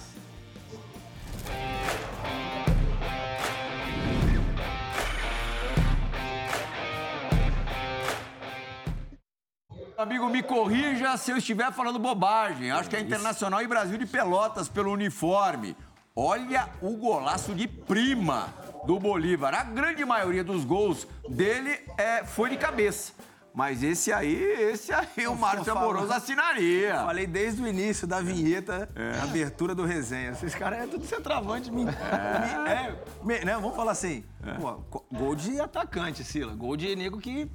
Amigo, 10.01 10.27
me 10.29 10.41
corrija 10.41 11.15
se 11.15 11.29
eu 11.29 11.37
estiver 11.37 11.71
falando 11.71 11.99
bobagem. 11.99 12.71
Acho 12.71 12.89
que 12.89 12.95
é 12.95 12.99
Internacional 12.99 13.61
e 13.61 13.67
Brasil 13.67 13.99
de 13.99 14.07
Pelotas 14.07 14.67
pelo 14.67 14.91
uniforme. 14.91 15.77
Olha 16.15 16.67
o 16.81 16.97
golaço 16.97 17.53
de 17.53 17.67
prima 17.67 18.51
do 18.87 18.99
Bolívar. 18.99 19.53
A 19.53 19.63
grande 19.63 20.03
maioria 20.03 20.43
dos 20.43 20.65
gols 20.65 21.07
dele 21.29 21.79
é, 21.99 22.25
foi 22.25 22.49
de 22.49 22.57
cabeça. 22.57 23.13
Mas 23.53 23.83
esse 23.83 24.13
aí, 24.13 24.33
esse 24.71 24.93
aí 24.93 25.27
o 25.27 25.35
Márcio 25.35 25.71
Amoroso 25.73 26.13
assinaria. 26.13 26.95
Falei 27.03 27.27
desde 27.27 27.61
o 27.61 27.67
início 27.67 28.07
da 28.07 28.21
vinheta, 28.21 28.89
abertura 29.21 29.75
do 29.75 29.83
resenha. 29.85 30.31
Esses 30.31 30.55
caras 30.55 30.79
é 30.83 30.87
tudo 30.87 31.05
centroavante. 31.05 31.69
Me, 31.69 31.83
me- 31.83 31.91
é, 31.91 32.95
me- 33.21 33.39
né, 33.43 33.53
vamos 33.55 33.75
falar 33.75 33.91
assim. 33.91 34.23
pô, 34.59 34.73
co- 34.89 35.05
gol 35.11 35.35
de 35.35 35.59
atacante, 35.59 36.23
Sila. 36.23 36.53
Gol 36.55 36.77
de 36.77 36.95
nego 36.95 37.17
que. 37.19 37.51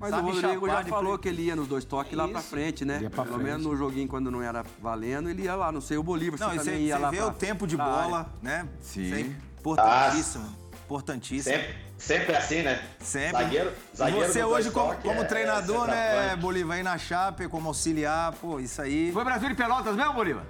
Mas 0.00 0.10
Sabe 0.10 0.28
o 0.28 0.34
Rodrigo 0.34 0.66
já 0.66 0.84
falou 0.86 1.16
que 1.16 1.28
ele 1.28 1.42
ia 1.42 1.54
nos 1.56 1.68
dois 1.68 1.84
toques 1.84 2.14
lá 2.16 2.26
pra 2.26 2.40
frente, 2.42 2.84
né? 2.84 2.98
Ia 3.02 3.08
pra 3.10 3.22
Pelo 3.22 3.36
frente. 3.36 3.46
menos 3.48 3.64
no 3.66 3.76
joguinho, 3.76 4.08
quando 4.08 4.28
não 4.30 4.42
era 4.42 4.64
valendo, 4.80 5.30
ele 5.30 5.42
ia 5.42 5.54
lá. 5.54 5.70
Não 5.70 5.80
sei, 5.80 5.96
o 5.98 6.02
Bolívar, 6.02 6.40
Não, 6.40 6.48
você 6.50 6.58
também 6.58 6.74
você 6.80 6.80
ia 6.86 6.98
lá 6.98 7.10
vê 7.10 7.18
pra- 7.18 7.26
o 7.28 7.32
tempo 7.32 7.66
de 7.66 7.76
bola, 7.76 8.18
área. 8.18 8.28
né? 8.42 8.68
Sim. 8.80 9.02
Isso 9.02 9.14
é 9.14 9.20
importantíssimo. 9.60 10.61
Importantíssimo. 10.92 11.54
Sempre, 11.56 11.74
sempre 11.96 12.36
assim, 12.36 12.62
né? 12.62 12.82
Sempre. 13.00 13.42
Zagueiro, 13.42 13.72
zagueiro 13.96 14.24
E 14.24 14.28
você 14.28 14.44
hoje, 14.44 14.70
como, 14.70 14.94
como 14.96 15.22
é- 15.22 15.24
treinador, 15.24 15.88
é 15.88 16.26
né. 16.28 16.36
Bolívar, 16.36 16.76
aí 16.76 16.82
na 16.82 16.98
Chape, 16.98 17.48
como 17.48 17.68
auxiliar, 17.68 18.32
pô, 18.34 18.60
isso 18.60 18.80
aí 18.82 19.10
Foi 19.10 19.24
Brasil 19.24 19.48
de 19.48 19.54
Pelotas 19.54 19.96
mesmo, 19.96 20.12
Bolívar? 20.12 20.44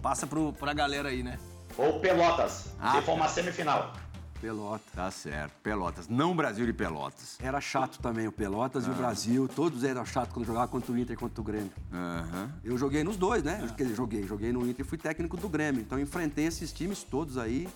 passa 0.00 0.26
pro, 0.26 0.52
pra 0.52 0.72
galera 0.72 1.08
aí, 1.08 1.22
né? 1.24 1.38
Ou 1.76 1.98
Pelotas, 1.98 2.66
Ah, 2.78 2.92
se 2.92 3.02
for 3.02 3.14
uma 3.14 3.26
semifinal. 3.28 3.92
Pelota. 4.40 4.84
Tá 4.94 5.10
certo, 5.10 5.52
Pelotas, 5.62 6.06
não 6.06 6.36
Brasil 6.36 6.66
de 6.66 6.72
Pelotas. 6.74 7.38
Era 7.42 7.58
chato 7.62 7.98
também 7.98 8.28
o 8.28 8.32
Pelotas 8.32 8.86
e 8.86 8.90
Ah. 8.90 8.92
o 8.92 8.94
Brasil. 8.94 9.48
Todos 9.48 9.82
eram 9.82 10.04
chatos 10.04 10.34
quando 10.34 10.44
jogava 10.46 10.68
contra 10.68 10.92
o 10.92 10.98
Inter 10.98 11.14
e 11.14 11.16
contra 11.16 11.40
o 11.40 11.44
Grêmio. 11.44 11.72
Aham. 11.90 12.52
Eu 12.62 12.76
joguei 12.76 13.02
nos 13.02 13.16
dois, 13.16 13.42
né? 13.42 13.66
Quer 13.74 13.84
dizer, 13.84 13.96
joguei. 13.96 14.22
Joguei 14.26 14.52
no 14.52 14.68
Inter 14.68 14.84
e 14.84 14.88
fui 14.88 14.98
técnico 14.98 15.38
do 15.38 15.48
Grêmio. 15.48 15.80
Então 15.80 15.98
enfrentei 15.98 16.44
esses 16.46 16.70
times 16.74 17.02
todos 17.02 17.38
aí. 17.38 17.66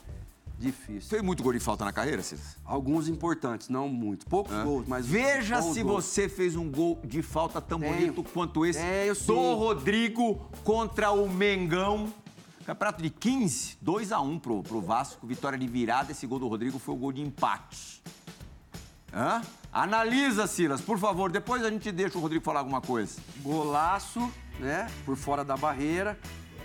Difícil. 0.58 1.08
Fez 1.08 1.22
muito 1.22 1.42
gol 1.42 1.52
de 1.52 1.60
falta 1.60 1.84
na 1.84 1.92
carreira, 1.92 2.20
Silas? 2.20 2.56
Alguns 2.64 3.08
importantes, 3.08 3.68
não 3.68 3.88
muitos. 3.88 4.26
Poucos 4.26 4.56
gols, 4.64 4.88
mas. 4.88 5.06
Veja 5.06 5.62
se 5.62 5.82
gols. 5.82 6.04
você 6.04 6.28
fez 6.28 6.56
um 6.56 6.68
gol 6.68 6.98
de 7.04 7.22
falta 7.22 7.60
tão 7.60 7.78
Tenho. 7.78 7.94
bonito 7.94 8.24
quanto 8.32 8.66
esse 8.66 8.80
Tenho, 8.80 9.14
do 9.14 9.20
sim. 9.20 9.54
Rodrigo 9.54 10.34
contra 10.64 11.12
o 11.12 11.28
Mengão. 11.30 12.12
Campeonato 12.66 13.02
de 13.02 13.08
15, 13.08 13.78
2 13.80 14.12
a 14.12 14.20
1 14.20 14.38
pro, 14.40 14.62
pro 14.62 14.80
Vasco, 14.80 15.26
vitória 15.26 15.56
de 15.56 15.66
virada. 15.66 16.12
Esse 16.12 16.26
gol 16.26 16.38
do 16.38 16.48
Rodrigo 16.48 16.78
foi 16.78 16.94
o 16.94 16.98
gol 16.98 17.12
de 17.12 17.22
empate. 17.22 18.02
Hã? 19.14 19.40
Analisa, 19.72 20.46
Silas, 20.46 20.80
por 20.80 20.98
favor. 20.98 21.30
Depois 21.30 21.64
a 21.64 21.70
gente 21.70 21.90
deixa 21.92 22.18
o 22.18 22.20
Rodrigo 22.20 22.44
falar 22.44 22.60
alguma 22.60 22.80
coisa. 22.80 23.20
Golaço, 23.38 24.30
né? 24.58 24.86
Por 25.06 25.16
fora 25.16 25.44
da 25.44 25.56
barreira. 25.56 26.18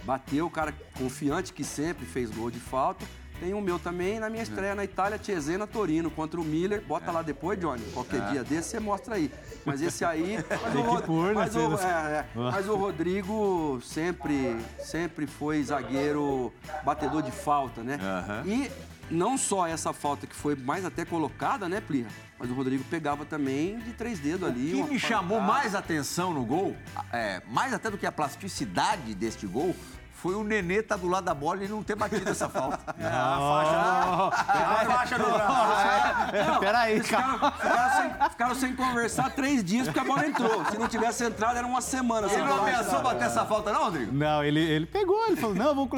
Bateu, 0.04 0.48
o 0.48 0.50
cara 0.50 0.74
confiante 0.98 1.54
que 1.54 1.64
sempre 1.64 2.06
fez 2.06 2.30
gol 2.32 2.52
de 2.52 2.60
falta. 2.60 3.06
Tem 3.40 3.54
o 3.54 3.62
meu 3.62 3.78
também 3.78 4.20
na 4.20 4.30
minha 4.30 4.44
estreia 4.44 4.76
na 4.76 4.84
Itália, 4.84 5.20
Cesena 5.22 5.68
Torino, 5.68 6.10
contra 6.10 6.40
o 6.40 6.44
Miller. 6.44 6.82
Bota 6.82 7.12
lá 7.12 7.22
depois, 7.22 7.60
Johnny. 7.60 7.84
Qualquer 7.94 8.22
dia 8.32 8.44
desse 8.44 8.70
você 8.70 8.80
mostra 8.80 9.16
aí. 9.16 9.32
Mas 9.66 9.82
esse 9.82 10.06
aí. 10.06 10.38
Mas, 10.64 10.76
o, 10.76 11.02
pôr, 11.04 11.28
né, 11.28 11.34
mas, 11.34 11.56
o, 11.56 11.78
é, 11.78 11.90
é. 11.90 12.26
mas 12.36 12.70
o 12.70 12.76
Rodrigo 12.76 13.80
sempre, 13.84 14.56
sempre 14.80 15.28
foi 15.28 15.62
zagueiro 15.64 16.54
batedor 16.84 17.22
de 17.22 17.32
falta, 17.32 17.84
né? 17.84 18.00
E 18.46 18.70
não 19.10 19.38
só 19.38 19.68
essa 19.68 19.94
falta 19.94 20.26
que 20.26 20.36
foi 20.36 20.56
mais 20.56 20.86
até 20.86 21.06
colocada, 21.06 21.68
né, 21.68 21.82
Plirra? 21.82 22.10
Mas 22.40 22.50
o 22.50 22.54
Rodrigo 22.54 22.84
pegava 22.86 23.26
também 23.26 23.78
de 23.80 23.94
três 23.94 24.20
dedos 24.20 24.48
ali. 24.48 24.74
O 24.82 24.86
que 24.86 24.94
me 24.94 25.00
chamou 25.00 25.40
pancada. 25.40 25.60
mais 25.60 25.76
atenção 25.76 26.34
no 26.34 26.44
gol, 26.44 26.76
é, 27.12 27.42
mais 27.48 27.74
até 27.74 27.90
do 27.90 27.98
que 27.98 28.06
a 28.06 28.12
plasticidade 28.12 29.14
deste 29.14 29.48
gol, 29.48 29.76
foi 30.24 30.36
o 30.36 30.44
Nenê 30.46 30.76
estar 30.76 30.96
do 30.96 31.10
lado 31.10 31.26
da 31.26 31.34
bola 31.34 31.66
e 31.66 31.68
não 31.68 31.84
ter 31.84 31.98
batido 31.98 32.30
essa 32.30 32.48
falta. 32.48 32.80
A 32.98 34.86
faixa 34.86 35.18
no 35.20 35.26
braço. 35.26 36.60
Peraí, 36.62 36.94
Eles 36.94 37.10
cara. 37.10 37.34
ficaram, 37.34 37.52
ficaram 37.52 37.92
sem, 37.92 38.30
ficaram 38.30 38.56
sem 38.56 38.74
conversar 38.74 39.30
três 39.32 39.62
dias 39.62 39.86
porque 39.86 40.00
a 40.00 40.04
bola 40.06 40.26
entrou. 40.26 40.64
Se 40.72 40.78
não 40.78 40.88
tivesse 40.88 41.26
entrado, 41.26 41.58
era 41.58 41.68
uma 41.68 41.82
semana. 41.82 42.32
Ele 42.32 42.42
não 42.42 42.60
ameaçou 42.60 43.02
bater 43.02 43.26
essa 43.26 43.44
falta, 43.44 43.74
não, 43.74 43.84
Rodrigo? 43.84 44.14
Não, 44.14 44.42
ele, 44.42 44.62
ele 44.62 44.86
pegou, 44.86 45.28
ele 45.28 45.36
falou, 45.36 45.56
não, 45.58 45.68
eu 45.68 45.76
vou, 45.76 45.90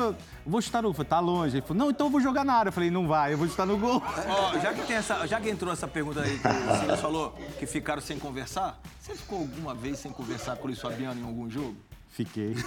vou 0.43 0.59
chutar 0.59 0.81
no... 0.81 0.91
Falei, 0.91 1.07
tá 1.07 1.19
longe. 1.19 1.57
Ele 1.57 1.65
falou, 1.67 1.83
não, 1.83 1.91
então 1.91 2.07
eu 2.07 2.11
vou 2.11 2.19
jogar 2.19 2.43
na 2.43 2.53
área. 2.53 2.69
Eu 2.69 2.73
falei, 2.73 2.89
não 2.89 3.07
vai, 3.07 3.33
eu 3.33 3.37
vou 3.37 3.47
chutar 3.47 3.67
no 3.67 3.77
gol. 3.77 4.01
Ó, 4.27 4.57
já 4.57 4.73
que, 4.73 4.81
tem 4.87 4.95
essa, 4.95 5.27
já 5.27 5.39
que 5.39 5.51
entrou 5.51 5.71
essa 5.71 5.87
pergunta 5.87 6.21
aí 6.21 6.39
que 6.39 6.47
o 6.47 6.79
Silas 6.79 6.99
falou, 6.99 7.37
que 7.59 7.67
ficaram 7.67 8.01
sem 8.01 8.17
conversar, 8.17 8.79
você 8.99 9.13
ficou 9.13 9.37
alguma 9.41 9.75
vez 9.75 9.99
sem 9.99 10.11
conversar 10.11 10.55
com 10.55 10.63
o 10.63 10.65
Luiz 10.65 10.81
Fabiano 10.81 11.21
em 11.21 11.23
algum 11.23 11.47
jogo? 11.47 11.75
Fiquei. 12.15 12.55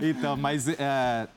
então, 0.00 0.36
mas 0.36 0.68
é, 0.68 1.28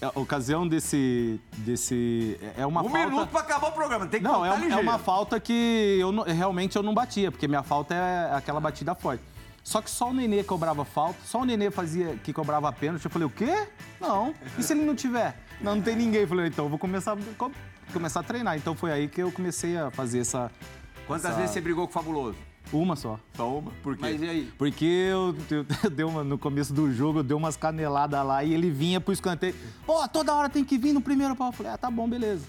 a 0.00 0.18
ocasião 0.18 0.66
desse... 0.66 1.40
desse 1.58 2.38
é 2.56 2.64
uma 2.64 2.80
um 2.82 2.88
falta... 2.88 3.06
minuto 3.06 3.28
pra 3.30 3.40
acabar 3.40 3.68
o 3.68 3.72
programa, 3.72 4.06
tem 4.06 4.20
que 4.20 4.24
Não, 4.26 4.44
é, 4.44 4.48
é 4.48 4.76
uma 4.76 4.98
falta 4.98 5.38
que 5.38 5.98
eu 6.00 6.10
não- 6.12 6.24
realmente 6.24 6.76
eu 6.76 6.82
não 6.82 6.94
batia, 6.94 7.30
porque 7.30 7.46
minha 7.46 7.62
falta 7.62 7.94
é 7.94 8.34
aquela 8.34 8.60
batida 8.60 8.94
forte. 8.94 9.22
Só 9.62 9.82
que 9.82 9.90
só 9.90 10.08
o 10.08 10.14
Nenê 10.14 10.42
cobrava 10.42 10.82
falta, 10.82 11.18
só 11.26 11.42
o 11.42 11.44
Nenê 11.44 11.70
fazia 11.70 12.16
que 12.24 12.32
cobrava 12.32 12.72
pênalti. 12.72 13.04
Eu 13.04 13.10
falei, 13.10 13.26
o 13.26 13.30
quê? 13.30 13.66
Não. 14.00 14.32
E 14.56 14.62
se 14.62 14.72
ele 14.72 14.82
não 14.82 14.94
tiver? 14.94 15.36
Não, 15.60 15.74
não 15.76 15.82
tem 15.82 15.94
ninguém. 15.94 16.22
Eu 16.22 16.28
falei, 16.28 16.46
então 16.46 16.64
eu 16.64 16.68
vou 16.70 16.78
começar, 16.78 17.14
co- 17.36 17.52
começar 17.92 18.20
a 18.20 18.22
treinar. 18.22 18.56
Então 18.56 18.74
foi 18.74 18.92
aí 18.92 19.08
que 19.08 19.22
eu 19.22 19.30
comecei 19.30 19.76
a 19.76 19.90
fazer 19.90 20.20
essa. 20.20 20.50
Quantas 21.06 21.26
essa- 21.26 21.36
vezes 21.36 21.50
você 21.52 21.60
brigou 21.60 21.86
com 21.86 21.90
o 21.90 21.92
Fabuloso? 21.92 22.38
Uma 22.72 22.96
só. 22.96 23.18
Só 23.34 23.48
uma? 23.58 23.70
Por 23.82 23.94
quê? 23.96 24.02
Mas 24.02 24.20
e 24.22 24.28
aí? 24.28 24.52
Porque 24.58 24.84
eu, 24.84 25.34
eu, 25.84 25.90
dei 25.90 26.04
uma- 26.04 26.22
no 26.24 26.36
começo 26.36 26.72
do 26.72 26.92
jogo, 26.92 27.20
eu 27.20 27.22
dei 27.22 27.36
umas 27.36 27.56
caneladas 27.56 28.24
lá 28.26 28.44
e 28.44 28.52
ele 28.52 28.70
vinha 28.70 29.00
pro 29.00 29.12
escanteio. 29.12 29.54
Pô, 29.86 30.06
toda 30.08 30.34
hora 30.34 30.48
tem 30.48 30.62
que 30.64 30.76
vir 30.76 30.92
no 30.92 31.00
primeiro 31.00 31.34
pau. 31.34 31.48
Eu 31.48 31.52
falei, 31.52 31.72
ah, 31.72 31.78
tá 31.78 31.90
bom, 31.90 32.08
beleza. 32.08 32.44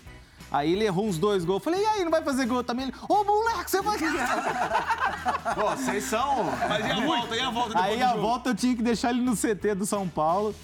Aí 0.52 0.74
ele 0.74 0.84
errou 0.84 1.08
uns 1.08 1.18
dois 1.20 1.46
gols. 1.46 1.60
Eu 1.60 1.64
falei, 1.64 1.82
e 1.82 1.86
aí, 1.86 2.04
não 2.04 2.10
vai 2.12 2.24
fazer 2.24 2.46
gol 2.48 2.64
também? 2.64 2.88
Ele, 2.88 2.94
ô, 3.08 3.24
moleque, 3.24 3.70
você 3.70 3.82
vai. 3.82 3.98
Pô, 5.56 5.70
vocês 5.76 6.04
são... 6.06 6.46
Mas 6.68 6.86
e 6.86 6.92
a 6.92 7.00
volta? 7.06 7.36
E 7.36 7.40
a 7.40 7.50
volta 7.52 7.70
depois 7.70 7.86
Aí 7.86 8.02
a 8.02 8.10
jogo? 8.10 8.22
volta 8.22 8.50
eu 8.50 8.56
tinha 8.56 8.76
que 8.76 8.82
deixar 8.82 9.12
ele 9.12 9.22
no 9.22 9.36
CT 9.38 9.76
do 9.76 9.86
São 9.86 10.08
Paulo. 10.08 10.56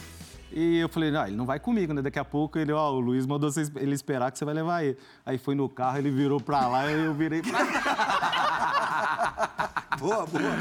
E 0.51 0.77
eu 0.79 0.87
falei, 0.89 1.11
não, 1.11 1.27
ele 1.27 1.35
não 1.35 1.45
vai 1.45 1.59
comigo, 1.59 1.93
né? 1.93 2.01
Daqui 2.01 2.17
a 2.17 2.23
pouco 2.25 2.57
ele, 2.57 2.71
ó, 2.71 2.91
o 2.93 2.99
Luiz 2.99 3.25
mandou 3.25 3.51
você- 3.51 3.69
ele 3.75 3.93
esperar 3.93 4.31
que 4.31 4.37
você 4.39 4.45
vai 4.45 4.53
levar 4.53 4.83
ele. 4.83 4.97
Aí 5.25 5.37
foi 5.37 5.53
no 5.53 5.67
carro, 5.69 5.97
ele 5.97 6.09
virou 6.09 6.39
pra 6.39 6.67
lá 6.67 6.89
e 6.89 7.05
eu 7.05 7.13
virei 7.13 7.41
pra 7.41 7.59
Boa, 9.99 10.25
boa. 10.25 10.51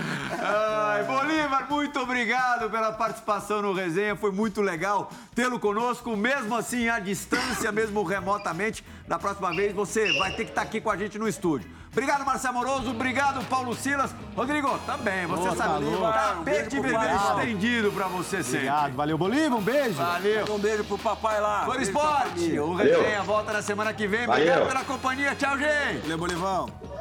Ai, 0.41 1.03
Bolívar, 1.03 1.66
muito 1.68 1.99
obrigado 1.99 2.70
pela 2.70 2.93
participação 2.93 3.61
no 3.62 3.72
resenha. 3.72 4.14
Foi 4.14 4.31
muito 4.31 4.62
legal 4.62 5.11
tê-lo 5.35 5.59
conosco, 5.59 6.16
mesmo 6.16 6.57
assim 6.57 6.89
à 6.89 7.01
distância, 7.01 7.72
mesmo 7.72 8.03
remotamente. 8.05 8.85
Da 9.09 9.18
próxima 9.18 9.53
vez 9.53 9.75
você 9.75 10.16
vai 10.18 10.31
ter 10.31 10.45
que 10.45 10.51
estar 10.51 10.62
aqui 10.62 10.81
com 10.81 10.89
a 10.89 10.97
gente 10.97 11.18
no 11.18 11.29
estúdio. 11.29 11.68
Obrigado, 11.91 12.25
Marcelo 12.25 12.59
Amoroso. 12.59 12.91
Obrigado, 12.91 13.45
Paulo 13.47 13.75
Silas. 13.75 14.14
Rodrigo, 14.37 14.79
também. 14.87 15.27
Você 15.27 15.49
Ô, 15.49 15.55
sabe, 15.55 15.85
falou. 15.85 16.12
tapete 16.12 16.79
Um 16.79 16.83
vermelho 16.83 17.16
estendido 17.16 17.93
pra 17.93 18.07
você 18.09 18.43
sempre. 18.43 18.68
Obrigado, 18.68 18.95
valeu, 18.95 19.18
Bolívar, 19.18 19.59
um 19.59 19.62
beijo. 19.62 19.95
Valeu. 19.95 20.55
Um 20.55 20.59
beijo 20.59 20.85
pro 20.85 20.99
papai 20.99 21.41
lá. 21.41 21.64
Pra 21.64 21.83
Esporte, 21.83 22.59
o 22.59 22.75
resenha 22.75 23.22
volta 23.22 23.53
na 23.53 23.62
semana 23.62 23.93
que 23.93 24.07
vem. 24.07 24.27
Valeu. 24.27 24.45
Obrigado 24.45 24.68
pela 24.68 24.85
companhia. 24.85 25.35
Tchau, 25.35 25.59
gente. 25.59 26.03
Valeu, 26.03 26.18
Bolivão. 26.18 26.95